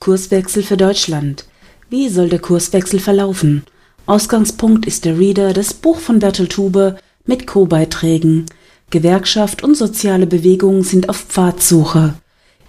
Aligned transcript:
Kurswechsel 0.00 0.62
für 0.62 0.76
Deutschland. 0.76 1.44
Wie 1.88 2.08
soll 2.08 2.28
der 2.28 2.40
Kurswechsel 2.40 2.98
verlaufen? 2.98 3.62
Ausgangspunkt 4.06 4.86
ist 4.86 5.04
der 5.04 5.18
Reader, 5.18 5.52
das 5.52 5.74
Buch 5.74 6.00
von 6.00 6.18
Bertolt 6.18 6.56
Huber 6.56 6.96
mit 7.24 7.46
Co-Beiträgen. 7.46 8.46
Gewerkschaft 8.90 9.62
und 9.62 9.76
soziale 9.76 10.26
Bewegungen 10.26 10.82
sind 10.82 11.08
auf 11.08 11.18
Pfadsuche 11.18 12.14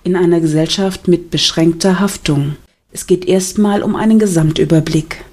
in 0.03 0.15
einer 0.15 0.39
Gesellschaft 0.39 1.07
mit 1.07 1.31
beschränkter 1.31 1.99
Haftung. 1.99 2.55
Es 2.91 3.07
geht 3.07 3.25
erstmal 3.25 3.81
um 3.81 3.95
einen 3.95 4.19
Gesamtüberblick. 4.19 5.25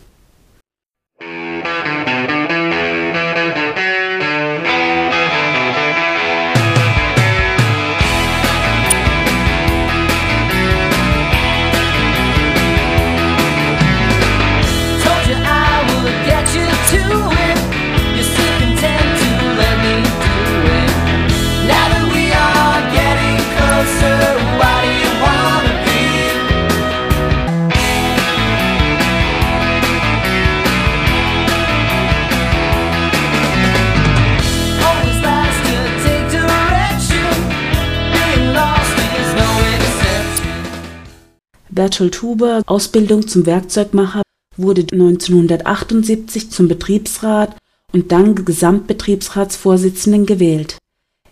Bertolt 41.71 42.21
Huber, 42.23 42.63
Ausbildung 42.67 43.29
zum 43.29 43.47
Werkzeugmacher, 43.47 44.23
wurde 44.57 44.83
1978 44.93 46.51
zum 46.51 46.69
Betriebsrat 46.69 47.57
und 47.93 48.13
dann 48.13 48.45
Gesamtbetriebsratsvorsitzenden 48.45 50.27
gewählt. 50.27 50.79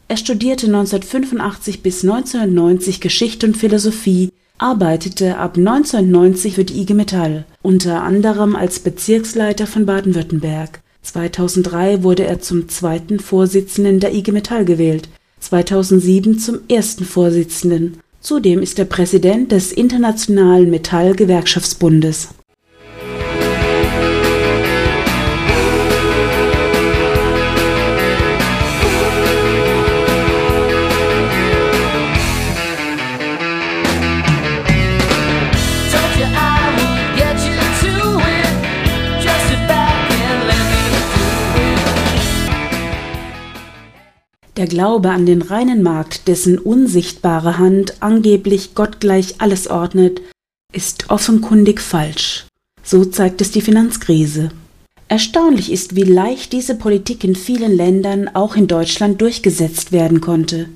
Er 0.06 0.16
studierte 0.16 0.66
1985 0.66 1.82
bis 1.82 2.02
1990 2.02 3.00
Geschichte 3.00 3.46
und 3.46 3.56
Philosophie, 3.56 4.30
arbeitete 4.58 5.38
ab 5.38 5.56
1990 5.56 6.54
für 6.54 6.64
die 6.64 6.80
IG 6.80 6.94
Metall, 6.94 7.44
unter 7.62 8.02
anderem 8.02 8.56
als 8.56 8.80
Bezirksleiter 8.80 9.66
von 9.66 9.86
Baden-Württemberg. 9.86 10.80
2003 11.02 12.02
wurde 12.02 12.24
er 12.26 12.40
zum 12.40 12.68
zweiten 12.68 13.20
Vorsitzenden 13.20 14.00
der 14.00 14.14
IG 14.14 14.32
Metall 14.32 14.64
gewählt, 14.64 15.08
2007 15.40 16.38
zum 16.38 16.60
ersten 16.68 17.04
Vorsitzenden 17.04 17.98
Zudem 18.20 18.62
ist 18.62 18.78
er 18.78 18.84
Präsident 18.84 19.52
des 19.52 19.72
Internationalen 19.72 20.70
Metallgewerkschaftsbundes 20.70 22.28
Glaube 44.68 45.10
an 45.10 45.26
den 45.26 45.42
reinen 45.42 45.82
Markt, 45.82 46.28
dessen 46.28 46.58
unsichtbare 46.58 47.58
Hand 47.58 47.94
angeblich 48.00 48.74
gottgleich 48.74 49.40
alles 49.40 49.68
ordnet, 49.68 50.20
ist 50.72 51.10
offenkundig 51.10 51.80
falsch. 51.80 52.46
So 52.82 53.04
zeigt 53.04 53.40
es 53.40 53.50
die 53.50 53.60
Finanzkrise. 53.60 54.50
Erstaunlich 55.08 55.72
ist, 55.72 55.96
wie 55.96 56.02
leicht 56.02 56.52
diese 56.52 56.74
Politik 56.74 57.24
in 57.24 57.34
vielen 57.34 57.74
Ländern, 57.74 58.28
auch 58.28 58.56
in 58.56 58.66
Deutschland, 58.66 59.20
durchgesetzt 59.20 59.90
werden 59.90 60.20
konnte. 60.20 60.68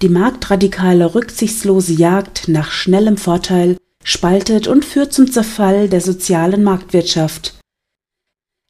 Die 0.00 0.08
marktradikale, 0.08 1.14
rücksichtslose 1.14 1.92
Jagd 1.92 2.48
nach 2.48 2.70
schnellem 2.70 3.16
Vorteil 3.16 3.76
spaltet 4.04 4.68
und 4.68 4.84
führt 4.84 5.12
zum 5.12 5.30
Zerfall 5.30 5.88
der 5.88 6.00
sozialen 6.00 6.62
Marktwirtschaft. 6.62 7.54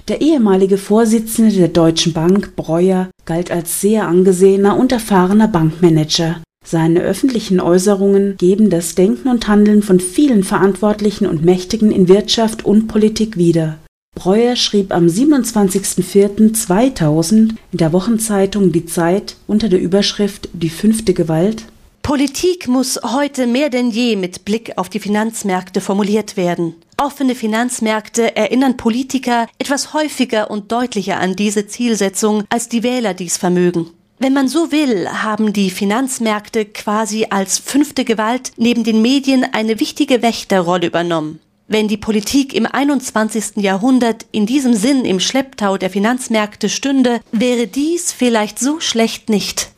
Der 0.09 0.21
ehemalige 0.21 0.77
Vorsitzende 0.77 1.55
der 1.55 1.69
Deutschen 1.69 2.13
Bank, 2.13 2.57
Breuer, 2.57 3.09
galt 3.25 3.51
als 3.51 3.81
sehr 3.81 4.07
angesehener 4.07 4.77
und 4.77 4.93
erfahrener 4.93 5.49
Bankmanager. 5.49 6.43
Seine 6.63 7.01
öffentlichen 7.01 7.59
Äußerungen 7.59 8.37
geben 8.37 8.69
das 8.69 8.95
Denken 8.95 9.29
und 9.29 9.49
Handeln 9.49 9.83
von 9.83 10.01
vielen 10.01 10.45
Verantwortlichen 10.45 11.27
und 11.27 11.43
Mächtigen 11.43 11.91
in 11.91 12.09
Wirtschaft 12.09 12.67
und 12.67 12.87
Politik 12.87 13.39
wider. 13.39 13.79
Breuer 14.15 14.57
schrieb 14.57 14.95
am 14.95 15.07
27.04.2000 15.07 17.55
in 17.73 17.73
der 17.73 17.95
Wochenzeitung 17.95 18.73
Die 18.73 18.85
Zeit 18.85 19.37
unter 19.47 19.71
der 19.71 19.81
Überschrift 19.81 20.51
Die 20.53 20.69
fünfte 20.69 21.15
Gewalt 21.15 21.65
Politik 22.03 22.69
muss 22.69 23.01
heute 23.03 23.47
mehr 23.47 23.71
denn 23.71 23.91
je 23.91 24.17
mit 24.17 24.45
Blick 24.45 24.77
auf 24.77 24.91
die 24.91 25.01
Finanzmärkte 25.01 25.81
formuliert 25.81 26.37
werden. 26.37 26.75
Offene 26.97 27.35
Finanzmärkte 27.35 28.37
erinnern 28.37 28.77
Politiker 28.77 29.47
etwas 29.59 29.93
häufiger 29.95 30.51
und 30.51 30.71
deutlicher 30.71 31.19
an 31.19 31.37
diese 31.37 31.67
Zielsetzung, 31.67 32.45
als 32.49 32.69
die 32.69 32.83
Wähler 32.83 33.15
dies 33.15 33.37
vermögen. 33.37 33.91
Wenn 34.19 34.33
man 34.33 34.49
so 34.49 34.71
will, 34.71 35.09
haben 35.09 35.53
die 35.53 35.71
Finanzmärkte 35.71 36.65
quasi 36.65 37.27
als 37.31 37.59
fünfte 37.59 38.05
Gewalt 38.05 38.53
neben 38.57 38.85
den 38.85 39.03
Medien 39.03 39.45
eine 39.53 39.81
wichtige 39.81 40.23
Wächterrolle 40.23 40.87
übernommen. 40.87 41.41
Wenn 41.67 41.89
die 41.89 41.97
Politik 41.97 42.55
im 42.55 42.67
21. 42.67 43.57
Jahrhundert 43.57 44.27
in 44.31 44.47
diesem 44.47 44.75
Sinn 44.75 45.05
im 45.05 45.19
Schlepptau 45.19 45.79
der 45.79 45.91
Finanzmärkte 45.91 46.69
stünde, 46.69 47.21
wäre 47.33 47.67
dies 47.67 48.13
vielleicht 48.13 48.59
so 48.59 48.81
schlecht 48.81 49.31
nicht. 49.31 49.71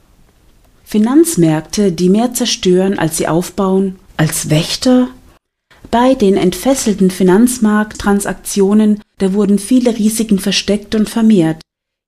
Finanzmärkte, 0.84 1.92
die 1.92 2.08
mehr 2.08 2.34
zerstören, 2.34 2.98
als 2.98 3.16
sie 3.16 3.28
aufbauen, 3.28 3.98
als 4.16 4.50
Wächter? 4.50 5.08
Bei 5.90 6.14
den 6.14 6.36
entfesselten 6.36 7.10
Finanzmarkttransaktionen, 7.10 9.00
da 9.18 9.32
wurden 9.32 9.58
viele 9.58 9.96
Risiken 9.96 10.38
versteckt 10.38 10.94
und 10.94 11.08
vermehrt. 11.08 11.60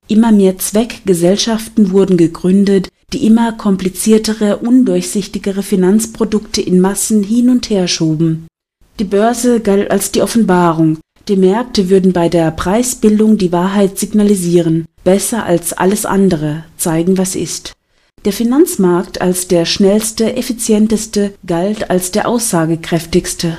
Immer 0.07 0.31
mehr 0.31 0.57
Zweckgesellschaften 0.57 1.91
wurden 1.91 2.17
gegründet, 2.17 2.89
die 3.13 3.25
immer 3.25 3.53
kompliziertere, 3.53 4.57
undurchsichtigere 4.57 5.63
Finanzprodukte 5.63 6.61
in 6.61 6.79
Massen 6.79 7.23
hin 7.23 7.49
und 7.49 7.69
her 7.69 7.87
schoben. 7.87 8.47
Die 8.99 9.05
Börse 9.05 9.59
galt 9.59 9.89
als 9.91 10.11
die 10.11 10.21
Offenbarung, 10.21 10.97
die 11.27 11.37
Märkte 11.37 11.89
würden 11.89 12.11
bei 12.11 12.27
der 12.27 12.49
Preisbildung 12.51 13.37
die 13.37 13.51
Wahrheit 13.51 13.99
signalisieren, 13.99 14.85
besser 15.03 15.45
als 15.45 15.73
alles 15.73 16.05
andere 16.05 16.65
zeigen, 16.75 17.17
was 17.17 17.35
ist. 17.35 17.73
Der 18.25 18.33
Finanzmarkt 18.33 19.21
als 19.21 19.47
der 19.47 19.65
schnellste, 19.65 20.35
effizienteste 20.35 21.33
galt 21.45 21.89
als 21.89 22.11
der 22.11 22.27
aussagekräftigste. 22.27 23.57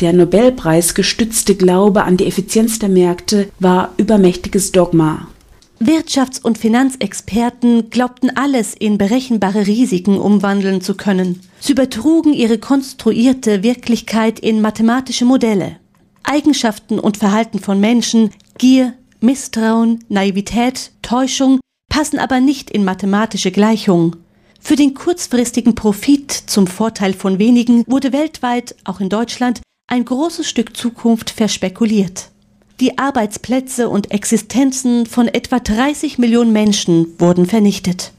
Der 0.00 0.12
Nobelpreis 0.12 0.94
gestützte 0.94 1.56
Glaube 1.56 2.04
an 2.04 2.16
die 2.16 2.26
Effizienz 2.26 2.78
der 2.78 2.88
Märkte 2.88 3.50
war 3.58 3.94
übermächtiges 3.96 4.70
Dogma. 4.70 5.26
Wirtschafts- 5.80 6.40
und 6.40 6.56
Finanzexperten 6.56 7.90
glaubten 7.90 8.30
alles 8.36 8.74
in 8.74 8.96
berechenbare 8.96 9.66
Risiken 9.66 10.18
umwandeln 10.18 10.80
zu 10.80 10.94
können. 10.94 11.40
Sie 11.58 11.72
übertrugen 11.72 12.32
ihre 12.32 12.58
konstruierte 12.58 13.64
Wirklichkeit 13.64 14.38
in 14.38 14.60
mathematische 14.60 15.24
Modelle. 15.24 15.76
Eigenschaften 16.22 17.00
und 17.00 17.16
Verhalten 17.16 17.58
von 17.58 17.80
Menschen, 17.80 18.30
Gier, 18.56 18.94
Misstrauen, 19.20 20.04
Naivität, 20.08 20.92
Täuschung 21.02 21.58
passen 21.88 22.20
aber 22.20 22.38
nicht 22.40 22.70
in 22.70 22.84
mathematische 22.84 23.50
Gleichungen. 23.50 24.16
Für 24.60 24.76
den 24.76 24.94
kurzfristigen 24.94 25.74
Profit 25.74 26.30
zum 26.32 26.66
Vorteil 26.66 27.14
von 27.14 27.38
wenigen 27.38 27.84
wurde 27.86 28.12
weltweit, 28.12 28.76
auch 28.84 29.00
in 29.00 29.08
Deutschland, 29.08 29.60
ein 29.88 30.04
großes 30.04 30.46
Stück 30.46 30.76
Zukunft 30.76 31.30
verspekuliert. 31.30 32.28
Die 32.78 32.98
Arbeitsplätze 32.98 33.88
und 33.88 34.12
Existenzen 34.12 35.06
von 35.06 35.26
etwa 35.26 35.58
30 35.58 36.18
Millionen 36.18 36.52
Menschen 36.52 37.14
wurden 37.18 37.46
vernichtet. 37.46 38.12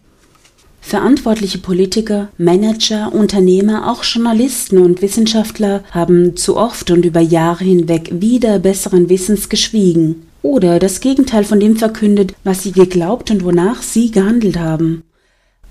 Verantwortliche 0.82 1.60
Politiker, 1.60 2.30
Manager, 2.38 3.14
Unternehmer, 3.14 3.90
auch 3.90 4.04
Journalisten 4.04 4.80
und 4.80 5.02
Wissenschaftler 5.02 5.84
haben 5.92 6.36
zu 6.36 6.58
oft 6.58 6.90
und 6.90 7.06
über 7.06 7.20
Jahre 7.20 7.64
hinweg 7.64 8.10
wieder 8.14 8.60
besseren 8.60 9.08
Wissens 9.08 9.50
geschwiegen 9.50 10.28
oder 10.42 10.80
das 10.80 11.02
Gegenteil 11.02 11.44
von 11.44 11.60
dem 11.60 11.76
verkündet, 11.76 12.34
was 12.44 12.64
sie 12.64 12.72
geglaubt 12.72 13.30
und 13.30 13.44
wonach 13.44 13.84
sie 13.84 14.10
gehandelt 14.10 14.58
haben. 14.58 15.04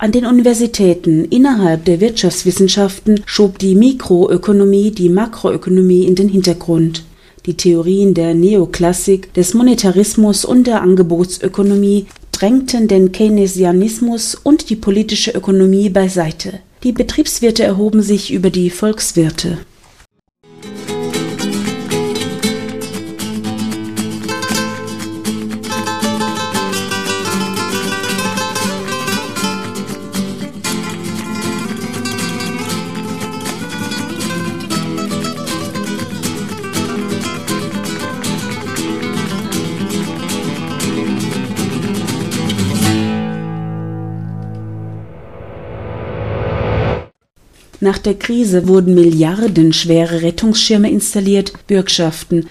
An 0.00 0.12
den 0.12 0.26
Universitäten 0.26 1.24
innerhalb 1.24 1.84
der 1.84 2.00
Wirtschaftswissenschaften 2.00 3.20
schob 3.26 3.58
die 3.58 3.74
Mikroökonomie 3.74 4.92
die 4.92 5.08
Makroökonomie 5.08 6.04
in 6.04 6.14
den 6.14 6.28
Hintergrund. 6.28 7.04
Die 7.46 7.54
Theorien 7.54 8.14
der 8.14 8.32
Neoklassik, 8.32 9.34
des 9.34 9.54
Monetarismus 9.54 10.44
und 10.44 10.68
der 10.68 10.82
Angebotsökonomie 10.82 12.06
drängten 12.30 12.86
den 12.86 13.10
Keynesianismus 13.10 14.36
und 14.36 14.70
die 14.70 14.76
politische 14.76 15.32
Ökonomie 15.32 15.88
beiseite. 15.88 16.60
Die 16.84 16.92
Betriebswirte 16.92 17.64
erhoben 17.64 18.02
sich 18.02 18.32
über 18.32 18.50
die 18.50 18.70
Volkswirte. 18.70 19.58
Nach 47.80 47.98
der 47.98 48.14
Krise 48.14 48.66
wurden 48.66 48.94
milliardenschwere 48.94 50.22
Rettungsschirme 50.22 50.90
installiert, 50.90 51.52
Bürgschaften. 51.68 52.48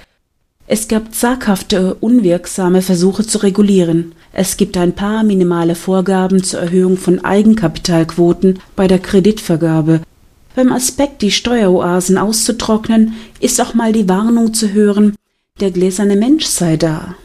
Es 0.67 0.87
gab 0.87 1.13
zaghafte, 1.13 1.95
unwirksame 1.95 2.81
Versuche 2.81 3.25
zu 3.25 3.39
regulieren. 3.39 4.13
Es 4.33 4.57
gibt 4.57 4.77
ein 4.77 4.93
paar 4.93 5.23
minimale 5.23 5.75
Vorgaben 5.75 6.43
zur 6.43 6.61
Erhöhung 6.61 6.97
von 6.97 7.23
Eigenkapitalquoten 7.23 8.59
bei 8.75 8.87
der 8.87 8.99
Kreditvergabe. 8.99 10.01
Beim 10.55 10.71
Aspekt, 10.71 11.21
die 11.21 11.31
Steueroasen 11.31 12.17
auszutrocknen, 12.17 13.13
ist 13.39 13.61
auch 13.61 13.73
mal 13.73 13.93
die 13.93 14.09
Warnung 14.09 14.53
zu 14.53 14.73
hören, 14.73 15.15
der 15.59 15.71
gläserne 15.71 16.15
Mensch 16.15 16.45
sei 16.45 16.77
da. 16.77 17.15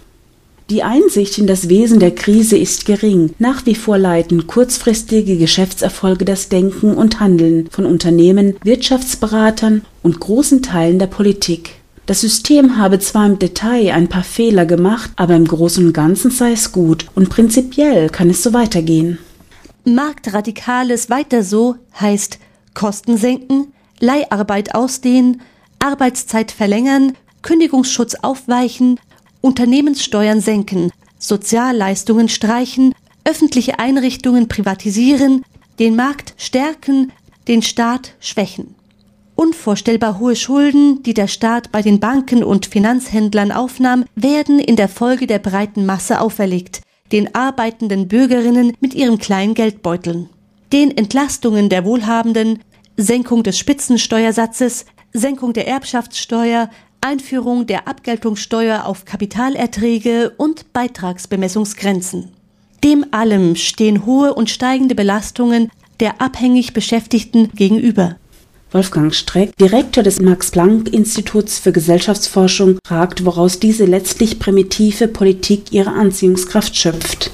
Die 0.72 0.82
Einsicht 0.82 1.36
in 1.36 1.46
das 1.46 1.68
Wesen 1.68 2.00
der 2.00 2.14
Krise 2.14 2.56
ist 2.56 2.86
gering. 2.86 3.34
Nach 3.38 3.66
wie 3.66 3.74
vor 3.74 3.98
leiten 3.98 4.46
kurzfristige 4.46 5.36
Geschäftserfolge 5.36 6.24
das 6.24 6.48
Denken 6.48 6.94
und 6.94 7.20
Handeln 7.20 7.68
von 7.70 7.84
Unternehmen, 7.84 8.56
Wirtschaftsberatern 8.64 9.82
und 10.02 10.18
großen 10.18 10.62
Teilen 10.62 10.98
der 10.98 11.08
Politik. 11.08 11.74
Das 12.06 12.22
System 12.22 12.78
habe 12.78 12.98
zwar 13.00 13.26
im 13.26 13.38
Detail 13.38 13.92
ein 13.92 14.08
paar 14.08 14.24
Fehler 14.24 14.64
gemacht, 14.64 15.10
aber 15.16 15.36
im 15.36 15.46
Großen 15.46 15.84
und 15.88 15.92
Ganzen 15.92 16.30
sei 16.30 16.52
es 16.52 16.72
gut 16.72 17.04
und 17.14 17.28
prinzipiell 17.28 18.08
kann 18.08 18.30
es 18.30 18.42
so 18.42 18.54
weitergehen. 18.54 19.18
Marktradikales 19.84 21.10
weiter 21.10 21.42
so 21.42 21.76
heißt 22.00 22.38
Kosten 22.72 23.18
senken, 23.18 23.74
Leiharbeit 24.00 24.74
ausdehnen, 24.74 25.42
Arbeitszeit 25.80 26.50
verlängern, 26.50 27.12
Kündigungsschutz 27.42 28.14
aufweichen, 28.22 28.98
Unternehmenssteuern 29.42 30.40
senken, 30.40 30.90
Sozialleistungen 31.18 32.28
streichen, 32.30 32.94
öffentliche 33.24 33.78
Einrichtungen 33.78 34.48
privatisieren, 34.48 35.44
den 35.78 35.94
Markt 35.96 36.34
stärken, 36.38 37.12
den 37.48 37.60
Staat 37.60 38.14
schwächen. 38.20 38.74
Unvorstellbar 39.34 40.18
hohe 40.18 40.36
Schulden, 40.36 41.02
die 41.02 41.14
der 41.14 41.26
Staat 41.26 41.72
bei 41.72 41.82
den 41.82 42.00
Banken 42.00 42.44
und 42.44 42.66
Finanzhändlern 42.66 43.50
aufnahm, 43.50 44.04
werden 44.14 44.58
in 44.58 44.76
der 44.76 44.88
Folge 44.88 45.26
der 45.26 45.38
breiten 45.38 45.86
Masse 45.86 46.20
auferlegt, 46.20 46.82
den 47.10 47.34
arbeitenden 47.34 48.08
Bürgerinnen 48.08 48.74
mit 48.80 48.94
ihrem 48.94 49.18
kleinen 49.18 49.54
Geldbeuteln. 49.54 50.28
Den 50.72 50.96
Entlastungen 50.96 51.68
der 51.68 51.84
Wohlhabenden, 51.84 52.60
Senkung 52.96 53.42
des 53.42 53.58
Spitzensteuersatzes, 53.58 54.86
Senkung 55.12 55.52
der 55.52 55.66
Erbschaftssteuer, 55.66 56.70
Einführung 57.02 57.66
der 57.66 57.88
Abgeltungssteuer 57.88 58.86
auf 58.86 59.04
Kapitalerträge 59.04 60.32
und 60.36 60.72
Beitragsbemessungsgrenzen. 60.72 62.30
Dem 62.84 63.04
allem 63.10 63.56
stehen 63.56 64.06
hohe 64.06 64.32
und 64.34 64.48
steigende 64.50 64.94
Belastungen 64.94 65.70
der 66.00 66.20
abhängig 66.20 66.72
Beschäftigten 66.72 67.50
gegenüber. 67.54 68.16
Wolfgang 68.70 69.14
Streck, 69.14 69.54
Direktor 69.56 70.02
des 70.02 70.20
Max-Planck-Instituts 70.20 71.58
für 71.58 71.72
Gesellschaftsforschung, 71.72 72.78
fragt, 72.86 73.24
woraus 73.24 73.60
diese 73.60 73.84
letztlich 73.84 74.38
primitive 74.38 75.08
Politik 75.08 75.72
ihre 75.72 75.90
Anziehungskraft 75.90 76.76
schöpft. 76.76 77.30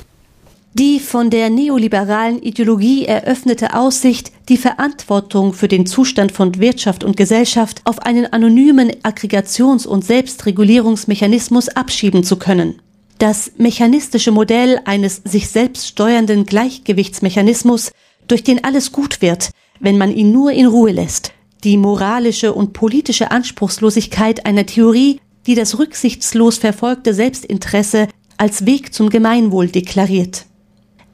Die 0.78 1.00
von 1.00 1.28
der 1.28 1.50
neoliberalen 1.50 2.40
Ideologie 2.40 3.04
eröffnete 3.04 3.74
Aussicht, 3.74 4.30
die 4.48 4.56
Verantwortung 4.56 5.52
für 5.52 5.66
den 5.66 5.86
Zustand 5.86 6.30
von 6.30 6.60
Wirtschaft 6.60 7.02
und 7.02 7.16
Gesellschaft 7.16 7.80
auf 7.82 7.98
einen 7.98 8.32
anonymen 8.32 8.92
Aggregations- 9.02 9.88
und 9.88 10.04
Selbstregulierungsmechanismus 10.04 11.68
abschieben 11.70 12.22
zu 12.22 12.36
können. 12.36 12.80
Das 13.18 13.50
mechanistische 13.56 14.30
Modell 14.30 14.78
eines 14.84 15.20
sich 15.24 15.48
selbst 15.48 15.88
steuernden 15.88 16.46
Gleichgewichtsmechanismus, 16.46 17.90
durch 18.28 18.44
den 18.44 18.62
alles 18.62 18.92
gut 18.92 19.20
wird, 19.20 19.50
wenn 19.80 19.98
man 19.98 20.12
ihn 20.14 20.30
nur 20.30 20.52
in 20.52 20.66
Ruhe 20.66 20.92
lässt. 20.92 21.32
Die 21.64 21.76
moralische 21.76 22.52
und 22.52 22.72
politische 22.72 23.32
Anspruchslosigkeit 23.32 24.46
einer 24.46 24.64
Theorie, 24.64 25.18
die 25.48 25.56
das 25.56 25.80
rücksichtslos 25.80 26.58
verfolgte 26.58 27.14
Selbstinteresse 27.14 28.06
als 28.36 28.64
Weg 28.64 28.94
zum 28.94 29.10
Gemeinwohl 29.10 29.66
deklariert. 29.66 30.44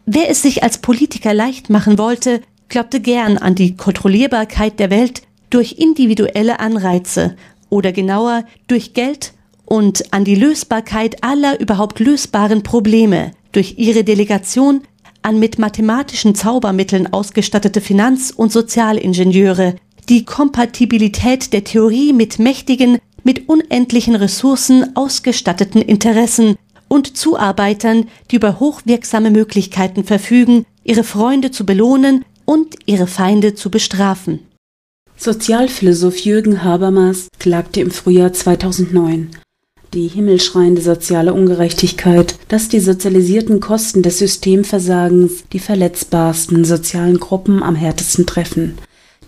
Wer 0.06 0.28
es 0.28 0.42
sich 0.42 0.62
als 0.62 0.78
Politiker 0.78 1.32
leicht 1.32 1.70
machen 1.70 1.98
wollte, 1.98 2.42
glaubte 2.68 3.00
gern 3.00 3.38
an 3.38 3.54
die 3.54 3.76
Kontrollierbarkeit 3.76 4.78
der 4.78 4.90
Welt 4.90 5.22
durch 5.48 5.76
individuelle 5.78 6.60
Anreize 6.60 7.36
oder 7.70 7.92
genauer 7.92 8.44
durch 8.66 8.92
Geld 8.92 9.32
und 9.64 10.12
an 10.12 10.24
die 10.24 10.34
Lösbarkeit 10.34 11.24
aller 11.24 11.58
überhaupt 11.58 12.00
lösbaren 12.00 12.62
Probleme 12.62 13.32
durch 13.52 13.74
ihre 13.78 14.04
Delegation 14.04 14.82
an 15.22 15.38
mit 15.38 15.58
mathematischen 15.58 16.34
Zaubermitteln 16.34 17.10
ausgestattete 17.12 17.80
Finanz- 17.80 18.30
und 18.30 18.52
Sozialingenieure, 18.52 19.76
die 20.10 20.26
Kompatibilität 20.26 21.54
der 21.54 21.64
Theorie 21.64 22.12
mit 22.12 22.38
mächtigen, 22.38 22.98
mit 23.22 23.48
unendlichen 23.48 24.16
Ressourcen 24.16 24.94
ausgestatteten 24.94 25.80
Interessen 25.80 26.56
und 26.88 27.16
Zuarbeitern, 27.16 28.08
die 28.30 28.36
über 28.36 28.60
hochwirksame 28.60 29.30
Möglichkeiten 29.30 30.04
verfügen, 30.04 30.66
ihre 30.82 31.04
Freunde 31.04 31.50
zu 31.50 31.66
belohnen 31.66 32.24
und 32.44 32.74
ihre 32.86 33.06
Feinde 33.06 33.54
zu 33.54 33.70
bestrafen. 33.70 34.40
Sozialphilosoph 35.16 36.18
Jürgen 36.18 36.64
Habermas 36.64 37.28
klagte 37.38 37.80
im 37.80 37.90
Frühjahr 37.90 38.32
2009 38.32 39.30
die 39.94 40.08
himmelschreiende 40.08 40.82
soziale 40.82 41.32
Ungerechtigkeit, 41.32 42.34
dass 42.48 42.68
die 42.68 42.80
sozialisierten 42.80 43.60
Kosten 43.60 44.02
des 44.02 44.18
Systemversagens 44.18 45.44
die 45.52 45.60
verletzbarsten 45.60 46.64
sozialen 46.64 47.18
Gruppen 47.18 47.62
am 47.62 47.76
härtesten 47.76 48.26
treffen. 48.26 48.76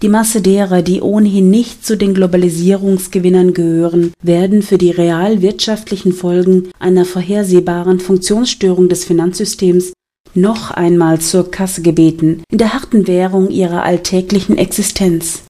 Die 0.02 0.08
Masse 0.08 0.42
derer, 0.42 0.82
die 0.82 1.00
ohnehin 1.00 1.50
nicht 1.50 1.86
zu 1.86 1.96
den 1.96 2.12
Globalisierungsgewinnern 2.12 3.54
gehören, 3.54 4.12
werden 4.22 4.62
für 4.62 4.76
die 4.76 4.90
real 4.90 5.40
wirtschaftlichen 5.40 6.12
Folgen 6.12 6.68
einer 6.78 7.06
vorhersehbaren 7.06 7.98
Funktionsstörung 7.98 8.88
des 8.88 9.04
Finanzsystems 9.04 9.92
noch 10.34 10.70
einmal 10.70 11.20
zur 11.20 11.50
Kasse 11.50 11.80
gebeten, 11.80 12.42
in 12.50 12.58
der 12.58 12.74
harten 12.74 13.06
Währung 13.06 13.48
ihrer 13.48 13.84
alltäglichen 13.84 14.58
Existenz. 14.58 15.44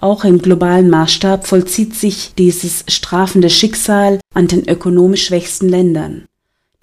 Auch 0.00 0.24
im 0.24 0.38
globalen 0.40 0.88
Maßstab 0.88 1.46
vollzieht 1.46 1.94
sich 1.94 2.32
dieses 2.38 2.84
strafende 2.88 3.50
Schicksal 3.50 4.20
an 4.34 4.46
den 4.46 4.68
ökonomisch 4.68 5.26
schwächsten 5.26 5.68
Ländern. 5.68 6.24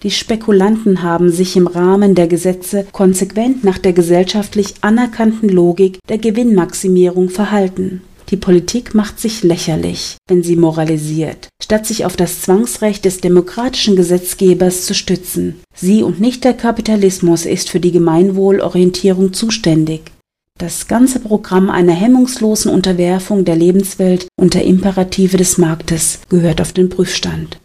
Die 0.02 0.10
Spekulanten 0.10 1.02
haben 1.02 1.30
sich 1.30 1.56
im 1.56 1.66
Rahmen 1.66 2.14
der 2.14 2.26
Gesetze 2.26 2.86
konsequent 2.90 3.64
nach 3.64 3.76
der 3.76 3.92
gesellschaftlich 3.92 4.74
anerkannten 4.80 5.50
Logik 5.50 5.98
der 6.08 6.16
Gewinnmaximierung 6.16 7.28
verhalten. 7.28 8.00
Die 8.30 8.38
Politik 8.38 8.94
macht 8.94 9.20
sich 9.20 9.42
lächerlich, 9.42 10.16
wenn 10.26 10.42
sie 10.42 10.56
moralisiert, 10.56 11.48
statt 11.62 11.84
sich 11.84 12.06
auf 12.06 12.16
das 12.16 12.40
Zwangsrecht 12.40 13.04
des 13.04 13.20
demokratischen 13.20 13.94
Gesetzgebers 13.94 14.86
zu 14.86 14.94
stützen. 14.94 15.60
Sie 15.74 16.02
und 16.02 16.18
nicht 16.18 16.44
der 16.44 16.54
Kapitalismus 16.54 17.44
ist 17.44 17.68
für 17.68 17.80
die 17.80 17.92
Gemeinwohlorientierung 17.92 19.34
zuständig. 19.34 20.12
Das 20.58 20.88
ganze 20.88 21.20
Programm 21.20 21.68
einer 21.68 21.94
hemmungslosen 21.94 22.70
Unterwerfung 22.70 23.44
der 23.44 23.56
Lebenswelt 23.56 24.28
unter 24.40 24.62
Imperative 24.62 25.36
des 25.36 25.58
Marktes 25.58 26.20
gehört 26.28 26.60
auf 26.60 26.72
den 26.72 26.88
Prüfstand. 26.88 27.58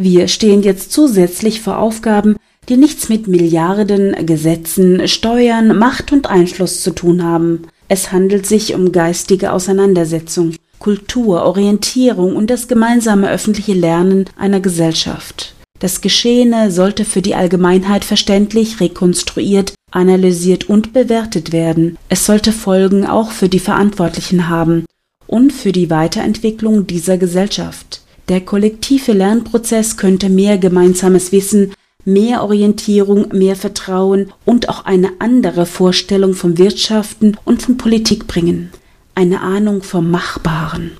Wir 0.00 0.28
stehen 0.28 0.62
jetzt 0.62 0.92
zusätzlich 0.92 1.60
vor 1.60 1.78
Aufgaben, 1.78 2.36
die 2.68 2.76
nichts 2.76 3.08
mit 3.08 3.26
Milliarden, 3.26 4.14
Gesetzen, 4.24 5.08
Steuern, 5.08 5.76
Macht 5.76 6.12
und 6.12 6.30
Einfluss 6.30 6.82
zu 6.82 6.92
tun 6.92 7.24
haben. 7.24 7.62
Es 7.88 8.12
handelt 8.12 8.46
sich 8.46 8.76
um 8.76 8.92
geistige 8.92 9.52
Auseinandersetzung, 9.52 10.54
Kultur, 10.78 11.42
Orientierung 11.42 12.36
und 12.36 12.48
das 12.48 12.68
gemeinsame 12.68 13.28
öffentliche 13.28 13.72
Lernen 13.72 14.26
einer 14.38 14.60
Gesellschaft. 14.60 15.56
Das 15.80 16.00
Geschehene 16.00 16.70
sollte 16.70 17.04
für 17.04 17.20
die 17.20 17.34
Allgemeinheit 17.34 18.04
verständlich 18.04 18.78
rekonstruiert, 18.78 19.74
analysiert 19.90 20.68
und 20.68 20.92
bewertet 20.92 21.50
werden. 21.50 21.98
Es 22.08 22.24
sollte 22.24 22.52
Folgen 22.52 23.04
auch 23.04 23.32
für 23.32 23.48
die 23.48 23.58
Verantwortlichen 23.58 24.48
haben 24.48 24.84
und 25.26 25.52
für 25.52 25.72
die 25.72 25.90
Weiterentwicklung 25.90 26.86
dieser 26.86 27.18
Gesellschaft. 27.18 28.02
Der 28.28 28.40
kollektive 28.42 29.12
Lernprozess 29.12 29.96
könnte 29.96 30.28
mehr 30.28 30.58
gemeinsames 30.58 31.32
Wissen 31.32 31.72
mehr 32.08 32.42
Orientierung, 32.42 33.28
mehr 33.32 33.54
Vertrauen 33.54 34.32
und 34.44 34.68
auch 34.70 34.86
eine 34.86 35.12
andere 35.18 35.66
Vorstellung 35.66 36.32
vom 36.32 36.56
Wirtschaften 36.56 37.36
und 37.44 37.62
von 37.62 37.76
Politik 37.76 38.26
bringen, 38.26 38.72
eine 39.14 39.42
Ahnung 39.42 39.82
vom 39.82 40.10
Machbaren. 40.10 40.96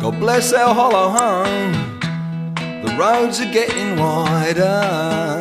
God 0.00 0.20
bless 0.20 0.52
our 0.52 0.74
hollow 0.74 1.12
home. 1.12 1.72
The 2.84 2.92
roads 2.96 3.40
are 3.40 3.50
getting 3.50 3.98
wider. 3.98 5.40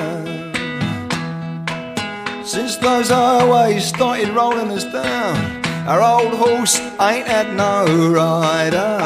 Since 2.44 2.80
those 2.80 3.10
highways 3.10 3.88
started 3.88 4.30
rolling 4.36 4.72
us 4.72 4.86
down, 4.92 5.53
our 5.88 6.02
old 6.02 6.34
horse 6.34 6.80
ain't 7.02 7.28
had 7.28 7.56
no 7.56 7.86
rider. 8.10 9.00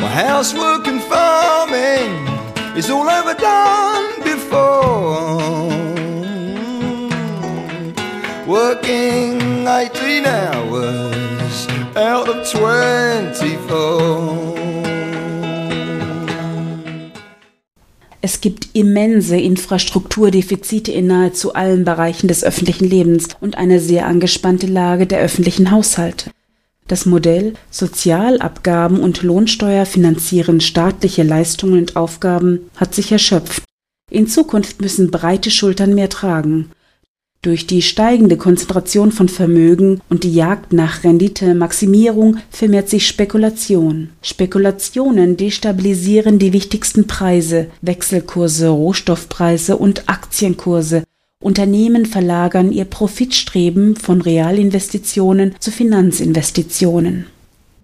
My 0.00 0.08
housework 0.08 0.86
and 0.86 1.02
farming 1.02 2.28
is 2.76 2.88
all 2.90 3.08
ever 3.08 3.34
done 3.34 4.22
before. 4.22 5.38
Working 8.46 9.66
18 9.66 10.26
hours 10.26 11.66
out 11.96 12.28
of 12.28 12.48
24. 12.48 14.55
Es 18.26 18.40
gibt 18.40 18.70
immense 18.72 19.36
Infrastrukturdefizite 19.36 20.90
in 20.90 21.06
nahezu 21.06 21.54
allen 21.54 21.84
Bereichen 21.84 22.26
des 22.26 22.42
öffentlichen 22.42 22.84
Lebens 22.84 23.28
und 23.40 23.56
eine 23.56 23.78
sehr 23.78 24.06
angespannte 24.06 24.66
Lage 24.66 25.06
der 25.06 25.20
öffentlichen 25.20 25.70
Haushalte. 25.70 26.32
Das 26.88 27.06
Modell 27.06 27.54
Sozialabgaben 27.70 28.98
und 28.98 29.22
Lohnsteuer 29.22 29.86
finanzieren 29.86 30.60
staatliche 30.60 31.22
Leistungen 31.22 31.78
und 31.78 31.94
Aufgaben 31.94 32.68
hat 32.74 32.96
sich 32.96 33.12
erschöpft. 33.12 33.62
In 34.10 34.26
Zukunft 34.26 34.80
müssen 34.80 35.12
breite 35.12 35.52
Schultern 35.52 35.94
mehr 35.94 36.08
tragen. 36.08 36.72
Durch 37.42 37.66
die 37.66 37.82
steigende 37.82 38.36
Konzentration 38.36 39.12
von 39.12 39.28
Vermögen 39.28 40.00
und 40.08 40.24
die 40.24 40.34
Jagd 40.34 40.72
nach 40.72 41.04
Renditemaximierung 41.04 42.38
vermehrt 42.50 42.88
sich 42.88 43.06
Spekulation. 43.06 44.10
Spekulationen 44.20 45.36
destabilisieren 45.36 46.40
die 46.40 46.52
wichtigsten 46.52 47.06
Preise, 47.06 47.68
Wechselkurse, 47.82 48.68
Rohstoffpreise 48.68 49.76
und 49.76 50.08
Aktienkurse. 50.08 51.04
Unternehmen 51.40 52.06
verlagern 52.06 52.72
ihr 52.72 52.84
Profitstreben 52.84 53.94
von 53.94 54.20
Realinvestitionen 54.20 55.54
zu 55.60 55.70
Finanzinvestitionen. 55.70 57.26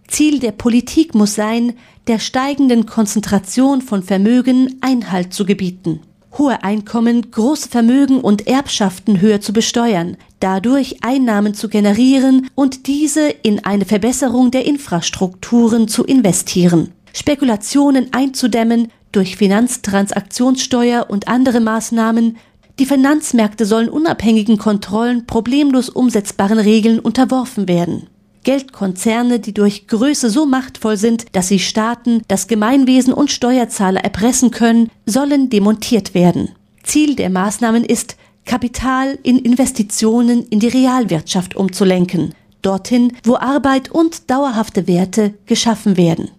Ziel 0.09 0.41
der 0.41 0.53
Politik 0.53 1.15
muss 1.15 1.37
sein, 1.37 1.75
der 2.09 2.19
steigenden 2.19 2.87
Konzentration 2.87 3.81
von 3.81 4.03
Vermögen 4.03 4.79
Einhalt 4.81 5.33
zu 5.33 5.45
gebieten 5.45 6.01
hohe 6.39 6.63
Einkommen, 6.63 7.31
große 7.31 7.69
Vermögen 7.69 8.21
und 8.21 8.47
Erbschaften 8.47 9.21
höher 9.21 9.41
zu 9.41 9.53
besteuern, 9.53 10.17
dadurch 10.41 11.03
Einnahmen 11.03 11.55
zu 11.55 11.69
generieren 11.69 12.49
und 12.55 12.87
diese 12.87 13.29
in 13.29 13.65
eine 13.65 13.85
Verbesserung 13.85 14.51
der 14.51 14.67
Infrastrukturen 14.67 15.89
zu 15.89 16.05
investieren, 16.05 16.93
Spekulationen 17.13 18.13
einzudämmen 18.13 18.89
durch 19.13 19.37
Finanztransaktionssteuer 19.37 21.07
und 21.11 21.29
andere 21.29 21.61
Maßnahmen, 21.61 22.39
die 22.79 22.87
Finanzmärkte 22.87 23.67
sollen 23.67 23.91
unabhängigen 23.91 24.57
Kontrollen 24.57 25.27
problemlos 25.27 25.91
umsetzbaren 25.91 26.59
Regeln 26.59 26.99
unterworfen 26.99 27.69
werden. 27.69 28.09
Geldkonzerne, 28.45 29.39
die 29.41 29.55
durch 29.55 29.87
Größe 29.87 30.31
so 30.31 30.47
machtvoll 30.47 30.97
sind, 30.97 31.27
dass 31.33 31.49
sie 31.49 31.59
Staaten, 31.59 32.23
das 32.29 32.49
Gemeinwesen 32.49 33.13
und 33.13 33.31
Steuerzahler 33.31 34.03
erpressen 34.03 34.51
können, 34.51 34.91
sollen 35.07 35.51
demontiert 35.51 36.15
werden. 36.15 36.51
Ziel 36.83 37.15
der 37.15 37.31
Maßnahmen 37.31 37.85
ist, 37.85 38.17
Kapital 38.45 39.19
in 39.23 39.39
Investitionen 39.39 40.47
in 40.49 40.59
die 40.59 40.69
Realwirtschaft 40.69 41.55
umzulenken, 41.55 42.35
dorthin, 42.61 43.13
wo 43.25 43.37
Arbeit 43.37 43.91
und 43.91 44.31
dauerhafte 44.31 44.89
Werte 44.89 45.35
geschaffen 45.47 45.97
werden. 45.97 46.31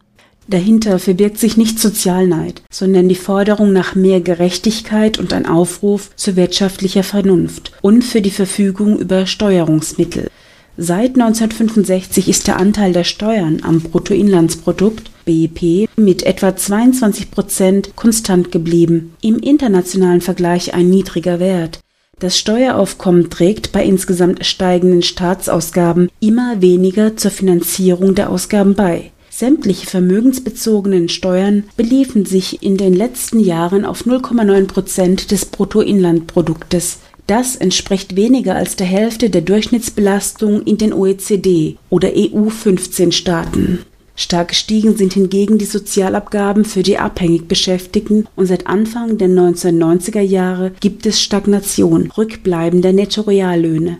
Dahinter 0.47 0.99
verbirgt 0.99 1.39
sich 1.39 1.55
nicht 1.55 1.79
Sozialneid, 1.79 2.61
sondern 2.69 3.07
die 3.07 3.15
Forderung 3.15 3.71
nach 3.71 3.95
mehr 3.95 4.19
Gerechtigkeit 4.19 5.17
und 5.17 5.31
ein 5.31 5.45
Aufruf 5.45 6.13
zu 6.17 6.35
wirtschaftlicher 6.35 7.03
Vernunft 7.03 7.71
und 7.81 8.03
für 8.03 8.21
die 8.21 8.31
Verfügung 8.31 8.99
über 8.99 9.25
Steuerungsmittel. 9.25 10.29
Seit 10.75 11.19
1965 11.19 12.27
ist 12.27 12.47
der 12.47 12.57
Anteil 12.57 12.93
der 12.93 13.03
Steuern 13.03 13.59
am 13.61 13.79
Bruttoinlandsprodukt 13.79 15.11
BIP 15.23 15.87
mit 15.95 16.23
etwa 16.23 16.55
22 16.55 17.29
Prozent 17.29 17.95
konstant 17.95 18.51
geblieben, 18.51 19.13
im 19.21 19.37
internationalen 19.37 20.21
Vergleich 20.21 20.73
ein 20.73 20.89
niedriger 20.89 21.39
Wert. 21.39 21.79
Das 22.17 22.39
Steueraufkommen 22.39 23.29
trägt 23.29 23.71
bei 23.71 23.85
insgesamt 23.85 24.45
steigenden 24.45 25.03
Staatsausgaben 25.03 26.09
immer 26.19 26.59
weniger 26.61 27.17
zur 27.17 27.31
Finanzierung 27.31 28.15
der 28.15 28.31
Ausgaben 28.31 28.73
bei. 28.73 29.11
Sämtliche 29.29 29.85
vermögensbezogenen 29.85 31.09
Steuern 31.09 31.65
beliefen 31.75 32.25
sich 32.25 32.63
in 32.63 32.77
den 32.77 32.93
letzten 32.93 33.39
Jahren 33.39 33.85
auf 33.85 34.05
0,9 34.05 34.67
Prozent 34.67 35.31
des 35.31 35.45
Bruttoinlandproduktes. 35.45 36.99
Das 37.27 37.55
entspricht 37.55 38.15
weniger 38.15 38.55
als 38.55 38.75
der 38.75 38.87
Hälfte 38.87 39.29
der 39.29 39.41
Durchschnittsbelastung 39.41 40.63
in 40.63 40.77
den 40.77 40.93
OECD 40.93 41.77
oder 41.89 42.09
EU-15-Staaten. 42.09 43.79
Stark 44.15 44.49
gestiegen 44.49 44.95
sind 44.95 45.13
hingegen 45.13 45.57
die 45.57 45.65
Sozialabgaben 45.65 46.65
für 46.65 46.83
die 46.83 46.99
abhängig 46.99 47.47
Beschäftigten 47.47 48.27
und 48.35 48.45
seit 48.45 48.67
Anfang 48.67 49.17
der 49.17 49.29
1990er 49.29 50.21
Jahre 50.21 50.71
gibt 50.81 51.05
es 51.05 51.21
Stagnation 51.21 52.11
rückbleibender 52.11 52.93
Nettoreallöhne. 52.93 53.97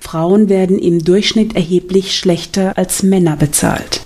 Frauen 0.00 0.48
werden 0.48 0.78
im 0.78 1.02
Durchschnitt 1.02 1.56
erheblich 1.56 2.16
schlechter 2.16 2.76
als 2.76 3.02
Männer 3.02 3.36
bezahlt. 3.36 4.02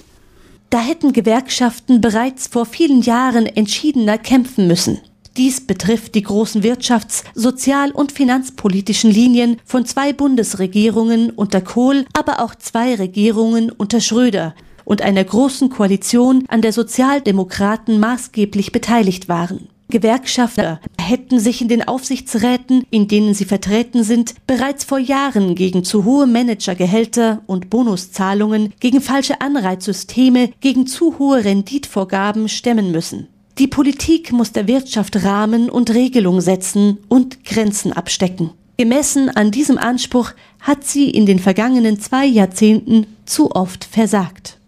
Da 0.70 0.80
hätten 0.80 1.12
Gewerkschaften 1.12 2.00
bereits 2.00 2.46
vor 2.46 2.64
vielen 2.64 3.02
Jahren 3.02 3.46
entschiedener 3.46 4.18
kämpfen 4.18 4.68
müssen. 4.68 5.00
Dies 5.36 5.66
betrifft 5.66 6.14
die 6.14 6.22
großen 6.22 6.62
wirtschafts-, 6.62 7.24
sozial- 7.34 7.92
und 7.92 8.12
finanzpolitischen 8.12 9.10
Linien 9.10 9.56
von 9.64 9.86
zwei 9.86 10.12
Bundesregierungen 10.12 11.30
unter 11.30 11.62
Kohl, 11.62 12.04
aber 12.12 12.40
auch 12.40 12.54
zwei 12.54 12.94
Regierungen 12.94 13.70
unter 13.70 14.00
Schröder 14.00 14.54
und 14.84 15.00
einer 15.00 15.24
großen 15.24 15.70
Koalition, 15.70 16.44
an 16.48 16.60
der 16.60 16.72
Sozialdemokraten 16.72 17.98
maßgeblich 17.98 18.72
beteiligt 18.72 19.28
waren. 19.28 19.68
Gewerkschafter 19.88 20.80
hätten 20.98 21.38
sich 21.38 21.60
in 21.60 21.68
den 21.68 21.86
Aufsichtsräten, 21.86 22.84
in 22.90 23.08
denen 23.08 23.34
sie 23.34 23.44
vertreten 23.44 24.04
sind, 24.04 24.34
bereits 24.46 24.84
vor 24.84 24.98
Jahren 24.98 25.54
gegen 25.54 25.84
zu 25.84 26.04
hohe 26.04 26.26
Managergehälter 26.26 27.42
und 27.46 27.68
Bonuszahlungen, 27.68 28.72
gegen 28.80 29.00
falsche 29.02 29.40
Anreizsysteme, 29.40 30.50
gegen 30.60 30.86
zu 30.86 31.18
hohe 31.18 31.44
Renditvorgaben 31.44 32.48
stemmen 32.48 32.90
müssen. 32.90 33.28
Die 33.62 33.68
Politik 33.68 34.32
muss 34.32 34.50
der 34.50 34.66
Wirtschaft 34.66 35.22
Rahmen 35.22 35.70
und 35.70 35.94
Regelung 35.94 36.40
setzen 36.40 36.98
und 37.06 37.44
Grenzen 37.44 37.92
abstecken. 37.92 38.50
Gemessen 38.76 39.28
an 39.28 39.52
diesem 39.52 39.78
Anspruch 39.78 40.32
hat 40.58 40.82
sie 40.82 41.08
in 41.08 41.26
den 41.26 41.38
vergangenen 41.38 42.00
zwei 42.00 42.26
Jahrzehnten 42.26 43.06
zu 43.24 43.52
oft 43.52 43.84
versagt. 43.84 44.58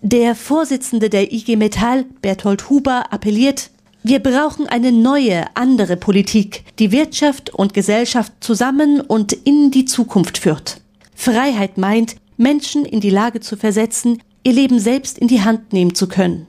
Der 0.00 0.34
Vorsitzende 0.34 1.10
der 1.10 1.30
IG 1.30 1.56
Metall, 1.56 2.06
Berthold 2.22 2.70
Huber, 2.70 3.12
appelliert, 3.12 3.68
wir 4.02 4.20
brauchen 4.20 4.66
eine 4.66 4.92
neue, 4.92 5.44
andere 5.54 5.98
Politik, 5.98 6.64
die 6.78 6.90
Wirtschaft 6.90 7.50
und 7.50 7.74
Gesellschaft 7.74 8.32
zusammen 8.40 9.02
und 9.02 9.34
in 9.34 9.70
die 9.70 9.84
Zukunft 9.84 10.38
führt. 10.38 10.80
Freiheit 11.14 11.76
meint, 11.76 12.16
Menschen 12.38 12.86
in 12.86 13.02
die 13.02 13.10
Lage 13.10 13.40
zu 13.40 13.58
versetzen, 13.58 14.22
ihr 14.42 14.54
Leben 14.54 14.78
selbst 14.78 15.18
in 15.18 15.28
die 15.28 15.42
Hand 15.42 15.74
nehmen 15.74 15.94
zu 15.94 16.08
können. 16.08 16.46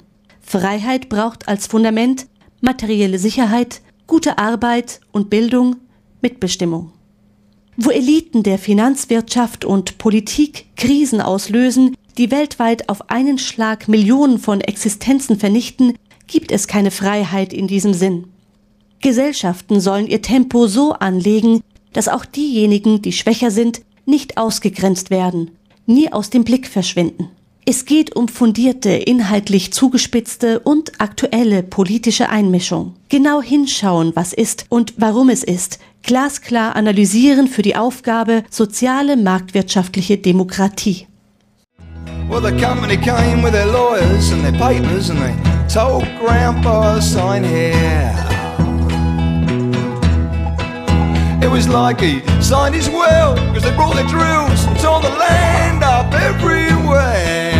Freiheit 0.53 1.09
braucht 1.09 1.47
als 1.47 1.65
Fundament 1.65 2.27
materielle 2.61 3.17
Sicherheit, 3.17 3.81
gute 4.05 4.37
Arbeit 4.37 4.99
und 5.11 5.31
Bildung, 5.31 5.77
Mitbestimmung. 6.21 6.91
Wo 7.75 7.89
Eliten 7.89 8.43
der 8.43 8.59
Finanzwirtschaft 8.59 9.65
und 9.65 9.97
Politik 9.97 10.67
Krisen 10.75 11.21
auslösen, 11.21 11.95
die 12.19 12.29
weltweit 12.29 12.87
auf 12.87 13.09
einen 13.09 13.39
Schlag 13.39 13.87
Millionen 13.87 14.37
von 14.37 14.61
Existenzen 14.61 15.39
vernichten, 15.39 15.95
gibt 16.27 16.51
es 16.51 16.67
keine 16.67 16.91
Freiheit 16.91 17.51
in 17.51 17.65
diesem 17.65 17.95
Sinn. 17.95 18.25
Gesellschaften 19.01 19.81
sollen 19.81 20.05
ihr 20.05 20.21
Tempo 20.21 20.67
so 20.67 20.93
anlegen, 20.93 21.61
dass 21.93 22.07
auch 22.07 22.25
diejenigen, 22.25 23.01
die 23.01 23.11
schwächer 23.11 23.49
sind, 23.49 23.81
nicht 24.05 24.37
ausgegrenzt 24.37 25.09
werden, 25.09 25.49
nie 25.87 26.13
aus 26.13 26.29
dem 26.29 26.43
Blick 26.43 26.67
verschwinden. 26.67 27.31
Es 27.65 27.85
geht 27.85 28.13
um 28.13 28.27
fundierte, 28.27 28.89
inhaltlich 28.89 29.71
zugespitzte 29.71 30.59
und 30.59 30.99
aktuelle 30.99 31.63
politische 31.63 32.27
Einmischung. 32.27 32.95
Genau 33.07 33.41
hinschauen, 33.41 34.11
was 34.15 34.33
ist 34.33 34.65
und 34.67 34.95
warum 34.97 35.29
es 35.29 35.45
ist. 35.45 35.79
Glasklar 36.01 36.75
analysieren 36.75 37.47
für 37.47 37.61
die 37.61 37.77
Aufgabe 37.77 38.43
soziale 38.49 39.15
marktwirtschaftliche 39.15 40.17
Demokratie. 40.17 41.07
Well, 42.29 42.41
the 42.41 42.51
company 42.51 42.97
came 42.97 43.41
with 43.41 43.53
their 43.53 43.67
lawyers 43.67 44.33
and 44.33 44.43
their 44.43 44.57
papers 44.59 45.09
and 45.09 45.19
they 45.19 45.33
told 45.73 46.03
Grandpa 46.19 46.99
sign 46.99 47.45
here. 47.45 48.13
It 51.41 51.49
was 51.49 51.69
like 51.69 52.01
he 52.01 52.21
signed 52.41 52.75
his 52.75 52.89
will 52.89 53.35
because 53.35 53.63
they 53.63 53.75
brought 53.75 53.95
their 53.95 54.07
drills 54.07 54.65
and 54.65 54.77
tore 54.79 55.01
the 55.01 55.15
land 55.17 55.83
up 55.83 56.13
everywhere. 56.13 57.52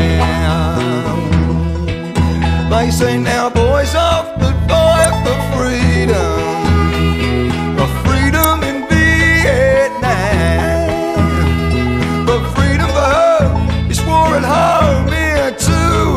They 2.74 2.90
say 2.90 3.18
now, 3.20 3.50
boys, 3.50 3.94
off 3.96 4.28
the 4.40 4.52
fight 4.68 5.14
for 5.24 5.38
freedom. 5.56 6.44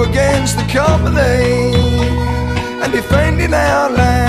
Against 0.09 0.57
the 0.59 0.67
company 0.79 1.75
and 2.83 2.93
defending 2.93 3.53
our 3.53 3.91
land. 3.91 4.27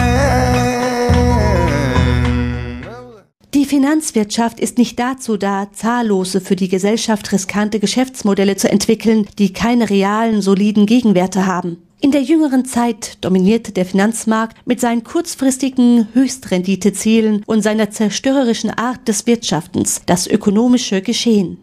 Die 3.53 3.65
Finanzwirtschaft 3.65 4.60
ist 4.60 4.77
nicht 4.77 5.00
dazu 5.00 5.38
da, 5.38 5.72
zahllose 5.72 6.41
für 6.41 6.55
die 6.55 6.67
Gesellschaft 6.67 7.31
riskante 7.31 7.79
Geschäftsmodelle 7.79 8.57
zu 8.57 8.69
entwickeln, 8.69 9.27
die 9.38 9.53
keine 9.53 9.89
realen, 9.89 10.41
soliden 10.41 10.86
Gegenwerte 10.86 11.46
haben. 11.46 11.87
In 12.00 12.12
der 12.12 12.22
jüngeren 12.22 12.63
Zeit 12.63 13.18
dominierte 13.22 13.72
der 13.72 13.86
Finanzmarkt 13.86 14.68
mit 14.68 14.80
seinen 14.80 15.04
kurzfristigen 15.04 16.08
Höchstrenditezielen 16.13 17.44
und 17.48 17.63
seiner 17.63 17.89
zerstörerischen 17.89 18.70
Art 18.70 19.08
des 19.08 19.25
Wirtschaftens 19.25 20.01
das 20.06 20.27
ökonomische 20.27 21.01
Geschehen. 21.01 21.58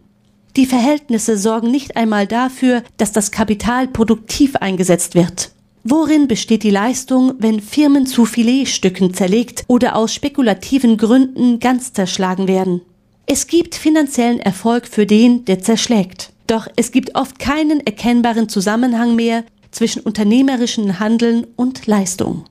Die 0.57 0.65
Verhältnisse 0.65 1.37
sorgen 1.37 1.71
nicht 1.71 1.95
einmal 1.95 2.27
dafür, 2.27 2.83
dass 2.97 3.13
das 3.13 3.31
Kapital 3.31 3.87
produktiv 3.87 4.57
eingesetzt 4.57 5.15
wird. 5.15 5.51
Worin 5.85 6.27
besteht 6.27 6.63
die 6.63 6.69
Leistung, 6.69 7.35
wenn 7.39 7.61
Firmen 7.61 8.05
zu 8.05 8.25
Filetstücken 8.25 9.13
zerlegt 9.13 9.63
oder 9.67 9.95
aus 9.95 10.13
spekulativen 10.13 10.97
Gründen 10.97 11.59
ganz 11.59 11.93
zerschlagen 11.93 12.47
werden? 12.47 12.81
Es 13.25 13.47
gibt 13.47 13.75
finanziellen 13.75 14.39
Erfolg 14.39 14.87
für 14.87 15.05
den, 15.05 15.45
der 15.45 15.61
zerschlägt. 15.61 16.31
Doch 16.47 16.67
es 16.75 16.91
gibt 16.91 17.15
oft 17.15 17.39
keinen 17.39 17.85
erkennbaren 17.85 18.49
Zusammenhang 18.49 19.15
mehr 19.15 19.43
zwischen 19.75 20.03
unternehmerischen 20.03 20.99
Handeln 21.01 21.45
und 21.57 21.85
Leistung. 21.85 22.45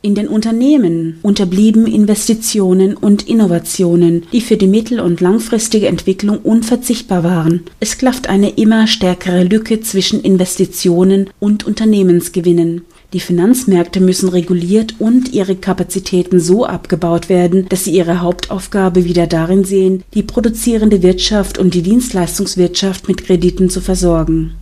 In 0.00 0.14
den 0.14 0.28
Unternehmen 0.28 1.18
unterblieben 1.22 1.86
Investitionen 1.86 2.96
und 2.96 3.28
Innovationen, 3.28 4.24
die 4.32 4.40
für 4.40 4.56
die 4.56 4.68
mittel- 4.68 5.00
und 5.00 5.20
langfristige 5.20 5.88
Entwicklung 5.88 6.38
unverzichtbar 6.38 7.24
waren. 7.24 7.62
Es 7.80 7.98
klafft 7.98 8.28
eine 8.28 8.50
immer 8.50 8.86
stärkere 8.86 9.42
Lücke 9.44 9.80
zwischen 9.80 10.20
Investitionen 10.22 11.30
und 11.40 11.64
Unternehmensgewinnen. 11.64 12.82
Die 13.12 13.20
Finanzmärkte 13.20 14.00
müssen 14.00 14.28
reguliert 14.28 14.96
und 15.00 15.32
ihre 15.32 15.56
Kapazitäten 15.56 16.40
so 16.40 16.64
abgebaut 16.64 17.28
werden, 17.28 17.68
dass 17.68 17.84
sie 17.84 17.92
ihre 17.92 18.20
Hauptaufgabe 18.20 19.04
wieder 19.04 19.26
darin 19.26 19.64
sehen, 19.64 20.02
die 20.14 20.22
produzierende 20.22 21.02
Wirtschaft 21.02 21.58
und 21.58 21.74
die 21.74 21.82
Dienstleistungswirtschaft 21.82 23.08
mit 23.08 23.24
Krediten 23.24 23.68
zu 23.68 23.80
versorgen. 23.80 24.54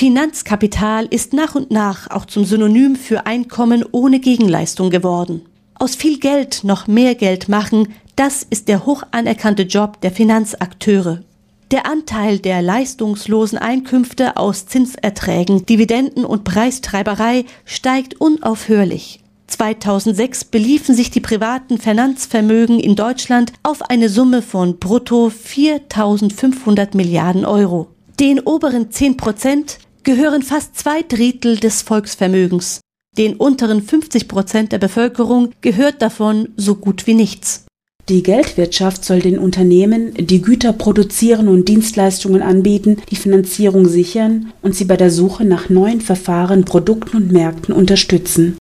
Finanzkapital 0.00 1.04
ist 1.10 1.34
nach 1.34 1.54
und 1.54 1.70
nach 1.70 2.08
auch 2.10 2.24
zum 2.24 2.46
Synonym 2.46 2.96
für 2.96 3.26
Einkommen 3.26 3.84
ohne 3.92 4.18
Gegenleistung 4.18 4.88
geworden. 4.88 5.42
Aus 5.74 5.94
viel 5.94 6.18
Geld 6.18 6.64
noch 6.64 6.86
mehr 6.86 7.14
Geld 7.14 7.50
machen, 7.50 7.88
das 8.16 8.42
ist 8.42 8.68
der 8.68 8.86
hoch 8.86 9.02
anerkannte 9.10 9.64
Job 9.64 10.00
der 10.00 10.10
Finanzakteure. 10.10 11.22
Der 11.70 11.84
Anteil 11.84 12.38
der 12.38 12.62
leistungslosen 12.62 13.58
Einkünfte 13.58 14.38
aus 14.38 14.64
Zinserträgen, 14.64 15.66
Dividenden 15.66 16.24
und 16.24 16.44
Preistreiberei 16.44 17.44
steigt 17.66 18.22
unaufhörlich. 18.22 19.20
2006 19.48 20.44
beliefen 20.44 20.94
sich 20.94 21.10
die 21.10 21.20
privaten 21.20 21.76
Finanzvermögen 21.76 22.80
in 22.80 22.96
Deutschland 22.96 23.52
auf 23.62 23.82
eine 23.82 24.08
Summe 24.08 24.40
von 24.40 24.78
brutto 24.78 25.26
4.500 25.26 26.96
Milliarden 26.96 27.44
Euro. 27.44 27.88
Den 28.18 28.40
oberen 28.40 28.90
10 28.90 29.18
Prozent 29.18 29.78
gehören 30.04 30.42
fast 30.42 30.76
zwei 30.76 31.02
Drittel 31.02 31.56
des 31.56 31.82
Volksvermögens. 31.82 32.80
Den 33.16 33.36
unteren 33.36 33.82
50 33.82 34.28
Prozent 34.28 34.72
der 34.72 34.78
Bevölkerung 34.78 35.50
gehört 35.60 36.00
davon 36.00 36.48
so 36.56 36.76
gut 36.76 37.06
wie 37.06 37.14
nichts. 37.14 37.66
Die 38.08 38.22
Geldwirtschaft 38.22 39.04
soll 39.04 39.20
den 39.20 39.38
Unternehmen, 39.38 40.14
die 40.14 40.42
Güter 40.42 40.72
produzieren 40.72 41.48
und 41.48 41.68
Dienstleistungen 41.68 42.42
anbieten, 42.42 42.96
die 43.10 43.16
Finanzierung 43.16 43.86
sichern 43.86 44.52
und 44.62 44.74
sie 44.74 44.84
bei 44.84 44.96
der 44.96 45.10
Suche 45.10 45.44
nach 45.44 45.68
neuen 45.68 46.00
Verfahren, 46.00 46.64
Produkten 46.64 47.16
und 47.16 47.30
Märkten 47.30 47.72
unterstützen. 47.72 48.56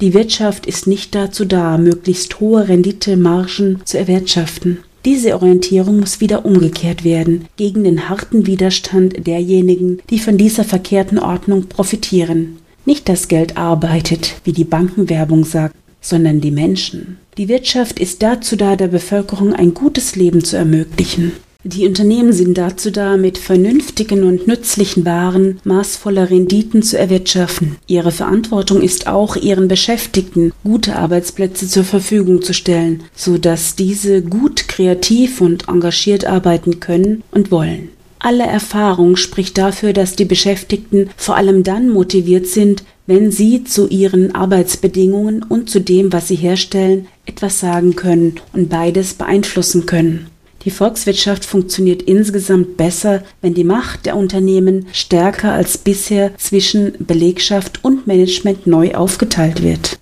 Die 0.00 0.14
Wirtschaft 0.14 0.66
ist 0.66 0.86
nicht 0.86 1.14
dazu 1.14 1.44
da, 1.44 1.78
möglichst 1.78 2.40
hohe 2.40 2.68
Rendite, 2.68 3.16
Margen 3.16 3.80
zu 3.84 3.98
erwirtschaften. 3.98 4.78
Diese 5.06 5.36
Orientierung 5.36 6.00
muss 6.00 6.20
wieder 6.20 6.44
umgekehrt 6.44 7.04
werden, 7.04 7.44
gegen 7.56 7.84
den 7.84 8.08
harten 8.08 8.48
Widerstand 8.48 9.24
derjenigen, 9.24 10.00
die 10.10 10.18
von 10.18 10.36
dieser 10.36 10.64
verkehrten 10.64 11.20
Ordnung 11.20 11.68
profitieren. 11.68 12.58
Nicht 12.84 13.08
das 13.08 13.28
Geld 13.28 13.56
arbeitet, 13.56 14.34
wie 14.42 14.52
die 14.52 14.64
Bankenwerbung 14.64 15.44
sagt, 15.44 15.76
sondern 16.00 16.40
die 16.40 16.50
Menschen. 16.50 17.18
Die 17.38 17.46
Wirtschaft 17.46 18.00
ist 18.00 18.20
dazu 18.20 18.56
da, 18.56 18.74
der 18.74 18.88
Bevölkerung 18.88 19.52
ein 19.52 19.74
gutes 19.74 20.16
Leben 20.16 20.42
zu 20.42 20.56
ermöglichen. 20.56 21.30
Die 21.68 21.84
Unternehmen 21.84 22.32
sind 22.32 22.58
dazu 22.58 22.92
da, 22.92 23.16
mit 23.16 23.38
vernünftigen 23.38 24.22
und 24.22 24.46
nützlichen 24.46 25.04
Waren 25.04 25.58
maßvolle 25.64 26.30
Renditen 26.30 26.80
zu 26.80 26.96
erwirtschaften. 26.96 27.74
Ihre 27.88 28.12
Verantwortung 28.12 28.80
ist 28.82 29.08
auch, 29.08 29.34
ihren 29.34 29.66
Beschäftigten 29.66 30.52
gute 30.62 30.94
Arbeitsplätze 30.94 31.66
zur 31.66 31.82
Verfügung 31.82 32.40
zu 32.40 32.54
stellen, 32.54 33.02
so 33.16 33.36
dass 33.36 33.74
diese 33.74 34.22
gut 34.22 34.68
kreativ 34.68 35.40
und 35.40 35.68
engagiert 35.68 36.24
arbeiten 36.24 36.78
können 36.78 37.24
und 37.32 37.50
wollen. 37.50 37.88
Alle 38.20 38.44
Erfahrung 38.44 39.16
spricht 39.16 39.58
dafür, 39.58 39.92
dass 39.92 40.14
die 40.14 40.24
Beschäftigten 40.24 41.10
vor 41.16 41.34
allem 41.34 41.64
dann 41.64 41.88
motiviert 41.88 42.46
sind, 42.46 42.84
wenn 43.08 43.32
sie 43.32 43.64
zu 43.64 43.88
ihren 43.88 44.36
Arbeitsbedingungen 44.36 45.42
und 45.42 45.68
zu 45.68 45.80
dem, 45.80 46.12
was 46.12 46.28
sie 46.28 46.36
herstellen, 46.36 47.08
etwas 47.24 47.58
sagen 47.58 47.96
können 47.96 48.36
und 48.52 48.68
beides 48.68 49.14
beeinflussen 49.14 49.84
können. 49.86 50.28
Die 50.66 50.72
Volkswirtschaft 50.72 51.44
funktioniert 51.44 52.02
insgesamt 52.02 52.76
besser, 52.76 53.22
wenn 53.40 53.54
die 53.54 53.62
Macht 53.62 54.04
der 54.04 54.16
Unternehmen 54.16 54.86
stärker 54.92 55.52
als 55.52 55.78
bisher 55.78 56.36
zwischen 56.38 56.92
Belegschaft 56.98 57.84
und 57.84 58.08
Management 58.08 58.66
neu 58.66 58.92
aufgeteilt 58.96 59.62
wird. 59.62 60.00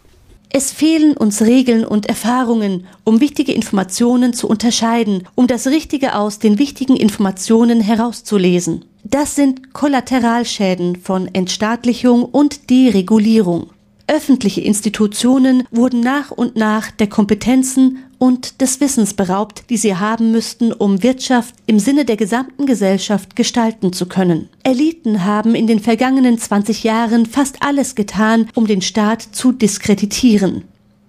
Es 0.48 0.72
fehlen 0.72 1.18
uns 1.18 1.42
Regeln 1.42 1.84
und 1.84 2.06
Erfahrungen, 2.06 2.86
um 3.04 3.20
wichtige 3.20 3.52
Informationen 3.52 4.32
zu 4.32 4.48
unterscheiden, 4.48 5.24
um 5.34 5.48
das 5.48 5.66
Richtige 5.66 6.14
aus 6.14 6.38
den 6.38 6.58
wichtigen 6.58 6.96
Informationen 6.96 7.82
herauszulesen. 7.82 8.86
Das 9.02 9.34
sind 9.34 9.74
Kollateralschäden 9.74 10.96
von 10.96 11.28
Entstaatlichung 11.34 12.24
und 12.24 12.70
Deregulierung. 12.70 13.66
Öffentliche 14.06 14.60
Institutionen 14.62 15.64
wurden 15.70 16.00
nach 16.00 16.30
und 16.30 16.56
nach 16.56 16.90
der 16.90 17.08
Kompetenzen 17.08 17.98
und 18.24 18.62
des 18.62 18.80
Wissens 18.80 19.12
beraubt, 19.12 19.64
die 19.68 19.76
sie 19.76 19.96
haben 19.96 20.32
müssten, 20.32 20.72
um 20.72 21.02
Wirtschaft 21.02 21.54
im 21.66 21.78
Sinne 21.78 22.06
der 22.06 22.16
gesamten 22.16 22.64
Gesellschaft 22.64 23.36
gestalten 23.36 23.92
zu 23.92 24.06
können. 24.06 24.48
Eliten 24.62 25.26
haben 25.26 25.54
in 25.54 25.66
den 25.66 25.78
vergangenen 25.78 26.38
20 26.38 26.84
Jahren 26.84 27.26
fast 27.26 27.62
alles 27.62 27.94
getan, 27.94 28.48
um 28.54 28.66
den 28.66 28.80
Staat 28.80 29.20
zu 29.20 29.52
diskreditieren. 29.52 30.64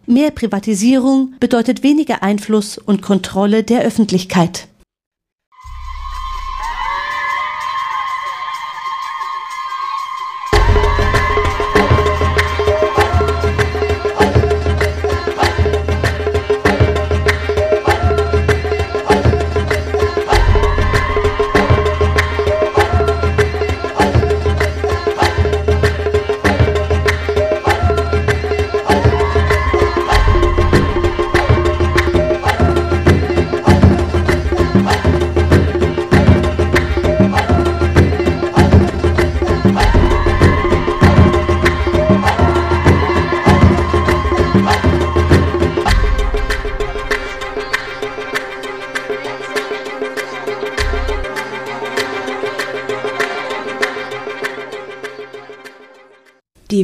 Mehr 0.05 0.31
Privatisierung 0.31 1.35
bedeutet 1.39 1.83
weniger 1.83 2.21
Einfluss 2.21 2.77
und 2.77 3.01
Kontrolle 3.01 3.63
der 3.63 3.83
Öffentlichkeit. 3.83 4.67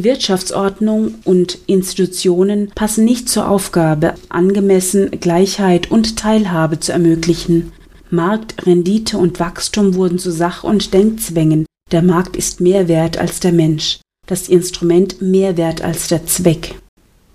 Die 0.02 0.08
Wirtschaftsordnung 0.08 1.14
und 1.26 1.60
Institutionen 1.68 2.72
passen 2.74 3.06
nicht 3.06 3.30
zur 3.30 3.48
Aufgabe, 3.48 4.16
angemessen 4.30 5.12
Gleichheit 5.12 5.92
und 5.92 6.18
Teilhabe 6.18 6.80
zu 6.80 6.92
ermöglichen. 6.92 7.72
Markt, 8.10 8.66
Rendite 8.66 9.20
und 9.20 9.40
Wachstum 9.40 9.94
wurden 9.94 10.18
zu 10.18 10.32
Sach- 10.32 10.64
und 10.64 10.96
Denkzwängen. 10.96 11.68
Der 11.92 12.02
Markt 12.02 12.36
ist 12.36 12.62
mehr 12.62 12.88
wert 12.88 13.20
als 13.20 13.42
der 13.42 13.52
Mensch, 13.52 14.00
das 14.26 14.50
Instrument 14.50 15.22
mehr 15.22 15.56
wert 15.56 15.84
als 15.84 16.08
der 16.08 16.26
Zweck. 16.26 16.74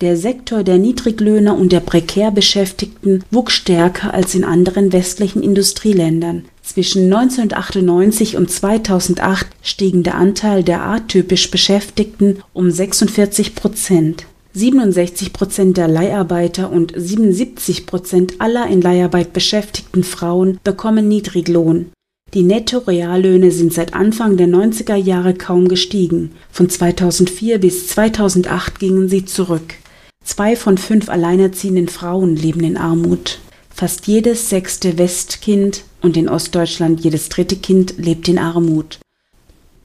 Der 0.00 0.16
Sektor 0.16 0.64
der 0.64 0.78
Niedriglöhner 0.78 1.56
und 1.56 1.70
der 1.70 1.78
prekär 1.78 2.32
Beschäftigten 2.32 3.22
wuchs 3.30 3.54
stärker 3.54 4.12
als 4.12 4.34
in 4.34 4.42
anderen 4.42 4.92
westlichen 4.92 5.40
Industrieländern. 5.40 6.46
Zwischen 6.66 7.04
1998 7.04 8.36
und 8.36 8.50
2008 8.50 9.46
stiegen 9.62 10.02
der 10.02 10.16
Anteil 10.16 10.64
der 10.64 10.82
atypisch 10.82 11.48
Beschäftigten 11.52 12.42
um 12.52 12.72
46 12.72 13.54
Prozent. 13.54 14.26
67 14.52 15.32
Prozent 15.32 15.76
der 15.76 15.86
Leiharbeiter 15.86 16.72
und 16.72 16.92
77 16.96 17.86
Prozent 17.86 18.40
aller 18.40 18.66
in 18.66 18.80
Leiharbeit 18.82 19.32
beschäftigten 19.32 20.02
Frauen 20.02 20.58
bekommen 20.64 21.06
Niedriglohn. 21.06 21.92
Die 22.34 22.42
Netto-Reallöhne 22.42 23.52
sind 23.52 23.72
seit 23.72 23.94
Anfang 23.94 24.36
der 24.36 24.48
90er 24.48 24.96
Jahre 24.96 25.34
kaum 25.34 25.68
gestiegen. 25.68 26.32
Von 26.50 26.68
2004 26.68 27.60
bis 27.60 27.86
2008 27.88 28.80
gingen 28.80 29.08
sie 29.08 29.24
zurück. 29.24 29.74
Zwei 30.24 30.56
von 30.56 30.78
fünf 30.78 31.08
alleinerziehenden 31.10 31.88
Frauen 31.88 32.34
leben 32.34 32.64
in 32.64 32.76
Armut. 32.76 33.38
Fast 33.70 34.08
jedes 34.08 34.48
sechste 34.48 34.98
Westkind 34.98 35.84
und 36.06 36.16
in 36.16 36.28
Ostdeutschland 36.28 37.00
jedes 37.00 37.28
dritte 37.28 37.56
Kind 37.56 37.94
lebt 37.98 38.28
in 38.28 38.38
Armut. 38.38 39.00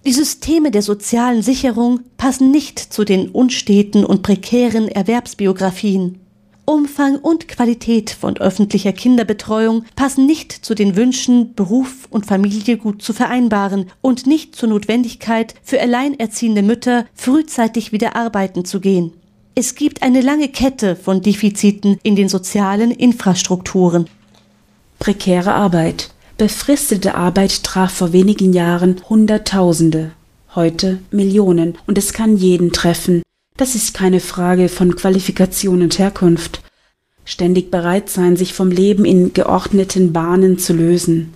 Die 0.05 0.13
Systeme 0.13 0.71
der 0.71 0.81
sozialen 0.81 1.41
Sicherung 1.41 2.01
passen 2.17 2.51
nicht 2.51 2.79
zu 2.79 3.03
den 3.03 3.29
unsteten 3.29 4.05
und 4.05 4.23
prekären 4.23 4.87
Erwerbsbiografien. 4.87 6.19
Umfang 6.65 7.17
und 7.17 7.47
Qualität 7.47 8.11
von 8.11 8.37
öffentlicher 8.37 8.93
Kinderbetreuung 8.93 9.83
passen 9.95 10.25
nicht 10.25 10.51
zu 10.51 10.75
den 10.75 10.95
Wünschen, 10.95 11.53
Beruf 11.55 12.07
und 12.09 12.25
Familie 12.25 12.77
gut 12.77 13.01
zu 13.01 13.13
vereinbaren 13.13 13.87
und 14.01 14.27
nicht 14.27 14.55
zur 14.55 14.69
Notwendigkeit 14.69 15.55
für 15.63 15.81
alleinerziehende 15.81 16.61
Mütter, 16.61 17.05
frühzeitig 17.13 17.91
wieder 17.91 18.15
arbeiten 18.15 18.63
zu 18.63 18.79
gehen. 18.79 19.11
Es 19.55 19.75
gibt 19.75 20.01
eine 20.01 20.21
lange 20.21 20.47
Kette 20.47 20.95
von 20.95 21.21
Defiziten 21.21 21.97
in 22.03 22.15
den 22.15 22.29
sozialen 22.29 22.91
Infrastrukturen. 22.91 24.07
Prekäre 25.01 25.55
Arbeit. 25.55 26.11
Befristete 26.37 27.15
Arbeit 27.15 27.63
traf 27.63 27.91
vor 27.91 28.13
wenigen 28.13 28.53
Jahren 28.53 29.01
Hunderttausende, 29.09 30.11
heute 30.53 30.99
Millionen, 31.09 31.75
und 31.87 31.97
es 31.97 32.13
kann 32.13 32.37
jeden 32.37 32.71
treffen. 32.71 33.23
Das 33.57 33.73
ist 33.73 33.95
keine 33.95 34.19
Frage 34.19 34.69
von 34.69 34.95
Qualifikation 34.95 35.81
und 35.81 35.97
Herkunft. 35.97 36.61
Ständig 37.25 37.71
bereit 37.71 38.11
sein, 38.11 38.35
sich 38.37 38.53
vom 38.53 38.69
Leben 38.69 39.03
in 39.03 39.33
geordneten 39.33 40.13
Bahnen 40.13 40.59
zu 40.59 40.71
lösen. 40.71 41.33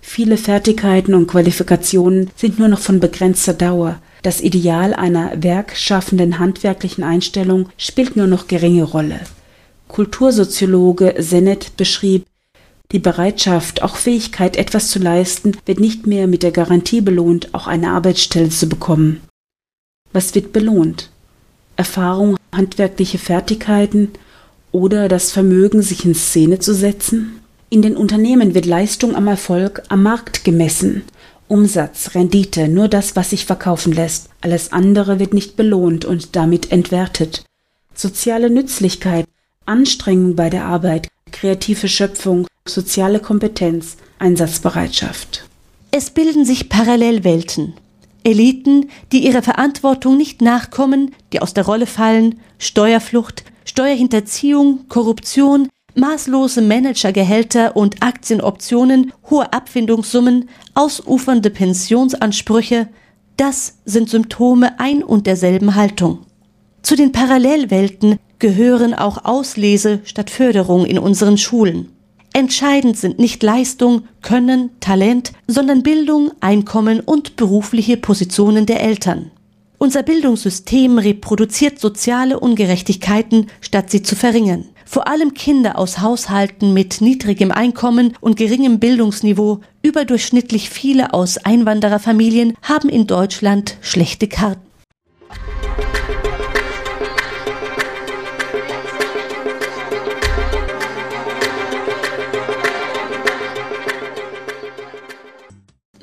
Viele 0.00 0.36
Fertigkeiten 0.36 1.14
und 1.14 1.26
Qualifikationen 1.26 2.30
sind 2.36 2.60
nur 2.60 2.68
noch 2.68 2.78
von 2.78 3.00
begrenzter 3.00 3.54
Dauer. 3.54 3.98
Das 4.22 4.40
Ideal 4.40 4.94
einer 4.94 5.42
werkschaffenden 5.42 6.38
handwerklichen 6.38 7.02
Einstellung 7.02 7.68
spielt 7.76 8.14
nur 8.14 8.28
noch 8.28 8.46
geringe 8.46 8.84
Rolle. 8.84 9.18
Kultursoziologe 9.88 11.16
Senet 11.18 11.76
beschrieb, 11.76 12.26
die 12.92 12.98
Bereitschaft, 12.98 13.82
auch 13.82 13.96
Fähigkeit, 13.96 14.56
etwas 14.56 14.88
zu 14.88 14.98
leisten, 14.98 15.56
wird 15.64 15.80
nicht 15.80 16.06
mehr 16.06 16.26
mit 16.26 16.42
der 16.42 16.52
Garantie 16.52 17.00
belohnt, 17.00 17.54
auch 17.54 17.66
eine 17.66 17.90
Arbeitsstelle 17.90 18.50
zu 18.50 18.68
bekommen. 18.68 19.22
Was 20.12 20.34
wird 20.34 20.52
belohnt? 20.52 21.10
Erfahrung, 21.76 22.36
handwerkliche 22.54 23.18
Fertigkeiten 23.18 24.10
oder 24.72 25.08
das 25.08 25.32
Vermögen, 25.32 25.80
sich 25.80 26.04
in 26.04 26.14
Szene 26.14 26.58
zu 26.58 26.74
setzen? 26.74 27.40
In 27.70 27.80
den 27.80 27.96
Unternehmen 27.96 28.54
wird 28.54 28.66
Leistung 28.66 29.16
am 29.16 29.26
Erfolg 29.26 29.82
am 29.88 30.02
Markt 30.02 30.44
gemessen. 30.44 31.02
Umsatz, 31.48 32.14
Rendite, 32.14 32.68
nur 32.68 32.88
das, 32.88 33.16
was 33.16 33.30
sich 33.30 33.46
verkaufen 33.46 33.92
lässt. 33.92 34.28
Alles 34.42 34.72
andere 34.72 35.18
wird 35.18 35.32
nicht 35.32 35.56
belohnt 35.56 36.04
und 36.04 36.36
damit 36.36 36.70
entwertet. 36.70 37.44
Soziale 37.94 38.50
Nützlichkeit, 38.50 39.26
Anstrengung 39.64 40.36
bei 40.36 40.50
der 40.50 40.64
Arbeit, 40.66 41.08
kreative 41.30 41.88
Schöpfung, 41.88 42.46
soziale 42.66 43.20
Kompetenz, 43.20 43.96
Einsatzbereitschaft. 44.18 45.44
Es 45.90 46.10
bilden 46.10 46.44
sich 46.44 46.68
Parallelwelten. 46.68 47.74
Eliten, 48.24 48.88
die 49.10 49.26
ihrer 49.26 49.42
Verantwortung 49.42 50.16
nicht 50.16 50.42
nachkommen, 50.42 51.12
die 51.32 51.40
aus 51.40 51.54
der 51.54 51.66
Rolle 51.66 51.86
fallen, 51.86 52.38
Steuerflucht, 52.58 53.44
Steuerhinterziehung, 53.64 54.86
Korruption, 54.88 55.68
maßlose 55.96 56.62
Managergehälter 56.62 57.76
und 57.76 58.02
Aktienoptionen, 58.02 59.12
hohe 59.28 59.52
Abfindungssummen, 59.52 60.48
ausufernde 60.74 61.50
Pensionsansprüche, 61.50 62.88
das 63.36 63.78
sind 63.84 64.08
Symptome 64.08 64.78
ein 64.78 65.02
und 65.02 65.26
derselben 65.26 65.74
Haltung. 65.74 66.20
Zu 66.82 66.94
den 66.94 67.12
Parallelwelten 67.12 68.18
gehören 68.38 68.94
auch 68.94 69.24
Auslese 69.24 70.00
statt 70.04 70.30
Förderung 70.30 70.86
in 70.86 70.98
unseren 70.98 71.38
Schulen. 71.38 71.91
Entscheidend 72.34 72.96
sind 72.96 73.18
nicht 73.18 73.42
Leistung, 73.42 74.04
Können, 74.22 74.70
Talent, 74.80 75.32
sondern 75.46 75.82
Bildung, 75.82 76.30
Einkommen 76.40 77.00
und 77.00 77.36
berufliche 77.36 77.98
Positionen 77.98 78.64
der 78.64 78.82
Eltern. 78.82 79.30
Unser 79.76 80.02
Bildungssystem 80.02 80.96
reproduziert 80.98 81.78
soziale 81.78 82.40
Ungerechtigkeiten, 82.40 83.48
statt 83.60 83.90
sie 83.90 84.02
zu 84.02 84.16
verringern. 84.16 84.64
Vor 84.86 85.08
allem 85.08 85.34
Kinder 85.34 85.78
aus 85.78 86.00
Haushalten 86.00 86.72
mit 86.72 87.00
niedrigem 87.00 87.50
Einkommen 87.50 88.14
und 88.20 88.36
geringem 88.36 88.78
Bildungsniveau, 88.78 89.60
überdurchschnittlich 89.82 90.70
viele 90.70 91.12
aus 91.12 91.36
Einwandererfamilien, 91.36 92.54
haben 92.62 92.88
in 92.88 93.06
Deutschland 93.06 93.76
schlechte 93.80 94.28
Karten. 94.28 94.71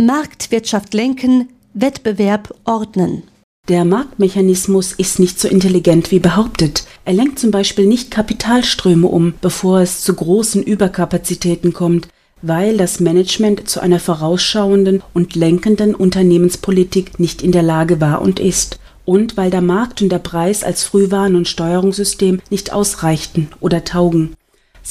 Marktwirtschaft 0.02 0.94
lenken, 0.94 1.50
Wettbewerb 1.74 2.56
ordnen. 2.64 3.24
Der 3.68 3.84
Marktmechanismus 3.84 4.94
ist 4.94 5.20
nicht 5.20 5.42
so 5.42 5.50
intelligent 5.50 6.10
wie 6.12 6.20
behauptet. 6.20 6.86
Er 7.04 7.12
lenkt 7.12 7.38
zum 7.38 7.52
Beispiel 7.52 7.86
nicht 7.86 8.10
Kapitalströme 8.10 9.08
um, 9.08 9.34
bevor 9.42 9.82
es 9.82 10.00
zu 10.00 10.14
großen 10.14 10.64
Überkapazitäten 10.64 11.74
kommt, 11.74 12.08
weil 12.42 12.78
das 12.78 13.02
Management 13.02 13.70
zu 13.70 13.82
einer 13.82 14.00
vorausschauenden 14.00 15.04
und 15.14 15.36
lenkenden 15.36 15.96
Unternehmenspolitik 15.96 17.20
nicht 17.20 17.42
in 17.42 17.52
der 17.52 17.64
Lage 17.64 18.00
war 18.00 18.22
und 18.22 18.40
ist, 18.40 18.80
und 19.04 19.36
weil 19.36 19.52
der 19.52 19.62
Markt 19.62 20.02
und 20.02 20.14
der 20.14 20.20
Preis 20.20 20.64
als 20.64 20.84
Frühwarn- 20.84 21.36
und 21.36 21.50
Steuerungssystem 21.50 22.40
nicht 22.50 22.72
ausreichten 22.72 23.50
oder 23.60 23.84
taugen. 23.84 24.34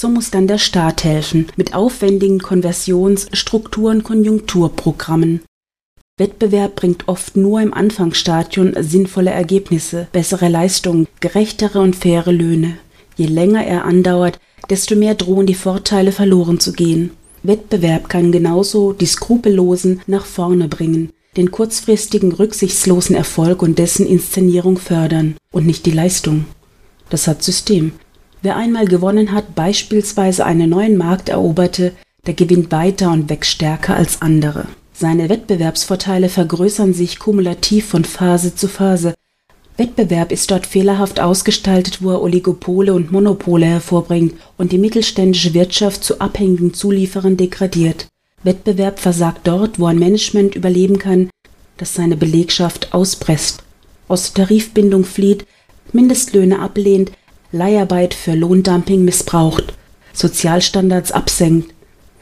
So 0.00 0.08
muss 0.08 0.30
dann 0.30 0.46
der 0.46 0.58
Staat 0.58 1.02
helfen 1.02 1.46
mit 1.56 1.74
aufwendigen 1.74 2.38
Konversions-, 2.38 3.26
Strukturen, 3.32 4.04
Konjunkturprogrammen. 4.04 5.40
Wettbewerb 6.16 6.76
bringt 6.76 7.08
oft 7.08 7.36
nur 7.36 7.60
im 7.60 7.74
Anfangsstadium 7.74 8.74
sinnvolle 8.78 9.30
Ergebnisse, 9.30 10.06
bessere 10.12 10.46
Leistungen, 10.46 11.08
gerechtere 11.18 11.80
und 11.80 11.96
faire 11.96 12.30
Löhne. 12.30 12.78
Je 13.16 13.26
länger 13.26 13.66
er 13.66 13.84
andauert, 13.86 14.38
desto 14.70 14.94
mehr 14.94 15.16
drohen 15.16 15.46
die 15.46 15.54
Vorteile 15.54 16.12
verloren 16.12 16.60
zu 16.60 16.74
gehen. 16.74 17.10
Wettbewerb 17.42 18.08
kann 18.08 18.30
genauso 18.30 18.92
die 18.92 19.06
Skrupellosen 19.06 20.02
nach 20.06 20.26
vorne 20.26 20.68
bringen, 20.68 21.10
den 21.36 21.50
kurzfristigen 21.50 22.30
rücksichtslosen 22.30 23.16
Erfolg 23.16 23.62
und 23.62 23.80
dessen 23.80 24.06
Inszenierung 24.06 24.78
fördern 24.78 25.34
und 25.50 25.66
nicht 25.66 25.86
die 25.86 25.90
Leistung. 25.90 26.44
Das 27.10 27.26
hat 27.26 27.42
System. 27.42 27.94
Wer 28.42 28.56
einmal 28.56 28.86
gewonnen 28.86 29.32
hat, 29.32 29.54
beispielsweise 29.54 30.44
einen 30.44 30.70
neuen 30.70 30.96
Markt 30.96 31.28
eroberte, 31.28 31.92
der 32.26 32.34
gewinnt 32.34 32.70
weiter 32.70 33.10
und 33.10 33.28
wächst 33.28 33.50
stärker 33.52 33.96
als 33.96 34.22
andere. 34.22 34.66
Seine 34.92 35.28
Wettbewerbsvorteile 35.28 36.28
vergrößern 36.28 36.92
sich 36.92 37.18
kumulativ 37.18 37.88
von 37.88 38.04
Phase 38.04 38.54
zu 38.54 38.68
Phase. 38.68 39.14
Wettbewerb 39.76 40.32
ist 40.32 40.50
dort 40.50 40.66
fehlerhaft 40.66 41.20
ausgestaltet, 41.20 42.02
wo 42.02 42.10
er 42.10 42.22
Oligopole 42.22 42.92
und 42.92 43.12
Monopole 43.12 43.66
hervorbringt 43.66 44.34
und 44.56 44.72
die 44.72 44.78
mittelständische 44.78 45.54
Wirtschaft 45.54 46.02
zu 46.02 46.20
abhängigen 46.20 46.74
Zulieferern 46.74 47.36
degradiert. 47.36 48.08
Wettbewerb 48.42 48.98
versagt 48.98 49.46
dort, 49.46 49.78
wo 49.78 49.86
ein 49.86 49.98
Management 49.98 50.56
überleben 50.56 50.98
kann, 50.98 51.30
das 51.76 51.94
seine 51.94 52.16
Belegschaft 52.16 52.92
auspresst, 52.92 53.62
aus 54.08 54.32
Tarifbindung 54.32 55.04
flieht, 55.04 55.46
Mindestlöhne 55.92 56.58
ablehnt, 56.58 57.12
Leiharbeit 57.52 58.14
für 58.14 58.34
Lohndumping 58.34 59.04
missbraucht, 59.04 59.74
Sozialstandards 60.12 61.12
absenkt, 61.12 61.74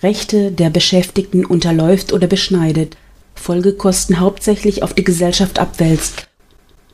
Rechte 0.02 0.52
der 0.52 0.70
Beschäftigten 0.70 1.44
unterläuft 1.44 2.12
oder 2.12 2.26
beschneidet, 2.26 2.96
Folgekosten 3.34 4.20
hauptsächlich 4.20 4.82
auf 4.82 4.94
die 4.94 5.04
Gesellschaft 5.04 5.58
abwälzt 5.58 6.26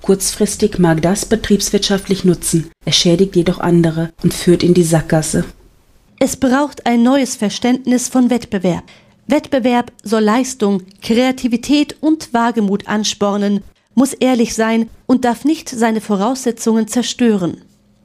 Kurzfristig 0.03 0.81
mag 0.81 1.01
das 1.01 1.25
betriebswirtschaftlich 1.25 2.25
nutzen, 2.25 2.73
es 2.85 2.97
schädigt 2.97 3.37
jedoch 3.37 3.61
andere 3.61 4.13
und 4.25 4.35
führt 4.35 4.65
in 4.65 4.75
die 4.75 4.83
Sackgasse. 4.83 5.45
Es 6.19 6.37
braucht 6.37 6.87
ein 6.87 7.05
neues 7.05 7.37
Verständnis 7.37 8.09
von 8.09 8.29
Wettbewerb. 8.29 8.83
Wettbewerb 9.29 9.93
soll 10.03 10.25
Leistung, 10.25 10.83
Kreativität 11.03 11.97
und 12.01 12.35
Wagemut 12.35 12.89
anspornen, 12.89 13.63
muss 13.95 14.13
ehrlich 14.13 14.55
sein 14.55 14.91
und 15.07 15.25
darf 15.25 15.45
nicht 15.45 15.69
seine 15.69 16.01
Voraussetzungen 16.01 16.89
zerstören. 16.89 17.59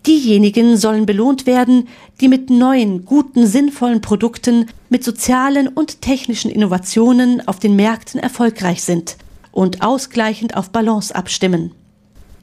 Diejenigen 0.07 0.77
sollen 0.77 1.05
belohnt 1.05 1.45
werden, 1.45 1.89
die 2.21 2.29
mit 2.29 2.49
neuen, 2.49 3.03
guten, 3.03 3.45
sinnvollen 3.45 3.99
Produkten, 3.99 4.67
mit 4.87 5.03
sozialen 5.03 5.67
und 5.67 6.01
technischen 6.01 6.49
Innovationen 6.49 7.45
auf 7.45 7.59
den 7.59 7.75
Märkten 7.75 8.17
erfolgreich 8.17 8.83
sind 8.83 9.17
und 9.51 9.81
ausgleichend 9.81 10.55
auf 10.55 10.69
Balance 10.69 11.13
abstimmen. 11.13 11.71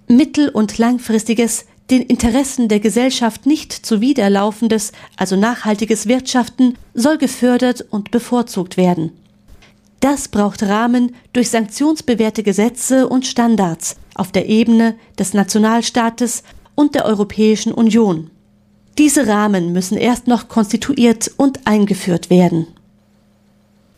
Mittel- 0.09 0.51
und 0.51 0.77
langfristiges, 0.77 1.65
den 1.91 2.03
Interessen 2.03 2.69
der 2.69 2.81
Gesellschaft 2.81 3.47
nicht 3.47 3.73
zuwiderlaufendes, 3.73 4.93
also 5.17 5.35
nachhaltiges 5.35 6.07
Wirtschaften 6.07 6.77
soll 6.93 7.17
gefördert 7.17 7.83
und 7.89 8.11
bevorzugt 8.11 8.77
werden. 8.77 9.13
Das 10.01 10.29
braucht 10.29 10.63
Rahmen 10.63 11.15
durch 11.33 11.49
sanktionsbewährte 11.49 12.43
Gesetze 12.43 13.09
und 13.09 13.27
Standards 13.27 13.97
auf 14.15 14.33
der 14.33 14.51
Ebene 14.51 14.97
des 15.19 15.33
Nationalstaates 15.33 16.43
und 16.75 16.95
der 16.95 17.05
Europäischen 17.05 17.73
Union. 17.73 18.31
Diese 18.99 19.27
Rahmen 19.27 19.73
müssen 19.73 19.99
erst 19.99 20.27
noch 20.29 20.49
konstituiert 20.49 21.31
und 21.37 21.67
eingeführt 21.67 22.31
werden. 22.31 22.67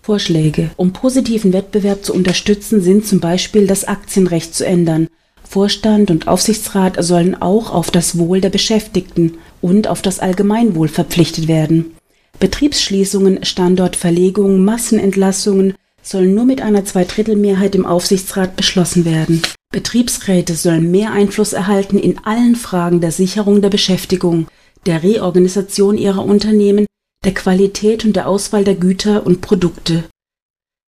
Vorschläge, 0.02 0.70
um 0.76 0.92
positiven 0.92 1.52
Wettbewerb 1.52 2.04
zu 2.04 2.14
unterstützen, 2.14 2.80
sind 2.80 3.06
zum 3.06 3.20
Beispiel 3.20 3.66
das 3.66 3.84
Aktienrecht 3.84 4.54
zu 4.54 4.64
ändern. 4.64 5.08
Vorstand 5.42 6.10
und 6.10 6.28
Aufsichtsrat 6.28 6.96
sollen 7.00 7.40
auch 7.40 7.72
auf 7.72 7.90
das 7.90 8.16
Wohl 8.16 8.40
der 8.40 8.50
Beschäftigten 8.50 9.38
und 9.60 9.88
auf 9.88 10.02
das 10.02 10.20
Allgemeinwohl 10.20 10.88
verpflichtet 10.88 11.48
werden. 11.48 11.96
Betriebsschließungen, 12.38 13.44
Standortverlegungen, 13.44 14.64
Massenentlassungen 14.64 15.74
sollen 16.02 16.34
nur 16.34 16.44
mit 16.44 16.62
einer 16.62 16.84
Zweidrittelmehrheit 16.84 17.74
im 17.74 17.84
Aufsichtsrat 17.84 18.56
beschlossen 18.56 19.04
werden. 19.04 19.42
Betriebsräte 19.76 20.54
sollen 20.54 20.90
mehr 20.90 21.12
Einfluss 21.12 21.52
erhalten 21.52 21.98
in 21.98 22.16
allen 22.24 22.56
Fragen 22.56 23.02
der 23.02 23.12
Sicherung 23.12 23.60
der 23.60 23.68
Beschäftigung, 23.68 24.46
der 24.86 25.02
Reorganisation 25.02 25.98
ihrer 25.98 26.24
Unternehmen, 26.24 26.86
der 27.26 27.34
Qualität 27.34 28.02
und 28.06 28.16
der 28.16 28.26
Auswahl 28.26 28.64
der 28.64 28.76
Güter 28.76 29.26
und 29.26 29.42
Produkte. 29.42 30.04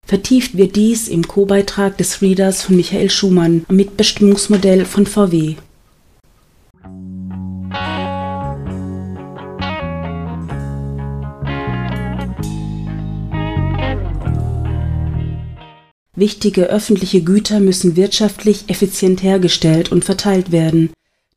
Vertieft 0.05 0.55
wird 0.55 0.77
dies 0.77 1.09
im 1.09 1.27
Co-Beitrag 1.27 1.97
des 1.97 2.21
Readers 2.21 2.61
von 2.61 2.77
Michael 2.77 3.09
Schumann 3.09 3.65
am 3.67 3.75
Mitbestimmungsmodell 3.75 4.85
von 4.85 5.05
VW. 5.05 5.55
Wichtige 16.17 16.63
öffentliche 16.63 17.21
Güter 17.21 17.59
müssen 17.59 17.95
wirtschaftlich 17.95 18.63
effizient 18.69 19.21
hergestellt 19.21 19.91
und 19.91 20.03
verteilt 20.03 20.51
werden, 20.51 20.89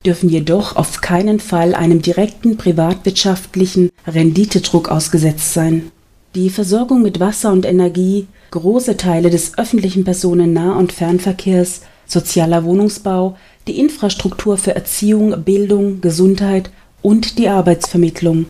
dürfen 0.06 0.30
jedoch 0.30 0.74
auf 0.74 1.02
keinen 1.02 1.38
Fall 1.38 1.74
einem 1.74 2.00
direkten 2.00 2.56
privatwirtschaftlichen 2.56 3.90
Renditedruck 4.06 4.88
ausgesetzt 4.88 5.52
sein. 5.52 5.90
Die 6.34 6.48
Versorgung 6.48 7.02
mit 7.02 7.20
Wasser 7.20 7.52
und 7.52 7.66
Energie, 7.66 8.26
große 8.52 8.96
Teile 8.96 9.28
des 9.28 9.58
öffentlichen 9.58 10.04
Personennah- 10.04 10.78
und 10.78 10.92
Fernverkehrs, 10.92 11.82
sozialer 12.06 12.64
Wohnungsbau, 12.64 13.36
die 13.68 13.78
Infrastruktur 13.78 14.56
für 14.56 14.74
Erziehung, 14.74 15.44
Bildung, 15.44 16.00
Gesundheit 16.00 16.70
und 17.02 17.38
die 17.38 17.50
Arbeitsvermittlung 17.50 18.46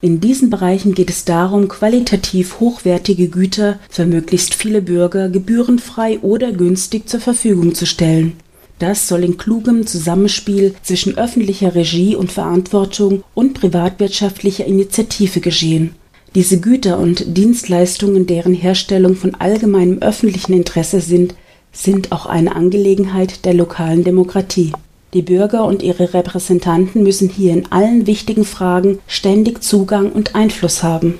in 0.00 0.20
diesen 0.20 0.48
Bereichen 0.48 0.94
geht 0.94 1.10
es 1.10 1.24
darum, 1.24 1.66
qualitativ 1.66 2.60
hochwertige 2.60 3.28
Güter 3.28 3.80
für 3.90 4.06
möglichst 4.06 4.54
viele 4.54 4.80
Bürger 4.80 5.28
gebührenfrei 5.28 6.20
oder 6.20 6.52
günstig 6.52 7.08
zur 7.08 7.18
Verfügung 7.18 7.74
zu 7.74 7.84
stellen. 7.84 8.34
Das 8.78 9.08
soll 9.08 9.24
in 9.24 9.38
klugem 9.38 9.88
Zusammenspiel 9.88 10.76
zwischen 10.84 11.18
öffentlicher 11.18 11.74
Regie 11.74 12.14
und 12.14 12.30
Verantwortung 12.30 13.24
und 13.34 13.54
privatwirtschaftlicher 13.54 14.66
Initiative 14.66 15.40
geschehen. 15.40 15.96
Diese 16.36 16.60
Güter 16.60 17.00
und 17.00 17.36
Dienstleistungen, 17.36 18.28
deren 18.28 18.54
Herstellung 18.54 19.16
von 19.16 19.34
allgemeinem 19.34 19.98
öffentlichen 19.98 20.52
Interesse 20.52 21.00
sind, 21.00 21.34
sind 21.72 22.12
auch 22.12 22.26
eine 22.26 22.54
Angelegenheit 22.54 23.44
der 23.44 23.54
lokalen 23.54 24.04
Demokratie 24.04 24.72
die 25.14 25.22
Bürger 25.22 25.64
und 25.64 25.82
ihre 25.82 26.12
Repräsentanten 26.12 27.02
müssen 27.02 27.28
hier 27.28 27.52
in 27.52 27.70
allen 27.72 28.06
wichtigen 28.06 28.44
Fragen 28.44 28.98
ständig 29.06 29.62
Zugang 29.62 30.12
und 30.12 30.34
Einfluss 30.34 30.82
haben. 30.82 31.18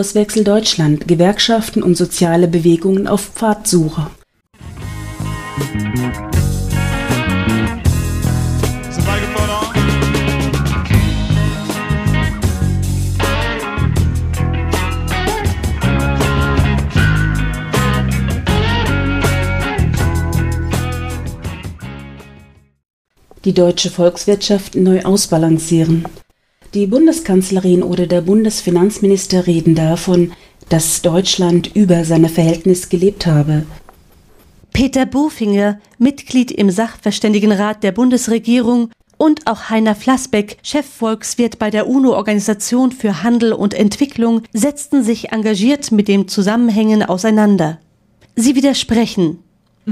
Kurswechsel 0.00 0.44
Deutschland, 0.44 1.06
Gewerkschaften 1.08 1.82
und 1.82 1.94
soziale 1.94 2.48
Bewegungen 2.48 3.06
auf 3.06 3.20
Pfadsuche. 3.34 4.06
Die 23.44 23.52
deutsche 23.52 23.90
Volkswirtschaft 23.90 24.76
neu 24.76 25.02
ausbalancieren. 25.02 26.06
Die 26.72 26.86
Bundeskanzlerin 26.86 27.82
oder 27.82 28.06
der 28.06 28.20
Bundesfinanzminister 28.20 29.48
reden 29.48 29.74
davon, 29.74 30.32
dass 30.68 31.02
Deutschland 31.02 31.74
über 31.74 32.04
seine 32.04 32.28
Verhältnis 32.28 32.88
gelebt 32.88 33.26
habe. 33.26 33.66
Peter 34.72 35.04
Bofinger, 35.04 35.80
Mitglied 35.98 36.52
im 36.52 36.70
Sachverständigenrat 36.70 37.82
der 37.82 37.90
Bundesregierung, 37.90 38.90
und 39.16 39.46
auch 39.46 39.68
Heiner 39.68 39.94
Flassbeck, 39.94 40.56
Chefvolkswirt 40.62 41.58
bei 41.58 41.70
der 41.70 41.88
UNO-Organisation 41.88 42.90
für 42.90 43.22
Handel 43.22 43.52
und 43.52 43.74
Entwicklung, 43.74 44.42
setzten 44.54 45.02
sich 45.02 45.30
engagiert 45.30 45.92
mit 45.92 46.08
den 46.08 46.26
Zusammenhängen 46.26 47.02
auseinander. 47.02 47.78
Sie 48.36 48.54
widersprechen, 48.54 49.40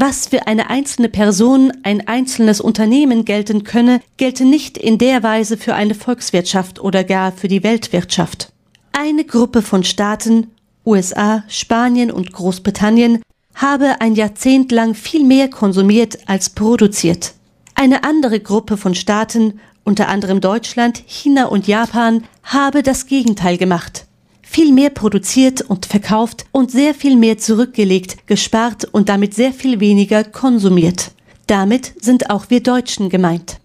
was 0.00 0.26
für 0.28 0.46
eine 0.46 0.70
einzelne 0.70 1.08
Person, 1.08 1.72
ein 1.82 2.06
einzelnes 2.06 2.61
Unternehmen 2.61 3.24
gelten 3.24 3.64
könne, 3.64 4.00
gelte 4.16 4.44
nicht 4.44 4.78
in 4.78 4.98
der 4.98 5.22
Weise 5.22 5.56
für 5.56 5.74
eine 5.74 5.94
Volkswirtschaft 5.94 6.80
oder 6.80 7.04
gar 7.04 7.32
für 7.32 7.48
die 7.48 7.62
Weltwirtschaft. 7.62 8.52
Eine 8.92 9.24
Gruppe 9.24 9.62
von 9.62 9.84
Staaten, 9.84 10.48
USA, 10.87 11.44
Spanien 11.48 12.11
und 12.11 12.32
Großbritannien, 12.32 13.22
habe 13.54 14.00
ein 14.00 14.14
Jahrzehnt 14.14 14.70
lang 14.72 14.94
viel 14.94 15.24
mehr 15.24 15.50
konsumiert 15.50 16.18
als 16.26 16.50
produziert. 16.50 17.34
Eine 17.74 18.04
andere 18.04 18.40
Gruppe 18.40 18.76
von 18.76 18.94
Staaten, 18.94 19.61
unter 19.84 20.08
anderem 20.08 20.40
Deutschland, 20.40 21.02
China 21.06 21.46
und 21.46 21.66
Japan, 21.66 22.24
habe 22.42 22.82
das 22.82 23.06
Gegenteil 23.06 23.56
gemacht. 23.56 24.07
Viel 24.48 24.72
mehr 24.72 24.90
produziert 24.90 25.61
und 25.61 25.87
verkauft 25.87 26.46
und 26.52 26.70
sehr 26.70 26.94
viel 26.94 27.16
mehr 27.16 27.38
zurückgelegt, 27.38 28.26
gespart 28.26 28.87
und 28.87 29.08
damit 29.08 29.34
sehr 29.34 29.52
viel 29.52 29.78
weniger 29.78 30.24
konsumiert. 30.24 31.12
Damit 31.46 31.92
sind 32.00 32.30
auch 32.30 32.46
wir 32.48 32.62
Deutschen 32.62 33.11
gemeint. 33.11 33.61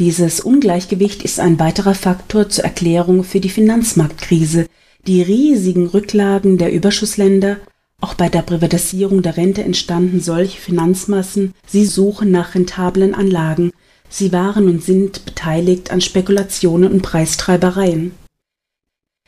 Dieses 0.00 0.40
Ungleichgewicht 0.40 1.22
ist 1.22 1.38
ein 1.38 1.60
weiterer 1.60 1.94
Faktor 1.94 2.48
zur 2.48 2.64
Erklärung 2.64 3.22
für 3.22 3.38
die 3.38 3.48
Finanzmarktkrise. 3.48 4.66
Die 5.06 5.22
riesigen 5.22 5.86
Rücklagen 5.86 6.58
der 6.58 6.72
Überschussländer, 6.72 7.58
auch 8.00 8.14
bei 8.14 8.28
der 8.28 8.42
Privatisierung 8.42 9.22
der 9.22 9.36
Rente 9.36 9.62
entstanden 9.62 10.20
solche 10.20 10.58
Finanzmassen, 10.58 11.54
sie 11.66 11.86
suchen 11.86 12.32
nach 12.32 12.56
rentablen 12.56 13.14
Anlagen, 13.14 13.70
sie 14.08 14.32
waren 14.32 14.68
und 14.68 14.82
sind 14.82 15.24
beteiligt 15.24 15.92
an 15.92 16.00
Spekulationen 16.00 16.90
und 16.90 17.02
Preistreibereien. 17.02 18.12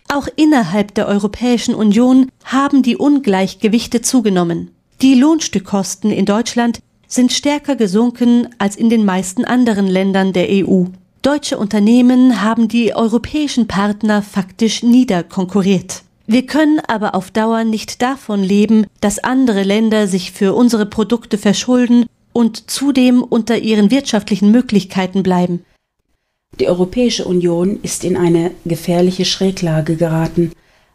Auch 0.09 0.29
innerhalb 0.37 0.95
der 0.95 1.09
Europäischen 1.09 1.75
Union 1.75 2.31
haben 2.45 2.83
die 2.83 2.97
Ungleichgewichte 2.97 4.03
zugenommen. 4.03 4.71
Die 5.03 5.14
Lohnstückkosten 5.14 6.11
in 6.11 6.25
Deutschland 6.25 6.81
sind 7.09 7.33
stärker 7.33 7.77
gesunken 7.77 8.49
als 8.59 8.77
in 8.77 8.88
den 8.88 9.05
meisten 9.05 9.45
anderen 9.45 9.87
Ländern 9.87 10.33
der 10.33 10.49
EU. 10.51 10.85
Deutsche 11.23 11.59
Unternehmen 11.59 12.42
haben 12.42 12.69
die 12.69 12.95
europäischen 12.95 13.66
Partner 13.66 14.23
faktisch 14.23 14.83
niederkonkurriert. 14.83 16.03
Wir 16.29 16.47
können 16.47 16.81
aber 16.87 17.14
auf 17.14 17.31
Dauer 17.31 17.64
nicht 17.64 18.03
davon 18.03 18.42
leben, 18.42 18.87
dass 19.01 19.19
andere 19.19 19.62
Länder 19.62 20.07
sich 20.07 20.33
für 20.33 20.55
unsere 20.55 20.87
Produkte 20.87 21.38
verschulden 21.38 22.07
und 22.33 22.71
zudem 22.71 23.23
unter 23.23 23.59
ihren 23.59 23.90
wirtschaftlichen 23.90 24.51
Möglichkeiten 24.51 25.23
bleiben. 25.23 25.64
Die 26.59 26.69
Europäische 26.69 27.27
Union 27.27 27.81
ist 27.83 28.03
in 28.03 28.16
eine 28.16 28.51
gefährliche 28.64 29.27
Schräglage 29.27 29.97
geraten. 29.97 30.53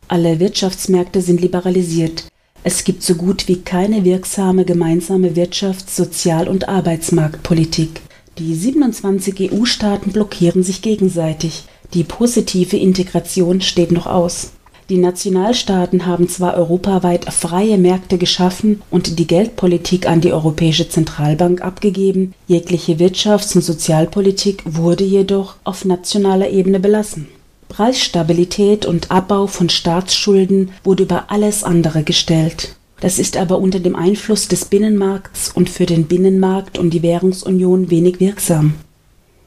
Alle 0.08 0.40
Wirtschaftsmärkte 0.40 1.22
sind 1.22 1.40
liberalisiert. 1.40 2.26
Es 2.64 2.84
gibt 2.84 3.04
so 3.04 3.16
gut 3.16 3.48
wie 3.48 3.62
keine 3.62 4.04
wirksame 4.04 4.66
gemeinsame 4.66 5.36
Wirtschafts-, 5.36 5.96
Sozial- 5.96 6.48
und 6.48 6.68
Arbeitsmarktpolitik. 6.68 8.02
Die 8.38 8.56
27 8.56 9.52
EU-Staaten 9.52 10.12
blockieren 10.12 10.64
sich 10.64 10.82
gegenseitig. 10.82 11.64
Die 11.94 12.04
positive 12.04 12.78
Integration 12.78 13.62
steht 13.62 13.92
noch 13.92 14.08
aus. 14.08 14.52
Die 14.92 14.98
Nationalstaaten 14.98 16.06
haben 16.06 16.28
zwar 16.28 16.56
europaweit 16.56 17.24
freie 17.34 17.78
Märkte 17.78 18.18
geschaffen 18.18 18.82
und 18.92 19.20
die 19.20 19.26
Geldpolitik 19.26 20.06
an 20.06 20.20
die 20.20 20.34
Europäische 20.34 20.90
Zentralbank 20.90 21.62
abgegeben, 21.62 22.34
jegliche 22.46 22.96
Wirtschafts- 22.96 23.56
und 23.56 23.62
Sozialpolitik 23.62 24.64
wurde 24.66 25.06
jedoch 25.06 25.56
auf 25.64 25.86
nationaler 25.86 26.50
Ebene 26.50 26.82
belassen. 26.82 27.30
Preisstabilität 27.70 28.86
und 28.86 29.12
Abbau 29.12 29.48
von 29.48 29.70
Staatsschulden 29.70 30.72
wurde 30.84 31.04
über 31.04 31.32
alles 31.32 31.64
andere 31.64 32.04
gestellt. 32.04 32.76
Das 33.00 33.18
ist 33.18 33.38
aber 33.38 33.60
unter 33.60 33.80
dem 33.80 33.96
Einfluss 33.96 34.50
des 34.50 34.66
Binnenmarkts 34.66 35.54
und 35.56 35.70
für 35.70 35.86
den 35.86 36.08
Binnenmarkt 36.08 36.78
und 36.78 36.90
die 36.90 37.02
Währungsunion 37.02 37.90
wenig 37.92 38.20
wirksam. 38.20 38.74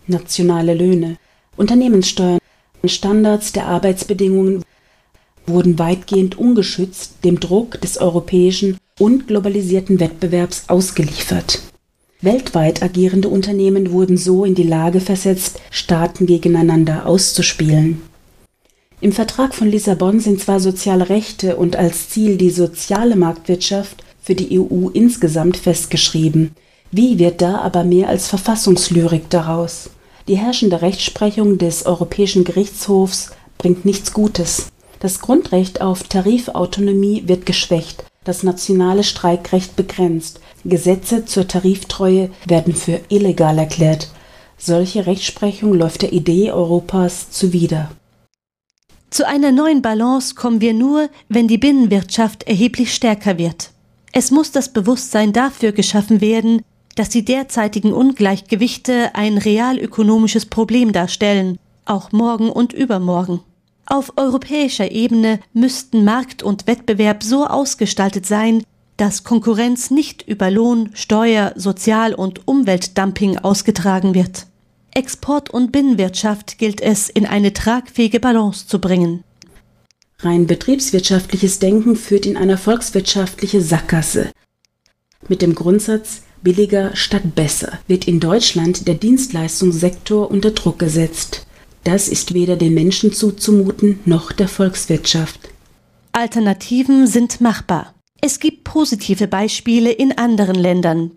Nationale 0.07 0.73
Löhne, 0.73 1.19
Unternehmenssteuern, 1.55 2.39
Standards 2.87 3.53
der 3.53 3.67
Arbeitsbedingungen 3.67 4.65
wurden 5.47 5.79
weitgehend 5.79 6.39
ungeschützt 6.39 7.25
dem 7.25 7.41
Druck 7.41 7.81
des 7.81 7.99
europäischen 7.99 8.79
und 8.99 9.27
globalisierten 9.27 10.01
Wettbewerbs 10.01 10.65
ausgeliefert. 10.69 11.61
Weltweit 12.21 12.83
agierende 12.83 13.29
Unternehmen 13.29 13.93
wurden 13.93 14.17
so 14.17 14.45
in 14.45 14.55
die 14.55 14.63
Lage 14.63 15.01
versetzt, 15.01 15.61
Staaten 15.71 16.27
gegeneinander 16.27 17.07
auszuspielen. 17.07 18.01
Im 19.01 19.13
Vertrag 19.13 19.55
von 19.55 19.69
Lissabon 19.69 20.21
sind 20.21 20.41
zwar 20.41 20.61
soziale 20.61 21.11
Rechte 21.11 21.57
und 21.57 21.77
als 21.77 22.09
Ziel 22.09 22.39
die 22.39 22.51
soziale 22.51 23.17
Marktwirtschaft 23.17 24.03
für 24.23 24.35
die 24.35 24.59
EU 24.59 24.89
insgesamt 24.89 25.59
festgeschrieben. 25.59 26.53
Wie 26.91 27.19
wird 27.19 27.43
da 27.43 27.59
aber 27.59 27.85
mehr 27.85 28.09
als 28.09 28.29
Verfassungslyrik 28.29 29.29
daraus? 29.29 29.91
Die 30.27 30.39
herrschende 30.39 30.81
Rechtsprechung 30.81 31.59
des 31.59 31.85
Europäischen 31.85 32.45
Gerichtshofs 32.45 33.33
bringt 33.59 33.85
nichts 33.85 34.15
Gutes. 34.15 34.69
Das 35.01 35.21
Grundrecht 35.21 35.81
auf 35.81 36.05
Tarifautonomie 36.05 37.25
wird 37.27 37.47
geschwächt, 37.47 38.05
das 38.25 38.43
nationale 38.43 39.05
Streikrecht 39.05 39.77
begrenzt, 39.77 40.41
Gesetze 40.65 41.27
zur 41.27 41.47
Tariftreue 41.47 42.31
werden 42.47 42.75
für 42.75 43.01
illegal 43.09 43.59
erklärt. 43.59 44.09
Solche 44.57 45.07
Rechtsprechung 45.07 45.75
läuft 45.75 46.03
der 46.03 46.13
Idee 46.13 46.51
Europas 46.53 47.31
zuwider. 47.31 47.91
Zu 49.11 49.27
einer 49.29 49.53
neuen 49.53 49.83
Balance 49.83 50.35
kommen 50.35 50.61
wir 50.61 50.73
nur, 50.73 51.09
wenn 51.29 51.49
die 51.49 51.59
Binnenwirtschaft 51.59 52.45
erheblich 52.45 52.95
stärker 52.95 53.39
wird. 53.39 53.71
Es 54.13 54.31
muss 54.31 54.53
das 54.53 54.73
Bewusstsein 54.73 55.33
dafür 55.33 55.73
geschaffen 55.73 56.21
werden, 56.21 56.63
dass 56.95 57.11
die 57.11 57.25
derzeitigen 57.25 57.93
Ungleichgewichte 57.93 59.15
ein 59.15 59.39
realökonomisches 59.39 60.47
Problem 60.47 60.93
darstellen, 60.93 61.59
auch 61.85 62.13
morgen 62.13 62.51
und 62.51 62.73
übermorgen. 62.73 63.41
Auf 63.87 64.13
europäischer 64.17 64.91
Ebene 64.91 65.41
müssten 65.53 66.05
Markt 66.05 66.43
und 66.43 66.67
Wettbewerb 66.67 67.23
so 67.23 67.47
ausgestaltet 67.47 68.27
sein, 68.27 68.63
dass 68.97 69.25
Konkurrenz 69.25 69.91
nicht 69.91 70.27
über 70.27 70.51
Lohn, 70.51 70.91
Steuer, 70.95 71.53
Sozial- 71.57 72.15
und 72.15 72.47
Umweltdumping 72.47 73.39
ausgetragen 73.39 74.15
wird. 74.15 74.47
Export 74.93 75.51
und 75.51 75.73
Binnenwirtschaft 75.73 76.59
gilt 76.59 76.81
es 76.81 77.09
in 77.09 77.27
eine 77.27 77.53
tragfähige 77.53 78.21
Balance 78.21 78.67
zu 78.69 78.81
bringen. 78.81 79.25
Rein 80.21 80.47
betriebswirtschaftliches 80.47 81.59
Denken 81.59 81.97
führt 81.97 82.25
in 82.25 82.37
eine 82.37 82.57
volkswirtschaftliche 82.57 83.61
Sackgasse. 83.61 84.31
Mit 85.29 85.43
dem 85.43 85.55
Grundsatz 85.55 86.23
billiger 86.43 86.95
statt 86.95 87.35
besser 87.35 87.81
wird 87.89 88.07
in 88.07 88.21
Deutschland 88.21 88.87
der 88.87 88.95
Dienstleistungssektor 88.95 90.31
unter 90.31 90.53
Druck 90.53 90.79
gesetzt. 90.79 91.47
Das 91.85 92.09
ist 92.09 92.33
weder 92.33 92.57
den 92.57 92.75
Menschen 92.75 93.13
zuzumuten 93.13 94.01
noch 94.07 94.33
der 94.33 94.49
Volkswirtschaft. 94.49 95.51
Alternativen 96.13 97.07
sind 97.07 97.41
machbar. 97.41 97.95
Es 98.21 98.41
gibt 98.41 98.65
positive 98.65 99.29
Beispiele 99.29 99.93
in 99.93 100.17
anderen 100.17 100.55
Ländern, 100.55 101.11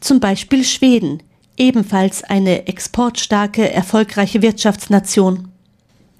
zum 0.00 0.20
Beispiel 0.20 0.64
Schweden, 0.64 1.22
ebenfalls 1.58 2.24
eine 2.24 2.66
exportstarke, 2.66 3.70
erfolgreiche 3.70 4.40
Wirtschaftsnation. 4.40 5.48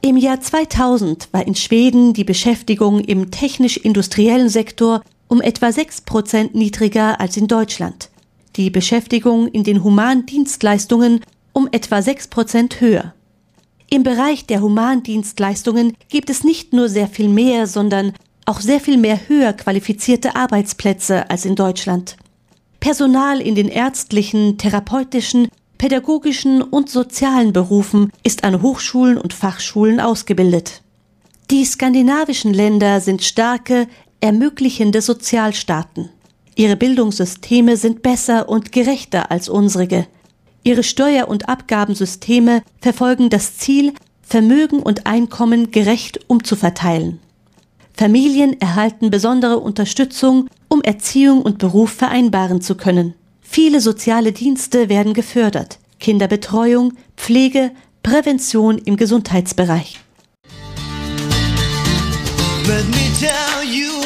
Im 0.03 0.19
Jahr 0.19 0.41
2000 0.41 1.29
war 1.33 1.47
in 1.47 1.55
Schweden 1.55 2.13
die 2.13 2.25
Beschäftigung 2.25 3.01
im 3.01 3.31
technisch-industriellen 3.31 4.51
Sektor 4.51 5.03
um 5.29 5.41
etwa 5.41 5.73
sechs 5.73 6.01
Prozent 6.01 6.55
niedriger 6.55 7.19
als 7.21 7.37
in 7.37 7.49
Deutschland, 7.49 8.11
die 8.57 8.71
Beschäftigung 8.71 9.49
in 9.49 9.65
den 9.65 9.83
Humandienstleistungen 9.83 11.21
um 11.53 11.69
etwa 11.73 12.03
sechs 12.03 12.29
Prozent 12.29 12.81
höher. 12.81 13.15
Im 13.89 14.03
Bereich 14.03 14.47
der 14.47 14.61
Humandienstleistungen 14.61 15.97
gibt 16.09 16.29
es 16.31 16.43
nicht 16.45 16.73
nur 16.73 16.89
sehr 16.89 17.07
viel 17.07 17.29
mehr, 17.29 17.67
sondern 17.67 18.13
auch 18.45 18.61
sehr 18.61 18.81
viel 18.81 18.97
mehr 18.97 19.29
höher 19.29 19.53
qualifizierte 19.53 20.37
Arbeitsplätze 20.37 21.31
als 21.31 21.45
in 21.45 21.55
Deutschland. 21.55 22.17
Personal 22.81 23.41
in 23.41 23.55
den 23.55 23.69
ärztlichen, 23.69 24.59
therapeutischen, 24.59 25.49
pädagogischen 25.79 26.63
und 26.63 26.89
sozialen 26.89 27.53
Berufen 27.53 28.11
ist 28.23 28.45
an 28.45 28.63
Hochschulen 28.63 29.19
und 29.19 29.33
Fachschulen 29.33 30.01
ausgebildet. 30.01 30.83
Die 31.51 31.65
skandinavischen 31.65 32.53
Länder 32.53 33.01
sind 33.01 33.23
starke, 33.23 33.87
ermöglichende 34.21 35.01
Sozialstaaten. 35.01 36.11
Ihre 36.57 36.77
Bildungssysteme 36.77 37.77
sind 37.77 38.03
besser 38.03 38.49
und 38.49 38.73
gerechter 38.73 39.31
als 39.31 39.49
unsere. 39.49 40.07
Ihre 40.67 40.83
Steuer- 40.83 41.29
und 41.29 41.49
Abgabensysteme 41.49 42.61
verfolgen 42.81 43.31
das 43.31 43.57
Ziel, 43.57 43.93
Vermögen 44.23 44.81
und 44.81 45.07
Einkommen 45.07 45.71
gerecht 45.71 46.19
umzuverteilen. 46.27 47.21
Familien 47.95 48.61
erhalten 48.61 49.11
besondere 49.11 49.61
Unterstützung, 49.61 50.49
um 50.67 50.83
Erziehung 50.83 51.43
und 51.43 51.59
Beruf 51.59 51.93
vereinbaren 51.93 52.63
zu 52.63 52.75
können. 52.75 53.15
Viele 53.43 53.81
soziale 53.81 54.33
Dienste 54.33 54.89
werden 54.89 55.15
gefördert. 55.15 55.79
Kinderbetreuung, 56.01 56.95
Pflege, 57.17 57.71
Prävention 58.03 58.79
im 58.79 58.97
Gesundheitsbereich. 58.97 60.01
Let 62.67 62.89
me 62.89 63.09
tell 63.21 63.63
you 63.63 64.06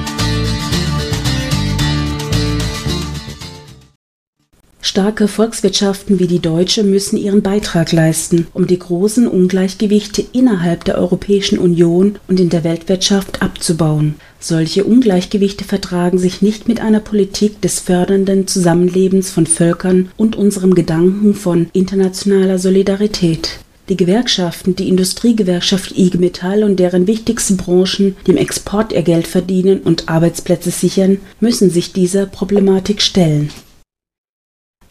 Starke 4.83 5.27
Volkswirtschaften 5.27 6.19
wie 6.19 6.25
die 6.25 6.39
deutsche 6.39 6.83
müssen 6.83 7.15
ihren 7.15 7.43
Beitrag 7.43 7.91
leisten, 7.91 8.47
um 8.53 8.65
die 8.65 8.79
großen 8.79 9.27
Ungleichgewichte 9.27 10.25
innerhalb 10.33 10.85
der 10.85 10.97
Europäischen 10.97 11.59
Union 11.59 12.17
und 12.27 12.39
in 12.39 12.49
der 12.49 12.63
Weltwirtschaft 12.63 13.43
abzubauen. 13.43 14.15
Solche 14.39 14.83
Ungleichgewichte 14.83 15.65
vertragen 15.65 16.17
sich 16.17 16.41
nicht 16.41 16.67
mit 16.67 16.81
einer 16.81 16.99
Politik 16.99 17.61
des 17.61 17.79
fördernden 17.79 18.47
Zusammenlebens 18.47 19.29
von 19.29 19.45
Völkern 19.45 20.09
und 20.17 20.35
unserem 20.35 20.73
Gedanken 20.73 21.35
von 21.35 21.67
internationaler 21.73 22.57
Solidarität. 22.57 23.59
Die 23.87 23.97
Gewerkschaften, 23.97 24.75
die 24.75 24.89
Industriegewerkschaft 24.89 25.95
IG 25.95 26.17
Metall 26.17 26.63
und 26.63 26.79
deren 26.79 27.05
wichtigsten 27.05 27.57
Branchen, 27.57 28.15
die 28.25 28.31
im 28.31 28.37
Export 28.37 28.93
ihr 28.93 29.03
Geld 29.03 29.27
verdienen 29.27 29.81
und 29.81 30.09
Arbeitsplätze 30.09 30.71
sichern, 30.71 31.19
müssen 31.39 31.69
sich 31.69 31.93
dieser 31.93 32.25
Problematik 32.25 33.01
stellen. 33.03 33.49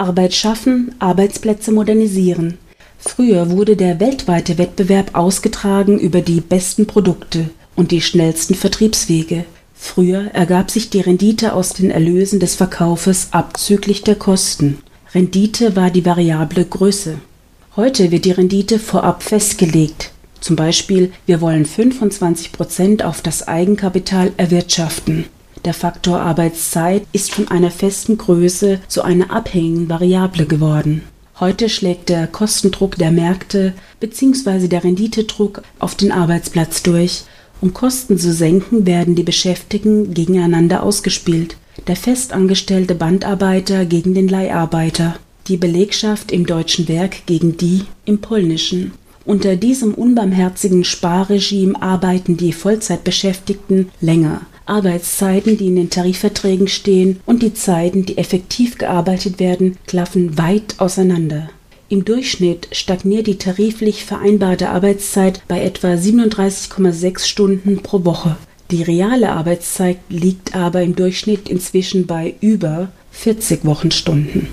Arbeit 0.00 0.34
schaffen, 0.34 0.94
Arbeitsplätze 0.98 1.72
modernisieren. 1.72 2.58
Früher 2.98 3.50
wurde 3.50 3.76
der 3.76 4.00
weltweite 4.00 4.58
Wettbewerb 4.58 5.14
ausgetragen 5.14 5.98
über 5.98 6.20
die 6.20 6.40
besten 6.40 6.86
Produkte 6.86 7.50
und 7.76 7.90
die 7.90 8.00
schnellsten 8.00 8.54
Vertriebswege. 8.54 9.44
Früher 9.74 10.30
ergab 10.32 10.70
sich 10.70 10.90
die 10.90 11.00
Rendite 11.00 11.54
aus 11.54 11.70
den 11.70 11.90
Erlösen 11.90 12.40
des 12.40 12.54
Verkaufes 12.54 13.28
abzüglich 13.32 14.02
der 14.02 14.16
Kosten. 14.16 14.78
Rendite 15.14 15.76
war 15.76 15.90
die 15.90 16.04
variable 16.04 16.64
Größe. 16.64 17.16
Heute 17.76 18.10
wird 18.10 18.24
die 18.24 18.32
Rendite 18.32 18.78
vorab 18.78 19.22
festgelegt. 19.22 20.12
Zum 20.40 20.56
Beispiel, 20.56 21.12
wir 21.26 21.40
wollen 21.40 21.66
25 21.66 22.52
Prozent 22.52 23.04
auf 23.04 23.22
das 23.22 23.48
Eigenkapital 23.48 24.32
erwirtschaften. 24.36 25.26
Der 25.66 25.74
Faktor 25.74 26.20
Arbeitszeit 26.20 27.02
ist 27.12 27.32
von 27.32 27.48
einer 27.48 27.70
festen 27.70 28.16
Größe 28.16 28.80
zu 28.88 29.02
einer 29.02 29.30
abhängigen 29.30 29.90
Variable 29.90 30.46
geworden. 30.46 31.02
Heute 31.38 31.68
schlägt 31.68 32.08
der 32.08 32.26
Kostendruck 32.26 32.96
der 32.96 33.10
Märkte 33.10 33.74
bzw. 34.00 34.68
der 34.68 34.84
Renditedruck 34.84 35.62
auf 35.78 35.94
den 35.94 36.12
Arbeitsplatz 36.12 36.82
durch. 36.82 37.24
Um 37.60 37.74
Kosten 37.74 38.16
zu 38.16 38.32
senken, 38.32 38.86
werden 38.86 39.14
die 39.14 39.22
Beschäftigten 39.22 40.14
gegeneinander 40.14 40.82
ausgespielt. 40.82 41.58
Der 41.86 41.96
festangestellte 41.96 42.94
Bandarbeiter 42.94 43.84
gegen 43.84 44.14
den 44.14 44.28
Leiharbeiter, 44.28 45.16
die 45.46 45.58
Belegschaft 45.58 46.32
im 46.32 46.46
deutschen 46.46 46.88
Werk 46.88 47.26
gegen 47.26 47.58
die 47.58 47.84
im 48.06 48.22
polnischen. 48.22 48.92
Unter 49.26 49.56
diesem 49.56 49.92
unbarmherzigen 49.92 50.84
Sparregime 50.84 51.80
arbeiten 51.82 52.38
die 52.38 52.54
Vollzeitbeschäftigten 52.54 53.90
länger, 54.00 54.40
Arbeitszeiten, 54.70 55.58
die 55.58 55.66
in 55.66 55.76
den 55.76 55.90
Tarifverträgen 55.90 56.68
stehen, 56.68 57.20
und 57.26 57.42
die 57.42 57.52
Zeiten, 57.52 58.06
die 58.06 58.16
effektiv 58.16 58.78
gearbeitet 58.78 59.40
werden, 59.40 59.76
klaffen 59.86 60.38
weit 60.38 60.76
auseinander. 60.78 61.50
Im 61.88 62.04
Durchschnitt 62.04 62.68
stagniert 62.70 63.26
die 63.26 63.36
tariflich 63.36 64.04
vereinbarte 64.04 64.68
Arbeitszeit 64.68 65.42
bei 65.48 65.60
etwa 65.60 65.94
37,6 65.94 67.26
Stunden 67.26 67.82
pro 67.82 68.04
Woche. 68.04 68.36
Die 68.70 68.84
reale 68.84 69.32
Arbeitszeit 69.32 69.98
liegt 70.08 70.54
aber 70.54 70.82
im 70.82 70.94
Durchschnitt 70.94 71.48
inzwischen 71.48 72.06
bei 72.06 72.34
über 72.40 72.92
40 73.10 73.64
Wochenstunden. 73.64 74.46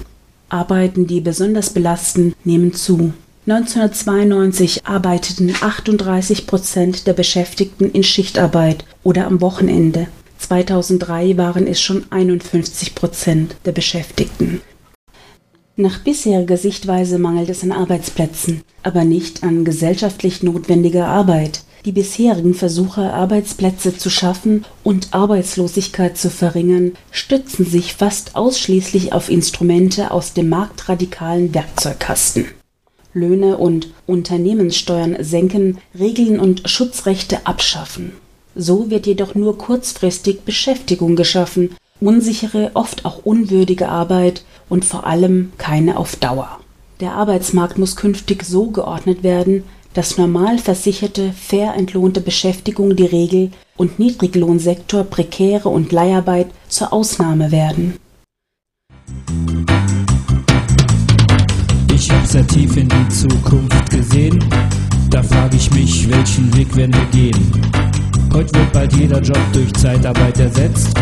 Arbeiten, 0.49 1.05
die 1.05 1.21
besonders 1.21 1.69
belasten, 1.69 2.33
nehmen 2.43 2.73
zu. 2.73 3.13
1992 3.49 4.85
arbeiteten 4.87 5.53
38 5.61 6.47
Prozent 6.47 7.07
der 7.07 7.13
Beschäftigten 7.13 7.89
in 7.89 8.03
Schichtarbeit 8.03 8.83
oder 9.03 9.25
am 9.25 9.39
Wochenende. 9.39 10.07
2003 10.37 11.37
waren 11.37 11.65
es 11.65 11.79
schon 11.79 12.03
51 12.09 12.93
Prozent 12.93 13.55
der 13.63 13.71
Beschäftigten. 13.71 14.59
Nach 15.77 15.99
bisheriger 15.99 16.57
Sichtweise 16.57 17.19
mangelt 17.19 17.47
es 17.47 17.63
an 17.63 17.71
Arbeitsplätzen, 17.71 18.63
aber 18.83 19.05
nicht 19.05 19.43
an 19.43 19.63
gesellschaftlich 19.63 20.43
notwendiger 20.43 21.07
Arbeit. 21.07 21.61
Die 21.85 21.93
bisherigen 21.93 22.53
Versuche, 22.53 23.13
Arbeitsplätze 23.13 23.95
zu 23.95 24.09
schaffen 24.09 24.65
und 24.83 25.13
Arbeitslosigkeit 25.13 26.17
zu 26.17 26.29
verringern, 26.29 26.97
stützen 27.11 27.65
sich 27.65 27.93
fast 27.93 28.35
ausschließlich 28.35 29.13
auf 29.13 29.29
Instrumente 29.29 30.11
aus 30.11 30.33
dem 30.33 30.49
marktradikalen 30.49 31.53
Werkzeugkasten. 31.53 32.56
Löhne 33.13 33.57
und 33.57 33.89
Unternehmenssteuern 34.05 35.17
senken, 35.19 35.77
Regeln 35.97 36.39
und 36.39 36.69
Schutzrechte 36.69 37.45
abschaffen. 37.45 38.13
So 38.55 38.89
wird 38.89 39.05
jedoch 39.05 39.35
nur 39.35 39.57
kurzfristig 39.57 40.41
Beschäftigung 40.41 41.15
geschaffen, 41.15 41.75
unsichere, 41.99 42.71
oft 42.73 43.05
auch 43.05 43.25
unwürdige 43.25 43.89
Arbeit 43.89 44.43
und 44.69 44.85
vor 44.85 45.05
allem 45.05 45.51
keine 45.57 45.97
auf 45.97 46.15
Dauer. 46.15 46.59
Der 46.99 47.13
Arbeitsmarkt 47.13 47.77
muss 47.77 47.95
künftig 47.95 48.43
so 48.43 48.71
geordnet 48.71 49.23
werden, 49.23 49.63
dass 49.93 50.17
normal 50.17 50.59
versicherte, 50.59 51.33
fair 51.33 51.73
entlohnte 51.75 52.21
Beschäftigung 52.21 52.95
die 52.95 53.05
Regel 53.05 53.51
und 53.77 53.99
Niedriglohnsektor, 53.99 55.03
prekäre 55.03 55.69
und 55.69 55.91
Leiharbeit 55.91 56.47
zur 56.67 56.93
Ausnahme 56.93 57.51
werden. 57.51 57.97
Sehr 62.37 62.45
tief 62.45 62.77
in 62.77 62.87
die 62.87 63.07
Zukunft 63.07 63.89
gesehen. 63.89 64.37
Da 65.09 65.23
frag 65.23 65.51
ich 65.55 65.71
mich, 65.71 66.07
welchen 66.07 66.55
Weg 66.55 66.75
werden 66.75 66.93
wir 66.93 67.05
gehen? 67.05 67.51
Heute 68.31 68.53
wird 68.59 68.71
bald 68.73 68.93
jeder 68.93 69.19
Job 69.19 69.39
durch 69.53 69.73
Zeitarbeit 69.73 70.39
ersetzt. 70.39 70.95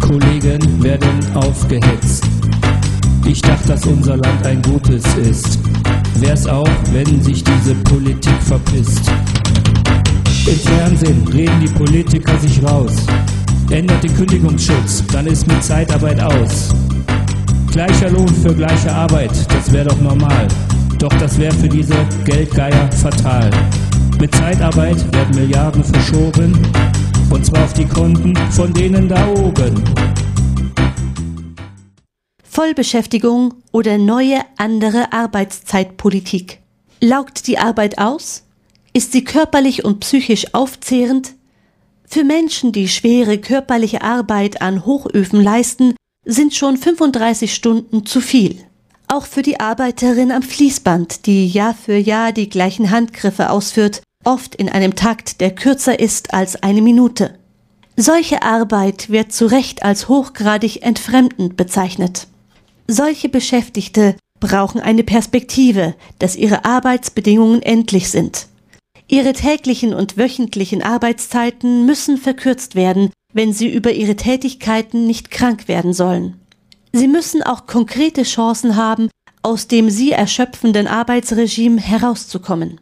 Kollegen 0.00 0.82
werden 0.82 1.24
aufgehetzt. 1.34 2.24
Ich 3.24 3.40
dachte, 3.42 3.68
dass 3.68 3.86
unser 3.86 4.16
Land 4.16 4.44
ein 4.44 4.60
gutes 4.60 5.04
ist. 5.18 5.60
Wär's 6.16 6.48
auch, 6.48 6.68
wenn 6.92 7.22
sich 7.22 7.44
diese 7.44 7.76
Politik 7.84 8.42
verpisst. 8.42 9.08
Im 10.48 10.56
Fernsehen 10.56 11.28
reden 11.28 11.60
die 11.60 11.72
Politiker 11.72 12.36
sich 12.40 12.60
raus. 12.64 13.06
Ändert 13.70 14.02
den 14.02 14.16
Kündigungsschutz, 14.16 15.04
dann 15.12 15.28
ist 15.28 15.46
mit 15.46 15.62
Zeitarbeit 15.62 16.20
aus. 16.20 16.70
Gleicher 17.72 18.10
Lohn 18.10 18.28
für 18.28 18.54
gleiche 18.54 18.92
Arbeit, 18.92 19.30
das 19.50 19.72
wäre 19.72 19.88
doch 19.88 19.98
normal. 19.98 20.46
Doch 20.98 21.12
das 21.18 21.38
wäre 21.38 21.54
für 21.54 21.70
diese 21.70 22.06
Geldgeier 22.22 22.92
fatal. 22.92 23.48
Mit 24.20 24.34
Zeitarbeit 24.34 25.10
werden 25.14 25.34
Milliarden 25.34 25.82
verschoben, 25.82 26.52
und 27.30 27.46
zwar 27.46 27.64
auf 27.64 27.72
die 27.72 27.86
Konten 27.86 28.36
von 28.50 28.74
denen 28.74 29.08
da 29.08 29.26
oben. 29.26 29.82
Vollbeschäftigung 32.44 33.54
oder 33.72 33.96
neue 33.96 34.42
andere 34.58 35.10
Arbeitszeitpolitik. 35.14 36.60
Laugt 37.00 37.46
die 37.46 37.56
Arbeit 37.56 37.96
aus? 37.96 38.44
Ist 38.92 39.12
sie 39.12 39.24
körperlich 39.24 39.82
und 39.82 40.00
psychisch 40.00 40.52
aufzehrend? 40.52 41.32
Für 42.04 42.24
Menschen, 42.24 42.72
die 42.72 42.88
schwere 42.88 43.38
körperliche 43.38 44.02
Arbeit 44.02 44.60
an 44.60 44.84
Hochöfen 44.84 45.42
leisten, 45.42 45.94
sind 46.24 46.54
schon 46.54 46.76
35 46.76 47.52
Stunden 47.52 48.06
zu 48.06 48.20
viel. 48.20 48.56
Auch 49.08 49.26
für 49.26 49.42
die 49.42 49.60
Arbeiterin 49.60 50.30
am 50.30 50.42
Fließband, 50.42 51.26
die 51.26 51.48
Jahr 51.48 51.74
für 51.74 51.96
Jahr 51.96 52.32
die 52.32 52.48
gleichen 52.48 52.90
Handgriffe 52.90 53.50
ausführt, 53.50 54.02
oft 54.24 54.54
in 54.54 54.68
einem 54.68 54.94
Takt, 54.94 55.40
der 55.40 55.54
kürzer 55.54 55.98
ist 55.98 56.32
als 56.32 56.62
eine 56.62 56.80
Minute. 56.80 57.38
Solche 57.96 58.42
Arbeit 58.42 59.10
wird 59.10 59.32
zu 59.32 59.46
Recht 59.46 59.82
als 59.82 60.08
hochgradig 60.08 60.82
entfremdend 60.82 61.56
bezeichnet. 61.56 62.26
Solche 62.86 63.28
Beschäftigte 63.28 64.16
brauchen 64.40 64.80
eine 64.80 65.04
Perspektive, 65.04 65.94
dass 66.18 66.36
ihre 66.36 66.64
Arbeitsbedingungen 66.64 67.62
endlich 67.62 68.10
sind. 68.10 68.46
Ihre 69.12 69.34
täglichen 69.34 69.92
und 69.92 70.16
wöchentlichen 70.16 70.82
Arbeitszeiten 70.82 71.84
müssen 71.84 72.16
verkürzt 72.16 72.74
werden, 72.74 73.10
wenn 73.34 73.52
sie 73.52 73.68
über 73.68 73.92
ihre 73.92 74.16
Tätigkeiten 74.16 75.06
nicht 75.06 75.30
krank 75.30 75.68
werden 75.68 75.92
sollen. 75.92 76.40
Sie 76.94 77.08
müssen 77.08 77.42
auch 77.42 77.66
konkrete 77.66 78.22
Chancen 78.22 78.74
haben, 78.74 79.10
aus 79.42 79.68
dem 79.68 79.90
sie 79.90 80.12
erschöpfenden 80.12 80.86
Arbeitsregime 80.86 81.78
herauszukommen. 81.78 82.80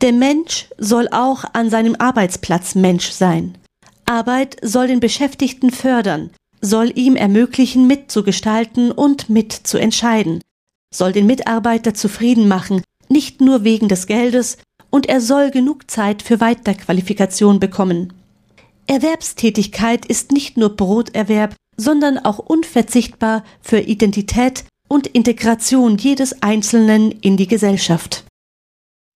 Der 0.00 0.12
Mensch 0.12 0.68
soll 0.78 1.08
auch 1.08 1.42
an 1.54 1.70
seinem 1.70 1.96
Arbeitsplatz 1.98 2.76
Mensch 2.76 3.10
sein. 3.10 3.58
Arbeit 4.06 4.56
soll 4.62 4.86
den 4.86 5.00
Beschäftigten 5.00 5.70
fördern, 5.70 6.30
soll 6.60 6.96
ihm 6.96 7.16
ermöglichen, 7.16 7.88
mitzugestalten 7.88 8.92
und 8.92 9.28
mitzuentscheiden, 9.28 10.40
soll 10.94 11.10
den 11.10 11.26
Mitarbeiter 11.26 11.94
zufrieden 11.94 12.46
machen, 12.46 12.80
nicht 13.08 13.40
nur 13.40 13.64
wegen 13.64 13.88
des 13.88 14.06
Geldes, 14.06 14.58
und 14.94 15.08
er 15.08 15.20
soll 15.20 15.50
genug 15.50 15.90
Zeit 15.90 16.22
für 16.22 16.40
Weiterqualifikation 16.40 17.58
bekommen. 17.58 18.12
Erwerbstätigkeit 18.86 20.06
ist 20.06 20.30
nicht 20.30 20.56
nur 20.56 20.76
Broterwerb, 20.76 21.56
sondern 21.76 22.16
auch 22.16 22.38
unverzichtbar 22.38 23.42
für 23.60 23.80
Identität 23.80 24.62
und 24.88 25.08
Integration 25.08 25.98
jedes 25.98 26.42
Einzelnen 26.44 27.10
in 27.10 27.36
die 27.36 27.48
Gesellschaft. 27.48 28.24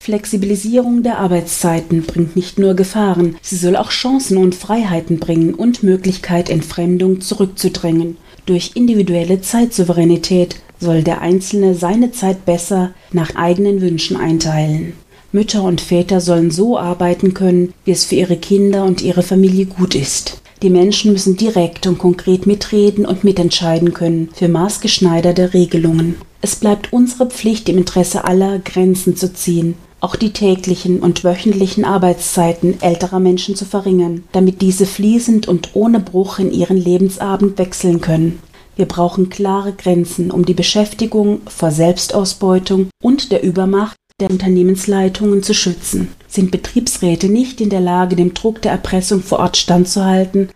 Flexibilisierung 0.03 1.05
der 1.05 1.19
Arbeitszeiten 1.21 2.03
bringt 2.03 2.35
nicht 2.35 2.59
nur 2.59 2.75
Gefahren, 2.75 3.37
sie 3.41 3.55
soll 3.55 3.77
auch 3.77 3.91
Chancen 3.91 4.37
und 4.37 4.57
Freiheiten 4.57 5.21
bringen 5.21 5.55
und 5.55 5.85
Möglichkeit, 5.85 6.51
Entfremdung 6.51 7.21
zurückzudrängen. 7.21 8.17
Durch 8.47 8.73
individuelle 8.75 9.43
Zeitsouveränität 9.43 10.57
soll 10.81 11.05
der 11.05 11.21
Einzelne 11.21 11.77
seine 11.77 12.11
Zeit 12.11 12.45
besser 12.45 12.95
nach 13.13 13.37
eigenen 13.37 13.81
Wünschen 13.81 14.17
einteilen. 14.17 14.95
Mütter 15.31 15.63
und 15.63 15.81
Väter 15.81 16.21
sollen 16.21 16.51
so 16.51 16.79
arbeiten 16.79 17.35
können, 17.35 17.75
wie 17.85 17.91
es 17.91 18.05
für 18.05 18.15
ihre 18.15 18.37
Kinder 18.37 18.85
und 18.85 19.03
ihre 19.03 19.23
Familie 19.23 19.67
gut 19.67 19.95
ist. 19.95 20.41
Die 20.63 20.71
Menschen 20.71 21.13
müssen 21.13 21.37
direkt 21.37 21.87
und 21.87 21.99
konkret 21.99 22.47
mitreden 22.47 23.07
und 23.07 23.25
mitentscheiden 23.25 23.95
können 23.95 24.31
für 24.33 24.49
maßgeschneiderte 24.49 25.55
Regelungen. 25.55 26.17
Es 26.41 26.57
bleibt 26.57 26.93
unsere 26.93 27.27
Pflicht, 27.27 27.69
im 27.69 27.79
Interesse 27.79 28.25
aller 28.25 28.59
Grenzen 28.59 29.17
zu 29.17 29.33
ziehen, 29.33 29.75
auch 30.01 30.17
die 30.17 30.33
täglichen 30.33 31.01
und 31.01 31.25
wöchentlichen 31.25 31.85
Arbeitszeiten 31.85 32.81
älterer 32.81 33.21
Menschen 33.21 33.55
zu 33.55 33.65
verringern, 33.65 34.25
damit 34.33 34.63
diese 34.63 34.87
fließend 34.87 35.47
und 35.47 35.71
ohne 35.75 36.01
Bruch 36.01 36.39
in 36.39 36.53
ihren 36.53 36.77
Lebensabend 36.77 37.59
wechseln 37.59 38.01
können. 38.01 38.39
Wir 38.77 38.87
brauchen 38.87 39.29
klare 39.29 39.73
Grenzen, 39.73 40.31
um 40.31 40.45
die 40.45 40.55
Beschäftigung 40.55 41.41
vor 41.47 41.73
Selbstausbeutung 41.73 42.89
und 43.03 43.33
der 43.33 43.43
Übermacht 43.43 43.97
der 44.21 44.31
Unternehmensleitungen 44.31 45.45
zu 45.45 45.55
schützen. 45.55 46.09
Sind 46.27 46.51
Betriebsräte 46.51 47.29
nicht 47.29 47.61
in 47.61 47.71
der 47.71 47.81
Lage, 47.81 48.17
dem 48.17 48.35
Druck 48.35 48.61
der 48.63 48.73
Erpressung 48.73 49.23
vor 49.23 49.39
Ort 49.39 49.57
standzuhalten, 49.57 50.49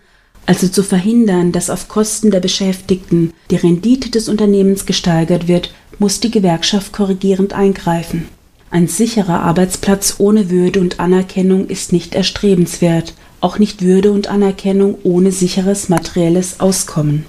also 0.46 0.66
zu 0.66 0.82
verhindern, 0.82 1.52
dass 1.52 1.70
auf 1.70 1.86
Kosten 1.86 2.32
der 2.32 2.40
Beschäftigten 2.40 3.32
die 3.52 3.56
Rendite 3.56 4.10
des 4.10 4.28
Unternehmens 4.28 4.84
gesteigert 4.84 5.46
wird, 5.46 5.72
muss 6.00 6.18
die 6.18 6.32
Gewerkschaft 6.32 6.92
korrigierend 6.92 7.52
eingreifen. 7.52 8.26
Ein 8.72 8.88
sicherer 8.88 9.42
Arbeitsplatz 9.42 10.16
ohne 10.18 10.50
Würde 10.50 10.80
und 10.80 10.98
Anerkennung 10.98 11.68
ist 11.68 11.92
nicht 11.92 12.16
erstrebenswert, 12.16 13.14
auch 13.40 13.60
nicht 13.60 13.82
Würde 13.82 14.10
und 14.10 14.26
Anerkennung 14.26 14.98
ohne 15.04 15.30
sicheres 15.30 15.88
materielles 15.88 16.58
Auskommen. 16.58 17.26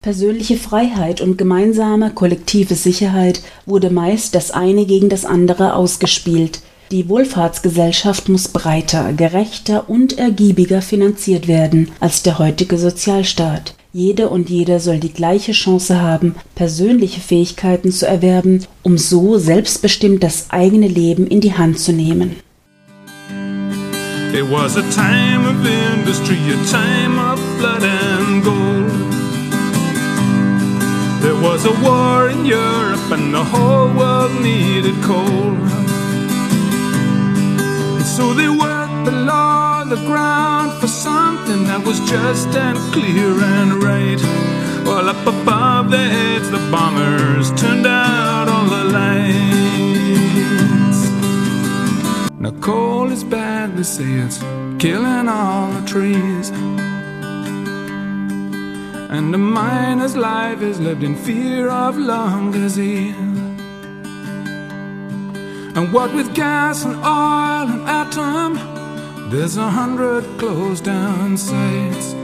Persönliche 0.00 0.56
Freiheit 0.56 1.20
und 1.20 1.38
gemeinsame 1.38 2.10
kollektive 2.10 2.76
Sicherheit 2.76 3.42
wurde 3.66 3.90
meist 3.90 4.36
das 4.36 4.52
eine 4.52 4.86
gegen 4.86 5.08
das 5.08 5.24
andere 5.24 5.74
ausgespielt. 5.74 6.60
Die 6.92 7.08
Wohlfahrtsgesellschaft 7.08 8.28
muss 8.28 8.46
breiter, 8.46 9.12
gerechter 9.12 9.90
und 9.90 10.16
ergiebiger 10.16 10.82
finanziert 10.82 11.48
werden 11.48 11.90
als 11.98 12.22
der 12.22 12.38
heutige 12.38 12.78
Sozialstaat. 12.78 13.74
Jede 13.92 14.28
und 14.28 14.48
jeder 14.48 14.78
soll 14.78 14.98
die 14.98 15.12
gleiche 15.12 15.50
Chance 15.50 16.00
haben, 16.00 16.36
persönliche 16.54 17.20
Fähigkeiten 17.20 17.90
zu 17.90 18.06
erwerben, 18.06 18.64
um 18.84 18.98
so 18.98 19.36
selbstbestimmt 19.36 20.22
das 20.22 20.50
eigene 20.50 20.86
Leben 20.86 21.26
in 21.26 21.40
die 21.40 21.54
Hand 21.54 21.80
zu 21.80 21.92
nehmen. 21.92 22.36
It 24.32 24.48
was 24.48 24.76
a 24.76 24.82
time 24.92 25.44
of 25.48 25.56
industry, 25.66 26.36
a 26.36 26.70
time 26.70 27.18
of 27.18 27.40
blood 27.58 27.82
and 27.82 28.44
gold. 28.44 28.77
There 31.20 31.34
was 31.34 31.64
a 31.66 31.74
war 31.82 32.30
in 32.30 32.46
Europe 32.46 33.10
and 33.10 33.34
the 33.34 33.42
whole 33.42 33.88
world 33.92 34.32
needed 34.40 34.94
coal. 35.02 35.56
And 37.96 38.06
so 38.06 38.32
they 38.34 38.48
worked 38.48 39.04
below 39.04 39.84
the 39.88 39.96
ground 40.06 40.80
for 40.80 40.86
something 40.86 41.64
that 41.64 41.84
was 41.84 41.98
just 42.08 42.48
and 42.54 42.78
clear 42.92 43.32
and 43.56 43.82
right. 43.82 44.20
While 44.86 45.08
up 45.08 45.26
above 45.26 45.90
their 45.90 46.08
heads, 46.08 46.50
the 46.50 46.58
bombers 46.70 47.50
turned 47.60 47.86
out 47.86 48.48
all 48.48 48.66
the 48.76 48.84
lights. 48.98 49.88
Now 52.38 52.52
coal 52.60 53.10
is 53.10 53.24
bad, 53.24 53.76
they 53.76 53.82
say 53.82 54.10
it's 54.24 54.38
killing 54.78 55.28
all 55.28 55.72
the 55.72 55.82
trees. 55.86 56.52
And 59.10 59.34
a 59.34 59.38
miner's 59.38 60.14
life 60.16 60.60
is 60.60 60.78
lived 60.78 61.02
in 61.02 61.16
fear 61.16 61.70
of 61.70 61.96
lung 61.96 62.52
disease. 62.52 63.16
And 65.76 65.90
what 65.94 66.14
with 66.14 66.34
gas 66.34 66.84
and 66.84 66.96
oil 66.96 67.66
and 67.74 67.88
atom, 67.88 69.30
there's 69.30 69.56
a 69.56 69.70
hundred 69.70 70.24
closed 70.38 70.84
down 70.84 71.38
sites. 71.38 72.14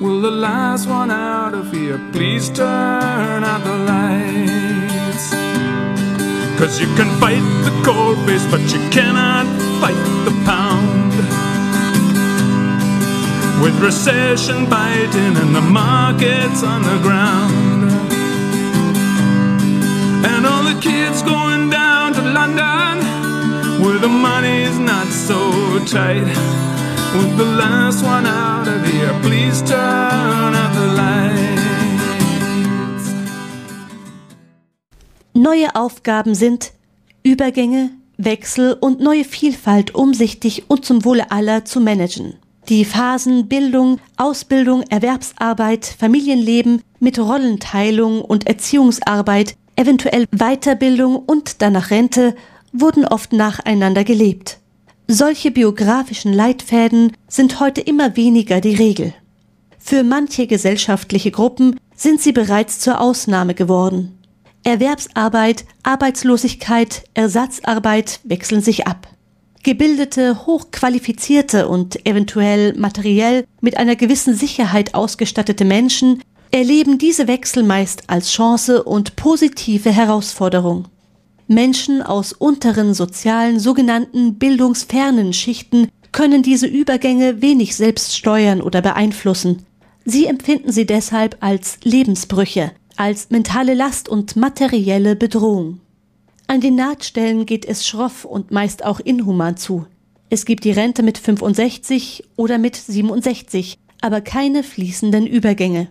Will 0.00 0.22
the 0.22 0.30
last 0.30 0.88
one 0.88 1.10
out 1.10 1.52
of 1.52 1.70
here 1.70 2.00
please 2.12 2.48
turn 2.48 3.44
out 3.44 3.62
the 3.62 3.76
lights? 3.92 5.30
Cause 6.58 6.80
you 6.80 6.86
can 6.96 7.10
fight 7.20 7.44
the 7.66 7.82
cold 7.84 8.16
face, 8.26 8.46
but 8.50 8.62
you 8.72 8.80
cannot 8.88 9.44
fight 9.82 10.02
the 10.24 10.32
pound. 10.46 11.01
With 13.62 13.76
recession 13.80 14.68
biting 14.68 15.36
and 15.42 15.54
the 15.54 15.60
markets 15.60 16.64
on 16.64 16.82
the 16.82 16.98
ground. 17.06 17.92
And 20.30 20.44
all 20.44 20.64
the 20.64 20.78
kids 20.80 21.22
going 21.22 21.70
down 21.70 22.12
to 22.14 22.22
London 22.22 22.92
where 23.82 23.98
the 23.98 24.08
money's 24.08 24.78
not 24.78 25.06
so 25.08 25.38
tight. 25.86 26.26
With 27.16 27.36
the 27.36 27.44
last 27.44 28.02
one 28.04 28.26
out 28.26 28.68
of 28.68 28.84
here, 28.86 29.12
please 29.22 29.60
turn 29.62 30.54
out 30.62 30.72
the 30.74 30.86
lights. 30.96 31.52
Neue 35.34 35.74
Aufgaben 35.74 36.34
sind 36.34 36.72
Übergänge, 37.22 37.90
Wechsel 38.18 38.74
und 38.80 39.00
neue 39.00 39.24
Vielfalt 39.24 39.94
umsichtig 39.94 40.64
und 40.68 40.84
zum 40.84 41.04
Wohle 41.04 41.30
aller 41.30 41.64
zu 41.64 41.80
managen. 41.80 42.41
Die 42.68 42.84
Phasen 42.84 43.48
Bildung, 43.48 43.98
Ausbildung, 44.16 44.84
Erwerbsarbeit, 44.88 45.84
Familienleben 45.84 46.82
mit 47.00 47.18
Rollenteilung 47.18 48.22
und 48.22 48.46
Erziehungsarbeit, 48.46 49.56
eventuell 49.74 50.26
Weiterbildung 50.30 51.16
und 51.16 51.60
danach 51.60 51.90
Rente 51.90 52.36
wurden 52.72 53.04
oft 53.04 53.32
nacheinander 53.32 54.04
gelebt. 54.04 54.58
Solche 55.08 55.50
biografischen 55.50 56.32
Leitfäden 56.32 57.12
sind 57.26 57.58
heute 57.58 57.80
immer 57.80 58.16
weniger 58.16 58.60
die 58.60 58.76
Regel. 58.76 59.12
Für 59.78 60.04
manche 60.04 60.46
gesellschaftliche 60.46 61.32
Gruppen 61.32 61.78
sind 61.96 62.22
sie 62.22 62.32
bereits 62.32 62.78
zur 62.78 63.00
Ausnahme 63.00 63.54
geworden. 63.54 64.16
Erwerbsarbeit, 64.62 65.64
Arbeitslosigkeit, 65.82 67.02
Ersatzarbeit 67.14 68.20
wechseln 68.22 68.62
sich 68.62 68.86
ab. 68.86 69.08
Gebildete, 69.62 70.44
hochqualifizierte 70.46 71.68
und 71.68 72.04
eventuell 72.04 72.76
materiell 72.76 73.46
mit 73.60 73.76
einer 73.76 73.94
gewissen 73.94 74.34
Sicherheit 74.34 74.94
ausgestattete 74.94 75.64
Menschen 75.64 76.20
erleben 76.50 76.98
diese 76.98 77.28
Wechsel 77.28 77.62
meist 77.62 78.04
als 78.08 78.30
Chance 78.32 78.82
und 78.82 79.14
positive 79.14 79.90
Herausforderung. 79.90 80.88
Menschen 81.46 82.02
aus 82.02 82.32
unteren 82.32 82.92
sozialen 82.92 83.60
sogenannten 83.60 84.34
bildungsfernen 84.34 85.32
Schichten 85.32 85.88
können 86.10 86.42
diese 86.42 86.66
Übergänge 86.66 87.40
wenig 87.40 87.76
selbst 87.76 88.16
steuern 88.16 88.62
oder 88.62 88.82
beeinflussen. 88.82 89.64
Sie 90.04 90.26
empfinden 90.26 90.72
sie 90.72 90.86
deshalb 90.86 91.36
als 91.40 91.78
Lebensbrüche, 91.84 92.72
als 92.96 93.30
mentale 93.30 93.74
Last 93.74 94.08
und 94.08 94.34
materielle 94.34 95.14
Bedrohung. 95.14 95.81
An 96.52 96.60
den 96.60 96.74
Nahtstellen 96.74 97.46
geht 97.46 97.64
es 97.64 97.86
schroff 97.86 98.26
und 98.26 98.50
meist 98.50 98.84
auch 98.84 99.00
inhuman 99.00 99.56
zu. 99.56 99.86
Es 100.28 100.44
gibt 100.44 100.64
die 100.64 100.70
Rente 100.70 101.02
mit 101.02 101.16
65 101.16 102.24
oder 102.36 102.58
mit 102.58 102.76
67, 102.76 103.78
aber 104.02 104.20
keine 104.20 104.62
fließenden 104.62 105.26
Übergänge. 105.26 105.88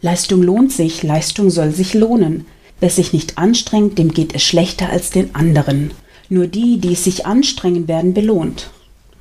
Leistung 0.00 0.40
lohnt 0.40 0.70
sich, 0.70 1.02
Leistung 1.02 1.50
soll 1.50 1.72
sich 1.72 1.94
lohnen. 1.94 2.46
Wer 2.78 2.90
sich 2.90 3.12
nicht 3.12 3.38
anstrengt, 3.38 3.98
dem 3.98 4.14
geht 4.14 4.36
es 4.36 4.44
schlechter 4.44 4.88
als 4.88 5.10
den 5.10 5.34
anderen. 5.34 5.90
Nur 6.28 6.46
die, 6.46 6.78
die 6.78 6.94
sich 6.94 7.26
anstrengen, 7.26 7.88
werden 7.88 8.14
belohnt. 8.14 8.70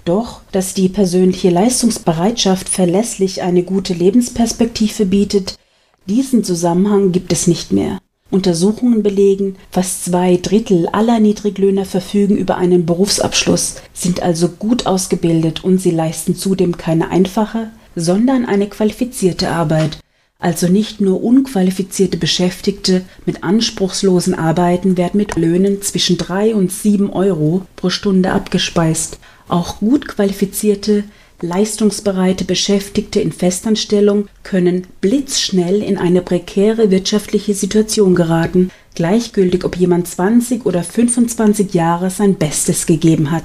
Doch, 0.06 0.42
dass 0.52 0.76
die 0.76 0.90
persönliche 0.90 1.50
Leistungsbereitschaft 1.50 2.70
verlässlich 2.70 3.42
eine 3.42 3.64
gute 3.64 3.96
Lebensperspektive 3.96 5.08
bietet, 5.08 5.58
diesen 6.06 6.44
Zusammenhang 6.44 7.12
gibt 7.12 7.34
es 7.34 7.48
nicht 7.48 7.72
mehr. 7.72 7.98
Untersuchungen 8.32 9.04
belegen, 9.04 9.58
fast 9.70 10.06
zwei 10.06 10.38
Drittel 10.38 10.88
aller 10.88 11.20
Niedriglöhner 11.20 11.86
verfügen 11.86 12.38
über 12.38 12.58
einen 12.58 12.86
Berufsabschluss, 12.86 13.76
sind 13.94 14.24
also 14.24 14.48
gut 14.50 14.86
ausgebildet 14.86 15.64
und 15.64 15.80
sie 15.80 15.92
leisten 15.92 16.36
zudem 16.36 16.78
keine 16.78 17.10
einfache, 17.10 17.70
sondern 17.96 18.46
eine 18.46 18.68
qualifizierte 18.68 19.50
Arbeit. 19.50 20.00
Also 20.40 20.68
nicht 20.68 21.02
nur 21.02 21.24
unqualifizierte 21.24 22.18
Beschäftigte 22.18 23.04
mit 23.28 23.44
anspruchslosen 23.44 24.34
Arbeiten 24.34 24.98
werden 24.98 25.18
mit 25.18 25.36
Löhnen 25.36 25.84
zwischen 25.84 26.18
drei 26.18 26.56
und 26.56 26.72
sieben 26.72 27.12
Euro 27.12 27.62
pro 27.76 27.92
Stunde 27.92 28.32
abgespeist. 28.32 29.20
Auch 29.48 29.78
gut 29.80 30.08
qualifizierte 30.08 31.04
Leistungsbereite 31.44 32.46
Beschäftigte 32.46 33.20
in 33.20 33.32
Festanstellung 33.32 34.28
können 34.44 34.88
blitzschnell 35.02 35.82
in 35.82 35.98
eine 35.98 36.22
prekäre 36.22 36.92
wirtschaftliche 36.92 37.56
Situation 37.56 38.14
geraten, 38.14 38.70
gleichgültig 38.94 39.66
ob 39.66 39.76
jemand 39.76 40.08
20 40.08 40.66
oder 40.66 40.84
25 40.84 41.74
Jahre 41.74 42.10
sein 42.10 42.36
Bestes 42.36 42.86
gegeben 42.86 43.32
hat. 43.32 43.44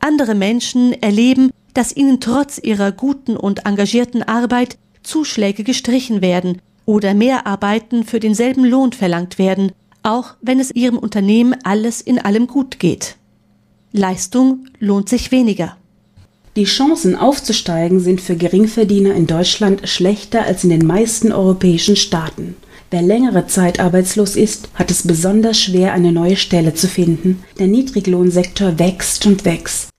Andere 0.00 0.34
Menschen 0.34 0.92
erleben, 1.00 1.50
dass 1.74 1.94
ihnen 1.94 2.20
trotz 2.20 2.58
ihrer 2.58 2.90
guten 2.90 3.36
und 3.36 3.66
engagierten 3.66 4.22
Arbeit 4.22 4.78
Zuschläge 5.02 5.62
gestrichen 5.62 6.22
werden 6.22 6.60
oder 6.86 7.14
mehr 7.14 7.46
Arbeiten 7.46 8.04
für 8.04 8.20
denselben 8.20 8.64
Lohn 8.64 8.92
verlangt 8.92 9.38
werden, 9.38 9.72
auch 10.02 10.34
wenn 10.40 10.60
es 10.60 10.70
ihrem 10.70 10.98
Unternehmen 10.98 11.54
alles 11.64 12.00
in 12.00 12.18
allem 12.18 12.46
gut 12.46 12.78
geht. 12.78 13.16
Leistung 13.92 14.66
lohnt 14.78 15.08
sich 15.08 15.32
weniger. 15.32 15.76
Die 16.56 16.64
Chancen 16.64 17.16
aufzusteigen 17.16 18.00
sind 18.00 18.22
für 18.22 18.34
Geringverdiener 18.34 19.14
in 19.14 19.26
Deutschland 19.26 19.86
schlechter 19.86 20.46
als 20.46 20.64
in 20.64 20.70
den 20.70 20.86
meisten 20.86 21.30
europäischen 21.30 21.96
Staaten. 21.96 22.56
Wer 22.90 23.02
längere 23.02 23.46
Zeit 23.46 23.78
arbeitslos 23.78 24.36
ist, 24.36 24.70
hat 24.74 24.90
es 24.90 25.06
besonders 25.06 25.60
schwer, 25.60 25.92
eine 25.92 26.12
neue 26.12 26.36
Stelle 26.36 26.72
zu 26.72 26.88
finden. 26.88 27.44
Der 27.58 27.66
Niedriglohnsektor 27.66 28.78
wächst 28.78 29.26
und 29.26 29.44
wächst. 29.44 29.90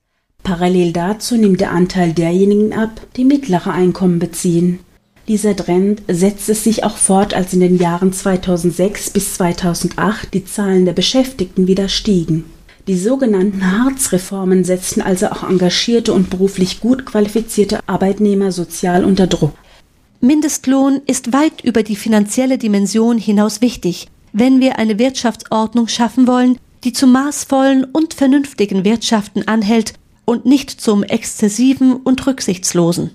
Parallel 0.42 0.94
dazu 0.94 1.38
nimmt 1.38 1.62
der 1.62 1.72
Anteil 1.72 2.14
derjenigen 2.14 2.74
ab, 2.74 3.02
die 3.18 3.26
mittlere 3.26 3.72
Einkommen 3.72 4.18
beziehen. 4.18 4.80
Dieser 5.28 5.56
Trend 5.56 6.02
setzte 6.08 6.56
sich 6.56 6.84
auch 6.84 6.98
fort, 6.98 7.36
als 7.36 7.54
in 7.54 7.60
den 7.60 7.78
Jahren 7.78 8.14
2006 8.14 9.12
bis 9.12 9.36
2008 9.36 10.34
die 10.34 10.46
Zahlen 10.46 10.86
der 10.86 10.94
Beschäftigten 10.94 11.68
wieder 11.68 11.88
stiegen. 11.88 12.46
Die 12.88 12.98
sogenannten 12.98 13.70
Hartz-Reformen 13.70 14.64
setzten 14.64 15.02
also 15.02 15.28
auch 15.28 15.44
engagierte 15.44 16.14
und 16.14 16.30
beruflich 16.30 16.80
gut 16.80 17.06
qualifizierte 17.06 17.80
Arbeitnehmer 17.88 18.54
sozial 18.54 19.04
unter 19.04 19.28
Druck. 19.28 19.54
Mindestlohn 20.22 21.02
ist 21.06 21.34
weit 21.34 21.64
über 21.64 21.84
die 21.84 21.98
finanzielle 21.98 22.58
Dimension 22.58 23.18
hinaus 23.18 23.60
wichtig, 23.60 24.08
wenn 24.32 24.62
wir 24.62 24.80
eine 24.80 24.98
Wirtschaftsordnung 25.00 25.90
schaffen 25.90 26.28
wollen, 26.28 26.58
die 26.86 26.94
zu 26.94 27.08
maßvollen 27.08 27.84
und 27.84 28.14
vernünftigen 28.14 28.86
Wirtschaften 28.86 29.48
anhält 29.48 29.94
und 30.24 30.46
nicht 30.46 30.70
zum 30.72 31.04
exzessiven 31.04 31.94
und 31.94 32.26
rücksichtslosen. 32.26 33.12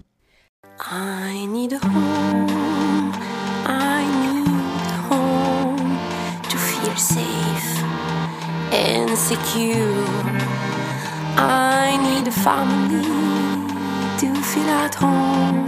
I 0.81 1.47
need 1.47 1.73
a 1.73 1.81
home, 1.83 2.82
and 8.73 9.17
secure. 9.19 10.05
I 11.37 11.99
need 12.07 12.27
a 12.27 12.33
family 12.33 13.03
to 14.19 14.29
feel 14.51 14.71
at 14.71 14.95
home. 14.95 15.67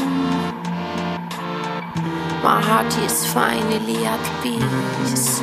My 2.42 2.60
heart 2.62 2.96
is 2.98 3.26
finally 3.32 4.06
at 4.06 4.24
peace. 4.42 5.40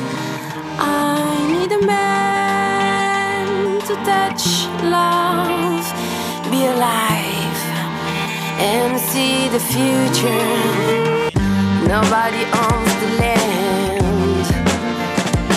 I 0.78 1.22
need 1.52 1.70
a 1.72 1.86
man 1.86 3.80
to 3.80 3.94
touch 4.10 4.66
love, 4.82 5.86
be 6.50 6.66
alive 6.66 7.60
and 8.58 8.98
see 9.00 9.48
the 9.48 9.60
future. 9.60 11.30
Nobody 11.86 12.42
owns 12.64 12.94
the 13.02 13.10
land, 13.22 14.46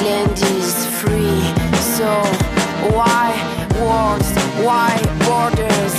land 0.03 0.37
is 0.57 0.85
free. 0.99 1.44
So 1.95 2.11
why 2.91 3.31
wars, 3.79 4.27
why 4.67 4.91
borders? 5.23 5.93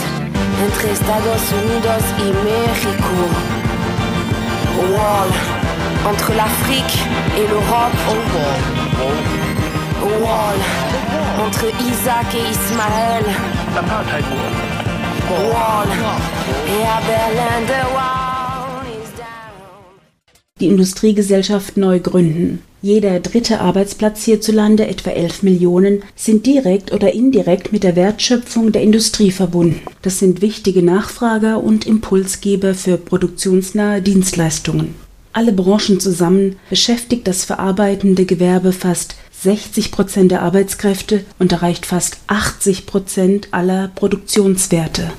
Entre 0.62 0.90
Estados 0.92 1.42
Unidos 1.52 2.02
y 2.18 2.28
México. 2.44 3.16
Wall 4.92 5.30
entre 6.06 6.34
l'Afrique 6.34 6.98
et 7.38 7.46
l'Europe. 7.48 7.96
Wall 10.20 10.58
entre 11.40 11.66
Isaac 11.80 12.26
et 12.34 12.50
Ismaël. 12.50 13.24
Wall. 15.50 15.88
Ja, 16.82 17.00
Berlin, 17.06 17.66
the 17.66 17.94
wall. 17.94 18.25
Die 20.58 20.68
Industriegesellschaft 20.68 21.76
neu 21.76 22.00
gründen. 22.00 22.60
Jeder 22.80 23.20
dritte 23.20 23.60
Arbeitsplatz 23.60 24.24
hierzulande, 24.24 24.86
etwa 24.86 25.10
11 25.10 25.42
Millionen, 25.42 26.02
sind 26.14 26.46
direkt 26.46 26.92
oder 26.92 27.12
indirekt 27.12 27.72
mit 27.72 27.82
der 27.82 27.94
Wertschöpfung 27.94 28.72
der 28.72 28.80
Industrie 28.80 29.30
verbunden. 29.30 29.82
Das 30.00 30.18
sind 30.18 30.40
wichtige 30.40 30.82
Nachfrager 30.82 31.62
und 31.62 31.86
Impulsgeber 31.86 32.74
für 32.74 32.96
produktionsnahe 32.96 34.00
Dienstleistungen. 34.00 34.94
Alle 35.34 35.52
Branchen 35.52 36.00
zusammen 36.00 36.56
beschäftigt 36.70 37.28
das 37.28 37.44
verarbeitende 37.44 38.24
Gewerbe 38.24 38.72
fast 38.72 39.16
60 39.42 39.92
Prozent 39.92 40.30
der 40.30 40.40
Arbeitskräfte 40.40 41.26
und 41.38 41.52
erreicht 41.52 41.84
fast 41.84 42.16
80 42.28 42.86
Prozent 42.86 43.48
aller 43.50 43.88
Produktionswerte. 43.88 45.12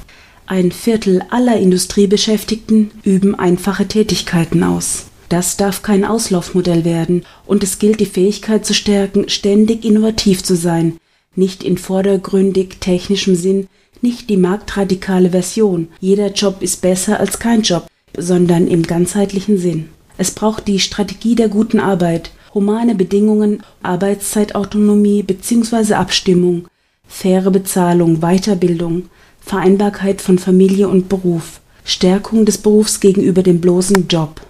Ein 0.47 0.71
Viertel 0.71 1.21
aller 1.29 1.57
Industriebeschäftigten 1.57 2.89
üben 3.03 3.35
einfache 3.35 3.88
Tätigkeiten 3.88 4.63
aus. 4.63 5.05
Das 5.30 5.57
darf 5.57 5.82
kein 5.82 6.05
Auslaufmodell 6.05 6.86
werden, 6.86 7.25
und 7.45 7.63
es 7.63 7.80
gilt 7.80 7.99
die 7.99 8.05
Fähigkeit 8.05 8.65
zu 8.65 8.73
stärken, 8.73 9.28
ständig 9.28 9.84
innovativ 9.84 10.43
zu 10.43 10.55
sein, 10.55 10.97
nicht 11.36 11.63
in 11.63 11.78
vordergründig 11.78 12.78
technischem 12.80 13.36
Sinn, 13.36 13.67
nicht 14.01 14.30
die 14.30 14.38
marktradikale 14.38 15.32
Version, 15.32 15.89
jeder 15.99 16.32
Job 16.32 16.61
ist 16.61 16.82
besser 16.82 17.19
als 17.19 17.39
kein 17.39 17.61
Job, 17.61 17.88
sondern 18.15 18.67
im 18.67 18.84
ganzheitlichen 18.84 19.57
Sinn. 19.57 19.89
Es 20.17 20.32
braucht 20.32 20.67
die 20.67 20.80
Strategie 20.80 21.36
der 21.36 21.49
guten 21.49 21.80
Arbeit, 21.80 22.32
humane 22.53 22.95
Bedingungen, 22.95 23.63
Arbeitszeitautonomie 23.84 25.23
bzw. 25.23 25.93
Abstimmung, 25.93 26.67
faire 27.07 27.51
Bezahlung, 27.51 28.19
Weiterbildung, 28.21 29.09
Vereinbarkeit 29.41 30.21
von 30.21 30.39
Familie 30.39 30.88
und 30.88 31.09
Beruf, 31.09 31.61
Stärkung 31.84 32.45
des 32.45 32.57
Berufs 32.57 32.99
gegenüber 32.99 33.43
dem 33.43 33.61
bloßen 33.61 34.07
Job. 34.07 34.41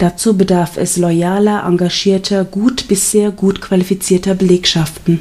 Dazu 0.00 0.34
bedarf 0.34 0.78
es 0.78 0.96
loyaler, 0.96 1.62
engagierter, 1.66 2.46
gut 2.46 2.88
bis 2.88 3.10
sehr 3.10 3.30
gut 3.30 3.60
qualifizierter 3.60 4.34
Belegschaften. 4.34 5.20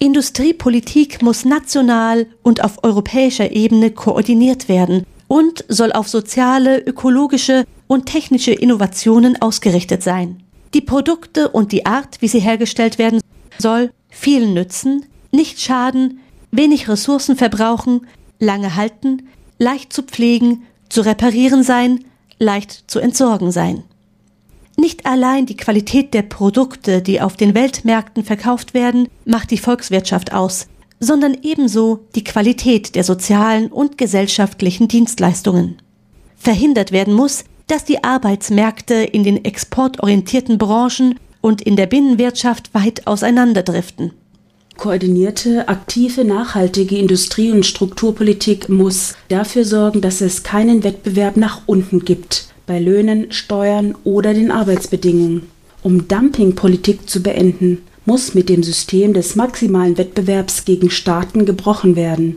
Industriepolitik 0.00 1.22
muss 1.22 1.44
national 1.44 2.26
und 2.42 2.64
auf 2.64 2.82
europäischer 2.82 3.52
Ebene 3.52 3.92
koordiniert 3.92 4.68
werden 4.68 5.04
und 5.28 5.64
soll 5.68 5.92
auf 5.92 6.08
soziale, 6.08 6.80
ökologische 6.80 7.64
und 7.86 8.06
technische 8.06 8.50
Innovationen 8.50 9.40
ausgerichtet 9.40 10.02
sein. 10.02 10.42
Die 10.74 10.80
Produkte 10.80 11.50
und 11.50 11.70
die 11.70 11.86
Art, 11.86 12.20
wie 12.20 12.28
sie 12.28 12.40
hergestellt 12.40 12.98
werden, 12.98 13.20
soll 13.56 13.92
vielen 14.08 14.52
nützen, 14.52 15.06
nicht 15.30 15.60
schaden, 15.60 16.18
wenig 16.50 16.88
Ressourcen 16.88 17.36
verbrauchen, 17.36 18.08
lange 18.40 18.74
halten, 18.74 19.28
leicht 19.60 19.92
zu 19.92 20.02
pflegen, 20.02 20.64
zu 20.88 21.02
reparieren 21.02 21.62
sein, 21.62 22.04
leicht 22.40 22.82
zu 22.88 22.98
entsorgen 22.98 23.52
sein. 23.52 23.84
Nicht 24.80 25.06
allein 25.06 25.44
die 25.44 25.56
Qualität 25.56 26.14
der 26.14 26.22
Produkte, 26.22 27.02
die 27.02 27.20
auf 27.20 27.36
den 27.36 27.56
Weltmärkten 27.56 28.22
verkauft 28.22 28.74
werden, 28.74 29.08
macht 29.24 29.50
die 29.50 29.58
Volkswirtschaft 29.58 30.32
aus, 30.32 30.68
sondern 31.00 31.36
ebenso 31.42 32.06
die 32.14 32.22
Qualität 32.22 32.94
der 32.94 33.02
sozialen 33.02 33.72
und 33.72 33.98
gesellschaftlichen 33.98 34.86
Dienstleistungen. 34.86 35.82
Verhindert 36.36 36.92
werden 36.92 37.12
muss, 37.12 37.42
dass 37.66 37.84
die 37.84 38.04
Arbeitsmärkte 38.04 38.94
in 38.94 39.24
den 39.24 39.44
exportorientierten 39.44 40.58
Branchen 40.58 41.18
und 41.40 41.60
in 41.60 41.74
der 41.74 41.86
Binnenwirtschaft 41.86 42.72
weit 42.72 43.04
auseinanderdriften. 43.08 44.12
Koordinierte, 44.76 45.66
aktive, 45.66 46.24
nachhaltige 46.24 46.96
Industrie- 46.96 47.50
und 47.50 47.66
Strukturpolitik 47.66 48.68
muss 48.68 49.16
dafür 49.26 49.64
sorgen, 49.64 50.02
dass 50.02 50.20
es 50.20 50.44
keinen 50.44 50.84
Wettbewerb 50.84 51.36
nach 51.36 51.62
unten 51.66 52.04
gibt, 52.04 52.54
bei 52.68 52.78
Löhnen, 52.78 53.32
Steuern 53.32 53.96
oder 54.04 54.32
den 54.32 54.52
Arbeitsbedingungen. 54.52 55.48
Um 55.82 56.06
Dumpingpolitik 56.06 57.10
zu 57.10 57.20
beenden, 57.20 57.82
muss 58.04 58.34
mit 58.34 58.48
dem 58.48 58.62
System 58.62 59.12
des 59.12 59.34
maximalen 59.34 59.98
Wettbewerbs 59.98 60.64
gegen 60.64 60.90
Staaten 60.90 61.44
gebrochen 61.44 61.96
werden. 61.96 62.36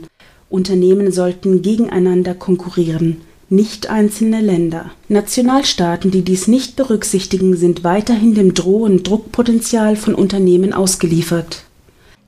Unternehmen 0.50 1.12
sollten 1.12 1.62
gegeneinander 1.62 2.34
konkurrieren 2.34 3.18
nicht 3.52 3.90
einzelne 3.90 4.40
Länder. 4.40 4.90
Nationalstaaten, 5.08 6.10
die 6.10 6.22
dies 6.22 6.48
nicht 6.48 6.74
berücksichtigen, 6.74 7.54
sind 7.54 7.84
weiterhin 7.84 8.34
dem 8.34 8.54
Droh- 8.54 8.84
und 8.84 9.06
Druckpotenzial 9.06 9.94
von 9.94 10.14
Unternehmen 10.14 10.72
ausgeliefert. 10.72 11.64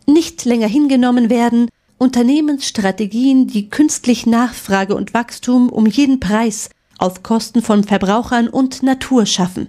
Nicht 0.06 0.44
länger 0.44 0.68
hingenommen 0.68 1.30
werden 1.30 1.68
Unternehmensstrategien, 1.96 3.46
die 3.46 3.70
künstlich 3.70 4.26
Nachfrage 4.26 4.94
und 4.94 5.14
Wachstum 5.14 5.70
um 5.70 5.86
jeden 5.86 6.20
Preis 6.20 6.68
auf 6.98 7.22
Kosten 7.22 7.62
von 7.62 7.84
Verbrauchern 7.84 8.48
und 8.48 8.82
Natur 8.82 9.26
schaffen. 9.26 9.68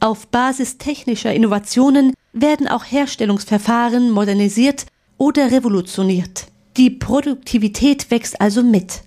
Auf 0.00 0.28
Basis 0.28 0.78
technischer 0.78 1.32
Innovationen 1.34 2.14
werden 2.32 2.68
auch 2.68 2.84
Herstellungsverfahren 2.84 4.10
modernisiert 4.10 4.86
oder 5.18 5.50
revolutioniert. 5.50 6.46
Die 6.76 6.90
Produktivität 6.90 8.10
wächst 8.10 8.40
also 8.40 8.62
mit. 8.62 9.02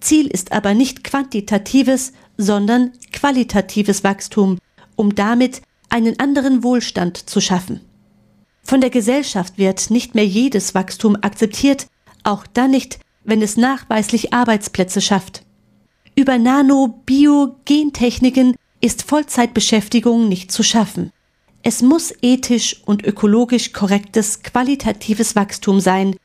Ziel 0.00 0.26
ist 0.26 0.52
aber 0.52 0.74
nicht 0.74 1.04
quantitatives, 1.04 2.12
sondern 2.38 2.92
qualitatives 3.12 4.04
Wachstum, 4.04 4.58
um 4.96 5.14
damit 5.14 5.62
einen 5.90 6.18
anderen 6.18 6.62
Wohlstand 6.62 7.28
zu 7.28 7.40
schaffen. 7.40 7.80
Von 8.62 8.80
der 8.80 8.90
Gesellschaft 8.90 9.58
wird 9.58 9.90
nicht 9.90 10.14
mehr 10.14 10.26
jedes 10.26 10.74
Wachstum 10.74 11.16
akzeptiert, 11.20 11.86
auch 12.24 12.46
dann 12.46 12.70
nicht, 12.70 13.00
wenn 13.24 13.42
es 13.42 13.56
nachweislich 13.56 14.32
Arbeitsplätze 14.32 15.00
schafft. 15.00 15.42
Über 16.14 16.36
Nano, 16.36 17.00
Bio, 17.06 17.56
Gentechniken 17.64 18.54
ist 18.82 19.02
Vollzeitbeschäftigung 19.02 20.28
nicht 20.28 20.52
zu 20.52 20.62
schaffen. 20.62 21.10
Es 21.62 21.80
muss 21.80 22.12
ethisch 22.20 22.82
und 22.84 23.04
ökologisch 23.04 23.72
korrektes, 23.72 24.42
qualitatives 24.42 25.36
Wachstum 25.36 25.80
sein. 25.80 26.16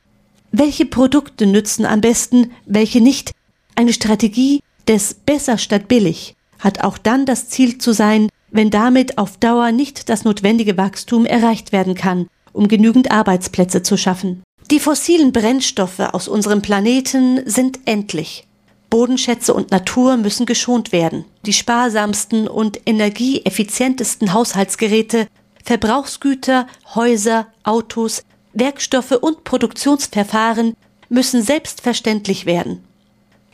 Welche 0.52 0.86
Produkte 0.86 1.46
nützen 1.46 1.86
am 1.86 2.02
besten, 2.02 2.52
welche 2.66 3.00
nicht? 3.00 3.32
Eine 3.76 3.94
Strategie 3.94 4.62
des 4.88 5.14
besser 5.14 5.58
statt 5.58 5.88
billig 5.88 6.36
hat 6.60 6.84
auch 6.84 6.98
dann 6.98 7.26
das 7.26 7.50
Ziel 7.50 7.78
zu 7.78 7.94
sein, 7.94 8.30
wenn 8.50 8.72
damit 8.72 9.18
auf 9.18 9.38
Dauer 9.38 9.72
nicht 9.72 10.10
das 10.10 10.24
notwendige 10.24 10.76
Wachstum 10.76 11.26
erreicht 11.26 11.72
werden 11.72 11.94
kann, 11.94 12.28
um 12.52 12.68
genügend 12.68 13.12
Arbeitsplätze 13.12 13.84
zu 13.84 13.96
schaffen. 13.96 14.42
Die 14.72 14.80
fossilen 14.80 15.32
Brennstoffe 15.32 16.00
aus 16.00 16.28
unserem 16.28 16.62
Planeten 16.62 17.42
sind 17.46 17.80
endlich. 17.86 18.47
Bodenschätze 18.90 19.54
und 19.54 19.72
Natur 19.72 20.18
müssen 20.18 20.46
geschont 20.46 20.92
werden. 20.92 21.26
Die 21.46 21.54
sparsamsten 21.54 22.48
und 22.48 22.80
energieeffizientesten 22.86 24.34
Haushaltsgeräte, 24.34 25.28
Verbrauchsgüter, 25.64 26.68
Häuser, 26.96 27.48
Autos, 27.64 28.24
Werkstoffe 28.54 29.12
und 29.12 29.44
Produktionsverfahren 29.44 30.76
müssen 31.10 31.42
selbstverständlich 31.42 32.46
werden. 32.46 32.84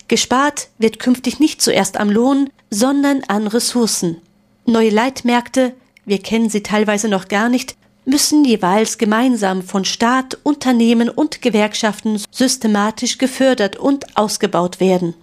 Gespart 0.07 0.69
wird 0.77 0.99
künftig 0.99 1.39
nicht 1.39 1.61
zuerst 1.61 1.97
am 1.97 2.09
Lohn, 2.09 2.49
sondern 2.69 3.23
an 3.27 3.47
Ressourcen. 3.47 4.21
Neue 4.65 4.89
Leitmärkte, 4.89 5.73
wir 6.05 6.19
kennen 6.19 6.49
sie 6.49 6.63
teilweise 6.63 7.07
noch 7.07 7.27
gar 7.27 7.49
nicht, 7.49 7.75
müssen 8.05 8.45
jeweils 8.45 8.97
gemeinsam 8.97 9.61
von 9.61 9.85
Staat, 9.85 10.37
Unternehmen 10.43 11.09
und 11.09 11.41
Gewerkschaften 11.41 12.21
systematisch 12.31 13.17
gefördert 13.17 13.77
und 13.77 14.17
ausgebaut 14.17 14.79
werden. 14.79 15.13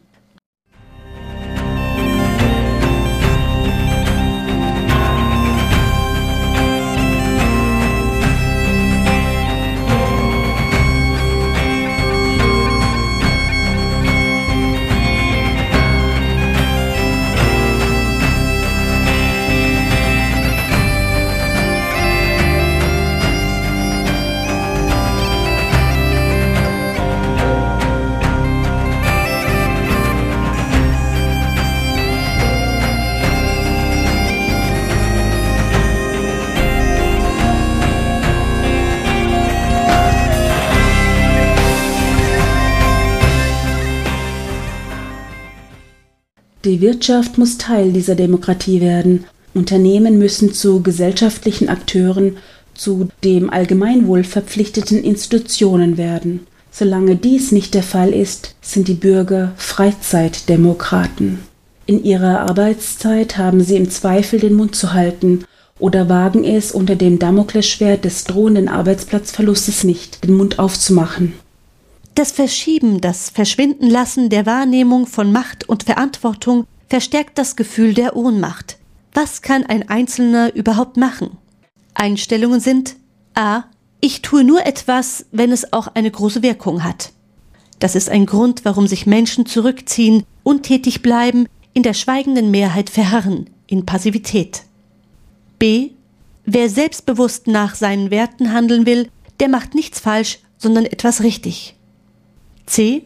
Die 46.71 46.81
Wirtschaft 46.81 47.37
muss 47.37 47.59
Teil 47.59 47.93
dieser 47.93 48.15
Demokratie 48.15 48.81
werden. 48.81 49.25
Unternehmen 49.55 50.19
müssen 50.19 50.55
zu 50.55 50.85
gesellschaftlichen 50.85 51.69
Akteuren, 51.69 52.37
zu 52.75 53.09
dem 53.25 53.51
Allgemeinwohl 53.51 54.23
verpflichteten 54.23 55.03
Institutionen 55.03 55.99
werden. 55.99 56.47
Solange 56.71 57.17
dies 57.17 57.51
nicht 57.51 57.75
der 57.75 57.83
Fall 57.83 58.11
ist, 58.11 58.55
sind 58.61 58.87
die 58.87 58.95
Bürger 58.95 59.51
Freizeitdemokraten. 59.57 61.41
In 61.87 62.05
ihrer 62.05 62.43
Arbeitszeit 62.43 63.37
haben 63.37 63.63
sie 63.63 63.75
im 63.75 63.91
Zweifel 63.91 64.39
den 64.39 64.55
Mund 64.55 64.77
zu 64.77 64.93
halten 64.93 65.47
oder 65.81 66.09
wagen 66.09 66.45
es 66.45 66.71
unter 66.71 66.95
dem 66.95 67.19
Damoklesschwert 67.19 68.05
des 68.05 68.23
drohenden 68.23 68.69
Arbeitsplatzverlustes 68.69 69.83
nicht, 69.83 70.23
den 70.23 70.37
Mund 70.37 70.61
aufzumachen. 70.61 71.33
Das 72.15 72.33
Verschieben, 72.33 73.01
das 73.01 73.31
Verschwindenlassen 73.31 74.29
der 74.31 74.45
Wahrnehmung 74.45 75.07
von 75.07 75.33
Macht 75.33 75.69
und 75.69 75.85
Verantwortung 75.85 76.67
verstärkt 76.89 77.39
das 77.39 77.57
Gefühl 77.57 77.95
der 77.95 78.17
Ohnmacht. 78.17 78.79
Was 79.15 79.43
kann 79.43 79.65
ein 79.65 79.89
Einzelner 79.89 80.55
überhaupt 80.55 80.97
machen? 80.97 81.39
Einstellungen 81.95 82.61
sind 82.61 82.97
a. 83.35 83.65
Ich 84.01 84.23
tue 84.23 84.45
nur 84.45 84.67
etwas, 84.67 85.27
wenn 85.31 85.53
es 85.53 85.73
auch 85.73 85.89
eine 85.95 86.11
große 86.11 86.43
Wirkung 86.43 86.85
hat. 86.85 87.13
Das 87.79 87.95
ist 87.95 88.09
ein 88.09 88.27
Grund, 88.27 88.65
warum 88.65 88.87
sich 88.87 89.07
Menschen 89.07 89.47
zurückziehen, 89.47 90.25
untätig 90.43 91.03
bleiben, 91.03 91.47
in 91.73 91.83
der 91.83 91.95
schweigenden 91.95 92.51
Mehrheit 92.51 92.91
verharren, 92.91 93.49
in 93.67 93.87
Passivität. 93.87 94.63
B. 95.59 95.91
Wer 96.45 96.69
selbstbewusst 96.69 97.47
nach 97.47 97.75
seinen 97.75 98.11
Werten 98.11 98.53
handeln 98.53 98.87
will, 98.87 99.09
der 99.39 99.49
macht 99.49 99.75
nichts 99.75 100.01
falsch, 100.01 100.41
sondern 100.59 100.85
etwas 100.85 101.23
richtig. 101.23 101.77
C. 102.71 103.03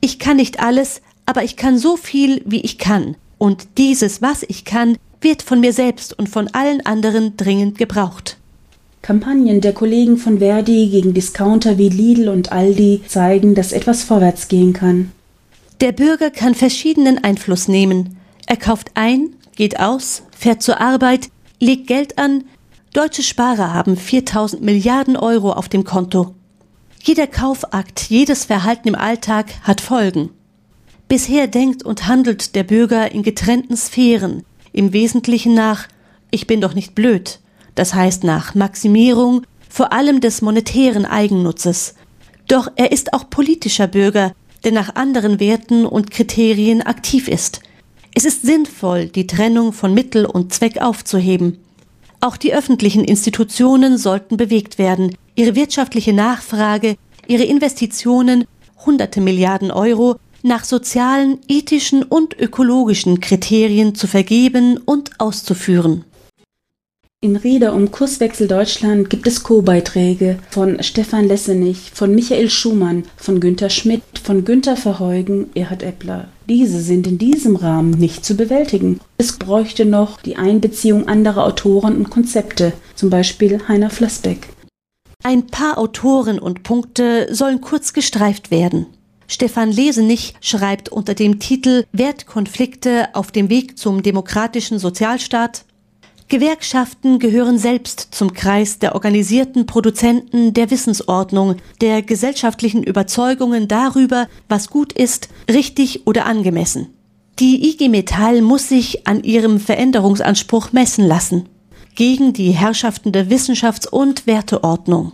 Ich 0.00 0.18
kann 0.18 0.36
nicht 0.36 0.60
alles, 0.60 1.02
aber 1.26 1.44
ich 1.44 1.56
kann 1.56 1.78
so 1.78 1.96
viel, 1.96 2.42
wie 2.44 2.60
ich 2.60 2.78
kann. 2.78 3.16
Und 3.38 3.78
dieses, 3.78 4.22
was 4.22 4.42
ich 4.42 4.64
kann, 4.64 4.96
wird 5.20 5.42
von 5.42 5.60
mir 5.60 5.72
selbst 5.72 6.18
und 6.18 6.28
von 6.28 6.48
allen 6.48 6.84
anderen 6.84 7.36
dringend 7.36 7.78
gebraucht. 7.78 8.38
Kampagnen 9.02 9.60
der 9.60 9.72
Kollegen 9.72 10.16
von 10.16 10.38
Verdi 10.38 10.88
gegen 10.88 11.12
Discounter 11.12 11.76
wie 11.76 11.88
Lidl 11.88 12.28
und 12.28 12.52
Aldi 12.52 13.02
zeigen, 13.06 13.54
dass 13.54 13.72
etwas 13.72 14.02
vorwärts 14.04 14.48
gehen 14.48 14.72
kann. 14.72 15.10
Der 15.80 15.90
Bürger 15.90 16.30
kann 16.30 16.54
verschiedenen 16.54 17.22
Einfluss 17.22 17.66
nehmen. 17.66 18.16
Er 18.46 18.56
kauft 18.56 18.92
ein, 18.94 19.30
geht 19.56 19.80
aus, 19.80 20.22
fährt 20.30 20.62
zur 20.62 20.80
Arbeit, 20.80 21.30
legt 21.58 21.88
Geld 21.88 22.18
an. 22.18 22.44
Deutsche 22.92 23.24
Sparer 23.24 23.74
haben 23.74 23.96
4000 23.96 24.62
Milliarden 24.62 25.16
Euro 25.16 25.52
auf 25.52 25.68
dem 25.68 25.82
Konto. 25.82 26.34
Jeder 27.04 27.26
Kaufakt, 27.26 28.10
jedes 28.10 28.44
Verhalten 28.44 28.86
im 28.86 28.94
Alltag 28.94 29.46
hat 29.64 29.80
Folgen. 29.80 30.30
Bisher 31.08 31.48
denkt 31.48 31.82
und 31.82 32.06
handelt 32.06 32.54
der 32.54 32.62
Bürger 32.62 33.10
in 33.10 33.24
getrennten 33.24 33.76
Sphären, 33.76 34.44
im 34.72 34.92
Wesentlichen 34.92 35.52
nach 35.52 35.88
Ich 36.30 36.46
bin 36.46 36.60
doch 36.60 36.74
nicht 36.74 36.94
blöd, 36.94 37.40
das 37.74 37.92
heißt 37.92 38.22
nach 38.22 38.54
Maximierung 38.54 39.42
vor 39.68 39.92
allem 39.92 40.20
des 40.20 40.42
monetären 40.42 41.04
Eigennutzes. 41.04 41.96
Doch 42.46 42.70
er 42.76 42.92
ist 42.92 43.12
auch 43.14 43.28
politischer 43.28 43.88
Bürger, 43.88 44.32
der 44.62 44.70
nach 44.70 44.94
anderen 44.94 45.40
Werten 45.40 45.86
und 45.86 46.12
Kriterien 46.12 46.82
aktiv 46.82 47.26
ist. 47.26 47.62
Es 48.14 48.24
ist 48.24 48.42
sinnvoll, 48.42 49.06
die 49.06 49.26
Trennung 49.26 49.72
von 49.72 49.92
Mittel 49.92 50.24
und 50.24 50.54
Zweck 50.54 50.80
aufzuheben. 50.80 51.58
Auch 52.20 52.36
die 52.36 52.54
öffentlichen 52.54 53.02
Institutionen 53.02 53.98
sollten 53.98 54.36
bewegt 54.36 54.78
werden, 54.78 55.16
ihre 55.34 55.54
wirtschaftliche 55.54 56.12
Nachfrage, 56.12 56.96
ihre 57.26 57.44
Investitionen, 57.44 58.44
hunderte 58.84 59.20
Milliarden 59.20 59.70
Euro, 59.70 60.16
nach 60.42 60.64
sozialen, 60.64 61.38
ethischen 61.48 62.02
und 62.02 62.38
ökologischen 62.38 63.20
Kriterien 63.20 63.94
zu 63.94 64.06
vergeben 64.06 64.78
und 64.78 65.20
auszuführen. 65.20 66.04
In 67.24 67.36
Rieder 67.36 67.72
um 67.72 67.92
Kurswechsel 67.92 68.48
Deutschland 68.48 69.08
gibt 69.08 69.28
es 69.28 69.44
Co-Beiträge 69.44 70.40
von 70.50 70.82
Stefan 70.82 71.28
Lessenich, 71.28 71.92
von 71.94 72.12
Michael 72.12 72.50
Schumann, 72.50 73.04
von 73.16 73.38
Günter 73.38 73.70
Schmidt, 73.70 74.02
von 74.24 74.44
Günter 74.44 74.76
Verheugen, 74.76 75.48
Erhard 75.54 75.84
Eppler. 75.84 76.26
Diese 76.48 76.80
sind 76.80 77.06
in 77.06 77.18
diesem 77.18 77.54
Rahmen 77.54 77.92
nicht 77.92 78.24
zu 78.24 78.34
bewältigen. 78.34 78.98
Es 79.18 79.34
bräuchte 79.34 79.84
noch 79.84 80.20
die 80.20 80.34
Einbeziehung 80.34 81.06
anderer 81.06 81.44
Autoren 81.44 81.94
und 81.94 82.10
Konzepte, 82.10 82.72
zum 82.96 83.08
Beispiel 83.08 83.60
Heiner 83.68 83.90
Flassbeck. 83.90 84.48
Ein 85.22 85.46
paar 85.46 85.78
Autoren 85.78 86.38
und 86.38 86.62
Punkte 86.62 87.32
sollen 87.32 87.60
kurz 87.60 87.92
gestreift 87.92 88.50
werden. 88.50 88.86
Stefan 89.28 89.70
Lesenich 89.70 90.34
schreibt 90.40 90.88
unter 90.88 91.14
dem 91.14 91.38
Titel 91.38 91.84
Wertkonflikte 91.92 93.14
auf 93.14 93.30
dem 93.30 93.48
Weg 93.48 93.78
zum 93.78 94.02
demokratischen 94.02 94.78
Sozialstaat 94.78 95.64
Gewerkschaften 96.32 97.18
gehören 97.18 97.58
selbst 97.58 98.08
zum 98.12 98.32
Kreis 98.32 98.78
der 98.78 98.94
organisierten 98.94 99.66
Produzenten 99.66 100.54
der 100.54 100.70
Wissensordnung, 100.70 101.56
der 101.82 102.00
gesellschaftlichen 102.00 102.82
Überzeugungen 102.82 103.68
darüber, 103.68 104.28
was 104.48 104.70
gut 104.70 104.94
ist, 104.94 105.28
richtig 105.50 106.06
oder 106.06 106.24
angemessen. 106.24 106.88
Die 107.38 107.68
IG 107.68 107.90
Metall 107.90 108.40
muss 108.40 108.66
sich 108.66 109.06
an 109.06 109.22
ihrem 109.22 109.60
Veränderungsanspruch 109.60 110.72
messen 110.72 111.06
lassen. 111.06 111.50
Gegen 111.94 112.32
die 112.32 112.52
herrschaftende 112.52 113.28
Wissenschafts- 113.28 113.88
und 113.88 114.26
Werteordnung. 114.26 115.12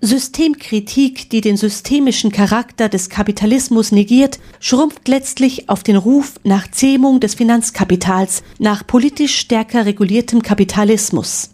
Systemkritik, 0.00 1.28
die 1.30 1.40
den 1.40 1.56
systemischen 1.56 2.30
Charakter 2.30 2.88
des 2.88 3.08
Kapitalismus 3.08 3.90
negiert, 3.90 4.38
schrumpft 4.60 5.08
letztlich 5.08 5.68
auf 5.68 5.82
den 5.82 5.96
Ruf 5.96 6.38
nach 6.44 6.70
Zähmung 6.70 7.18
des 7.18 7.34
Finanzkapitals, 7.34 8.44
nach 8.58 8.86
politisch 8.86 9.36
stärker 9.36 9.86
reguliertem 9.86 10.42
Kapitalismus. 10.42 11.50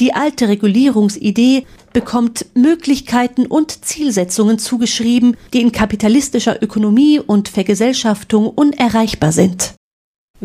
Die 0.00 0.14
alte 0.14 0.48
Regulierungsidee 0.48 1.66
bekommt 1.92 2.46
Möglichkeiten 2.54 3.46
und 3.46 3.84
Zielsetzungen 3.84 4.58
zugeschrieben, 4.58 5.36
die 5.52 5.60
in 5.60 5.70
kapitalistischer 5.70 6.62
Ökonomie 6.62 7.20
und 7.20 7.48
Vergesellschaftung 7.48 8.48
unerreichbar 8.48 9.32
sind. 9.32 9.74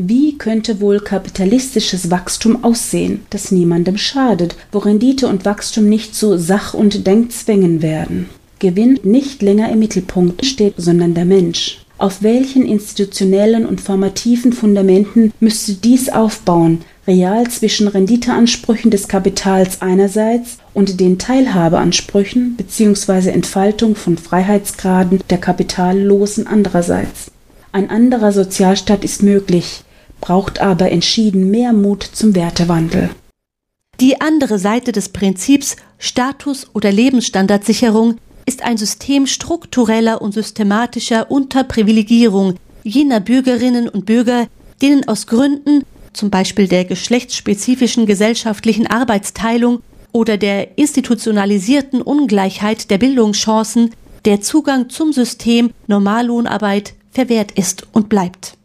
Wie 0.01 0.37
könnte 0.37 0.79
wohl 0.79 1.01
kapitalistisches 1.01 2.09
Wachstum 2.09 2.63
aussehen, 2.63 3.25
das 3.31 3.51
niemandem 3.51 3.97
schadet, 3.97 4.55
wo 4.71 4.77
Rendite 4.77 5.27
und 5.27 5.43
Wachstum 5.43 5.89
nicht 5.89 6.15
zu 6.15 6.37
Sach- 6.37 6.73
und 6.73 7.05
Denkzwängen 7.05 7.81
werden? 7.81 8.29
Gewinn 8.59 8.97
nicht 9.03 9.41
länger 9.41 9.69
im 9.69 9.79
Mittelpunkt 9.79 10.45
steht, 10.45 10.75
sondern 10.77 11.15
der 11.15 11.25
Mensch. 11.25 11.79
Auf 11.97 12.23
welchen 12.23 12.65
institutionellen 12.65 13.65
und 13.65 13.81
formativen 13.81 14.53
Fundamenten 14.53 15.33
müsste 15.41 15.73
dies 15.73 16.07
aufbauen, 16.07 16.79
real 17.05 17.49
zwischen 17.49 17.89
Renditeansprüchen 17.89 18.91
des 18.91 19.09
Kapitals 19.09 19.81
einerseits 19.81 20.59
und 20.73 21.01
den 21.01 21.19
Teilhabeansprüchen 21.19 22.55
bzw. 22.55 23.31
Entfaltung 23.31 23.97
von 23.97 24.17
Freiheitsgraden 24.17 25.19
der 25.29 25.39
Kapitallosen 25.39 26.47
andererseits? 26.47 27.31
Ein 27.71 27.89
anderer 27.89 28.31
Sozialstaat 28.31 29.03
ist 29.03 29.21
möglich, 29.21 29.83
braucht 30.21 30.59
aber 30.59 30.91
entschieden 30.91 31.51
mehr 31.51 31.71
Mut 31.71 32.03
zum 32.03 32.33
Wertewandel. 32.33 33.09
Die 33.99 34.21
andere 34.21 34.57
Seite 34.57 34.91
des 34.91 35.09
Prinzips 35.09 35.75
Status- 35.97 36.67
oder 36.73 36.91
Lebensstandardsicherung 36.91 38.15
ist 38.45 38.63
ein 38.63 38.77
System 38.77 39.27
struktureller 39.27 40.21
und 40.21 40.33
systematischer 40.33 41.29
Unterprivilegierung 41.29 42.55
jener 42.83 43.19
Bürgerinnen 43.19 43.87
und 43.87 44.05
Bürger, 44.05 44.47
denen 44.81 45.07
aus 45.07 45.27
Gründen 45.27 45.83
zum 46.13 46.31
Beispiel 46.31 46.67
der 46.67 46.85
geschlechtsspezifischen 46.85 48.07
gesellschaftlichen 48.07 48.87
Arbeitsteilung 48.87 49.81
oder 50.11 50.37
der 50.37 50.77
institutionalisierten 50.79 52.01
Ungleichheit 52.01 52.89
der 52.89 52.97
Bildungschancen 52.97 53.91
der 54.25 54.41
Zugang 54.41 54.89
zum 54.89 55.13
System 55.13 55.71
Normallohnarbeit 55.87 56.95
verwehrt 57.11 57.51
ist 57.51 57.87
und 57.91 58.09
bleibt. 58.09 58.57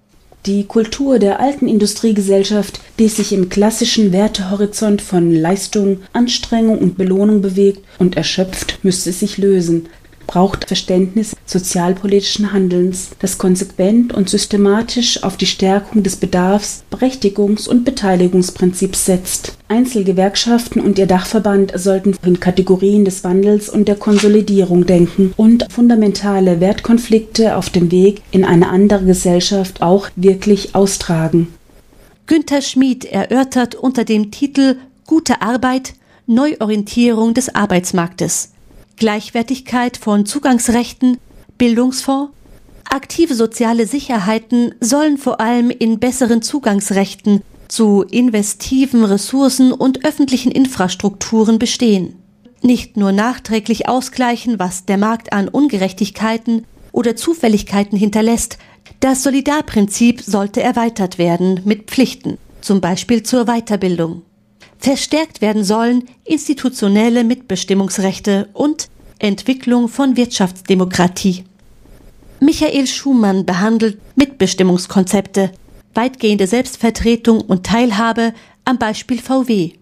Die 0.46 0.64
Kultur 0.64 1.18
der 1.18 1.40
alten 1.40 1.68
Industriegesellschaft, 1.68 2.78
die 2.98 3.08
sich 3.08 3.32
im 3.32 3.48
klassischen 3.48 4.12
Wertehorizont 4.12 5.00
von 5.00 5.32
Leistung, 5.32 6.00
Anstrengung 6.12 6.78
und 6.78 6.98
Belohnung 6.98 7.40
bewegt 7.40 7.82
und 7.98 8.18
erschöpft, 8.18 8.78
müsste 8.82 9.12
sich 9.12 9.38
lösen, 9.38 9.88
braucht 10.26 10.66
Verständnis 10.66 11.36
sozialpolitischen 11.46 12.52
Handelns, 12.52 13.10
das 13.18 13.38
konsequent 13.38 14.12
und 14.12 14.28
systematisch 14.28 15.22
auf 15.22 15.36
die 15.36 15.46
Stärkung 15.46 16.02
des 16.02 16.16
Bedarfs, 16.16 16.82
Berechtigungs- 16.90 17.68
und 17.68 17.84
Beteiligungsprinzips 17.84 19.04
setzt. 19.04 19.56
Einzelgewerkschaften 19.68 20.80
und 20.80 20.98
ihr 20.98 21.06
Dachverband 21.06 21.72
sollten 21.76 22.16
in 22.24 22.40
Kategorien 22.40 23.04
des 23.04 23.24
Wandels 23.24 23.68
und 23.68 23.88
der 23.88 23.96
Konsolidierung 23.96 24.86
denken 24.86 25.32
und 25.36 25.66
fundamentale 25.72 26.60
Wertkonflikte 26.60 27.56
auf 27.56 27.70
dem 27.70 27.90
Weg 27.90 28.22
in 28.30 28.44
eine 28.44 28.68
andere 28.68 29.04
Gesellschaft 29.04 29.82
auch 29.82 30.08
wirklich 30.16 30.74
austragen. 30.74 31.48
Günter 32.26 32.62
Schmid 32.62 33.04
erörtert 33.04 33.74
unter 33.74 34.04
dem 34.04 34.30
Titel 34.30 34.76
Gute 35.06 35.42
Arbeit 35.42 35.94
Neuorientierung 36.26 37.34
des 37.34 37.54
Arbeitsmarktes 37.54 38.53
Gleichwertigkeit 38.96 39.96
von 39.96 40.26
Zugangsrechten, 40.26 41.18
Bildungsfonds, 41.58 42.32
aktive 42.84 43.34
soziale 43.34 43.86
Sicherheiten 43.86 44.74
sollen 44.80 45.18
vor 45.18 45.40
allem 45.40 45.70
in 45.70 45.98
besseren 45.98 46.42
Zugangsrechten 46.42 47.42
zu 47.68 48.02
investiven 48.02 49.04
Ressourcen 49.04 49.72
und 49.72 50.04
öffentlichen 50.04 50.52
Infrastrukturen 50.52 51.58
bestehen. 51.58 52.14
Nicht 52.62 52.96
nur 52.96 53.12
nachträglich 53.12 53.88
ausgleichen, 53.88 54.58
was 54.58 54.86
der 54.86 54.96
Markt 54.96 55.32
an 55.32 55.48
Ungerechtigkeiten 55.48 56.64
oder 56.92 57.16
Zufälligkeiten 57.16 57.98
hinterlässt, 57.98 58.58
das 59.00 59.22
Solidarprinzip 59.22 60.20
sollte 60.22 60.62
erweitert 60.62 61.18
werden 61.18 61.60
mit 61.64 61.90
Pflichten, 61.90 62.38
zum 62.60 62.80
Beispiel 62.80 63.22
zur 63.22 63.46
Weiterbildung. 63.46 64.22
Verstärkt 64.84 65.40
werden 65.40 65.64
sollen 65.64 66.06
institutionelle 66.26 67.24
Mitbestimmungsrechte 67.24 68.50
und 68.52 68.90
Entwicklung 69.18 69.88
von 69.88 70.18
Wirtschaftsdemokratie. 70.18 71.44
Michael 72.38 72.86
Schumann 72.86 73.46
behandelt 73.46 73.96
Mitbestimmungskonzepte, 74.14 75.52
weitgehende 75.94 76.46
Selbstvertretung 76.46 77.40
und 77.40 77.64
Teilhabe 77.64 78.34
am 78.66 78.76
Beispiel 78.76 79.22
VW, 79.22 79.72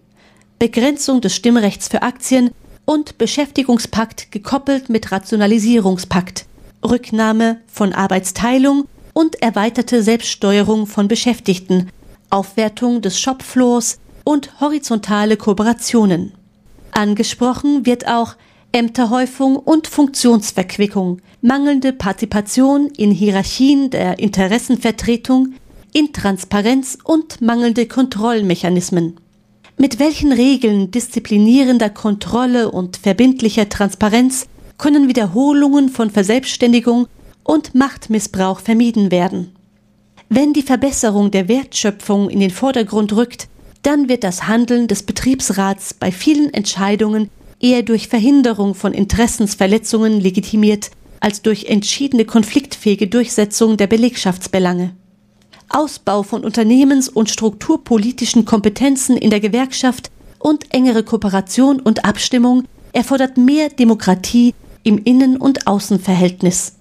Begrenzung 0.57 1.19
des 1.19 1.35
Stimmrechts 1.35 1.89
für 1.89 2.01
Aktien 2.01 2.51
und 2.85 3.17
Beschäftigungspakt 3.17 4.31
gekoppelt 4.31 4.87
mit 4.87 5.11
Rationalisierungspakt, 5.11 6.45
Rücknahme 6.81 7.59
von 7.67 7.91
Arbeitsteilung 7.91 8.85
und 9.11 9.41
erweiterte 9.41 10.01
Selbststeuerung 10.01 10.87
von 10.87 11.09
Beschäftigten, 11.09 11.89
Aufwertung 12.29 13.01
des 13.01 13.19
Shopfloors, 13.19 13.99
und 14.23 14.59
horizontale 14.59 15.37
Kooperationen. 15.37 16.33
Angesprochen 16.91 17.85
wird 17.85 18.07
auch 18.07 18.35
Ämterhäufung 18.71 19.55
und 19.55 19.87
Funktionsverquickung, 19.87 21.21
mangelnde 21.41 21.93
Partizipation 21.93 22.87
in 22.97 23.11
Hierarchien 23.11 23.89
der 23.89 24.19
Interessenvertretung, 24.19 25.53
Intransparenz 25.93 26.97
und 27.03 27.41
mangelnde 27.41 27.85
Kontrollmechanismen. 27.85 29.17
Mit 29.77 29.99
welchen 29.99 30.31
Regeln 30.31 30.91
disziplinierender 30.91 31.89
Kontrolle 31.89 32.71
und 32.71 32.97
verbindlicher 32.97 33.69
Transparenz 33.69 34.47
können 34.77 35.07
Wiederholungen 35.07 35.89
von 35.89 36.09
Verselbstständigung 36.09 37.07
und 37.43 37.75
Machtmissbrauch 37.75 38.59
vermieden 38.59 39.11
werden? 39.11 39.55
Wenn 40.29 40.53
die 40.53 40.63
Verbesserung 40.63 41.29
der 41.29 41.47
Wertschöpfung 41.47 42.29
in 42.29 42.39
den 42.39 42.49
Vordergrund 42.49 43.13
rückt, 43.13 43.47
dann 43.83 44.09
wird 44.09 44.23
das 44.23 44.47
Handeln 44.47 44.87
des 44.87 45.03
Betriebsrats 45.03 45.93
bei 45.93 46.11
vielen 46.11 46.53
Entscheidungen 46.53 47.29
eher 47.59 47.83
durch 47.83 48.07
Verhinderung 48.07 48.75
von 48.75 48.93
Interessensverletzungen 48.93 50.19
legitimiert 50.19 50.91
als 51.19 51.41
durch 51.41 51.65
entschiedene 51.65 52.25
konfliktfähige 52.25 53.07
Durchsetzung 53.07 53.77
der 53.77 53.87
Belegschaftsbelange. 53.87 54.91
Ausbau 55.69 56.23
von 56.23 56.43
Unternehmens- 56.43 57.07
und 57.07 57.29
strukturpolitischen 57.29 58.45
Kompetenzen 58.45 59.15
in 59.15 59.29
der 59.29 59.39
Gewerkschaft 59.39 60.11
und 60.39 60.73
engere 60.73 61.03
Kooperation 61.03 61.79
und 61.79 62.03
Abstimmung 62.03 62.65
erfordert 62.91 63.37
mehr 63.37 63.69
Demokratie 63.69 64.53
im 64.83 65.01
Innen- 65.03 65.37
und 65.37 65.65
Außenverhältnis. 65.65 66.73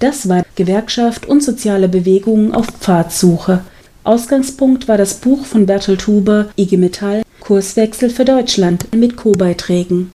Das 0.00 0.28
war 0.28 0.44
Gewerkschaft 0.56 1.26
und 1.26 1.42
soziale 1.42 1.88
Bewegungen 1.88 2.52
auf 2.52 2.66
Pfadsuche. 2.66 3.64
Ausgangspunkt 4.06 4.86
war 4.86 4.98
das 4.98 5.14
Buch 5.14 5.44
von 5.44 5.66
Bertolt 5.66 6.06
Huber 6.06 6.46
IG 6.56 6.76
Metall 6.76 7.22
Kurswechsel 7.40 8.08
für 8.08 8.24
Deutschland 8.24 8.94
mit 8.94 9.16
Co-Beiträgen. 9.16 10.12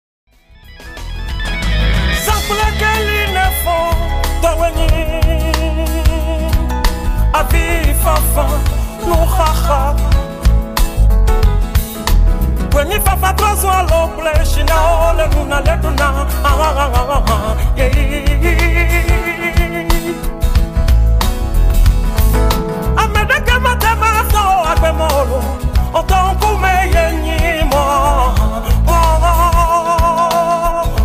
Kwenye 17.75 18.26
jakby 24.69 24.93
molu 24.93 25.41
O 25.93 26.03
tą 26.03 26.35
kumeję 26.39 27.11
nimo 27.13 27.85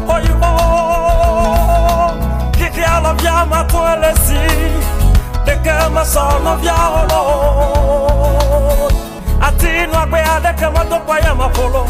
Oi 0.09 0.25
o 0.43 0.53
Kikiala 2.53 3.15
vyama 3.15 3.65
tuelesi 3.65 4.41
Dekema 5.47 6.05
sono 6.05 6.57
vyalo 6.57 7.23
Atino 9.41 9.99
agbe 9.99 10.25
adekema 10.25 10.85
dopa 10.85 11.19
yama 11.19 11.49
polo 11.49 11.87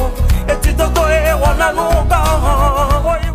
Eti 0.48 0.72
dodo 0.72 1.10
e 1.10 1.34
wananu 1.34 1.82
gahan 2.08 3.06
Oi 3.06 3.31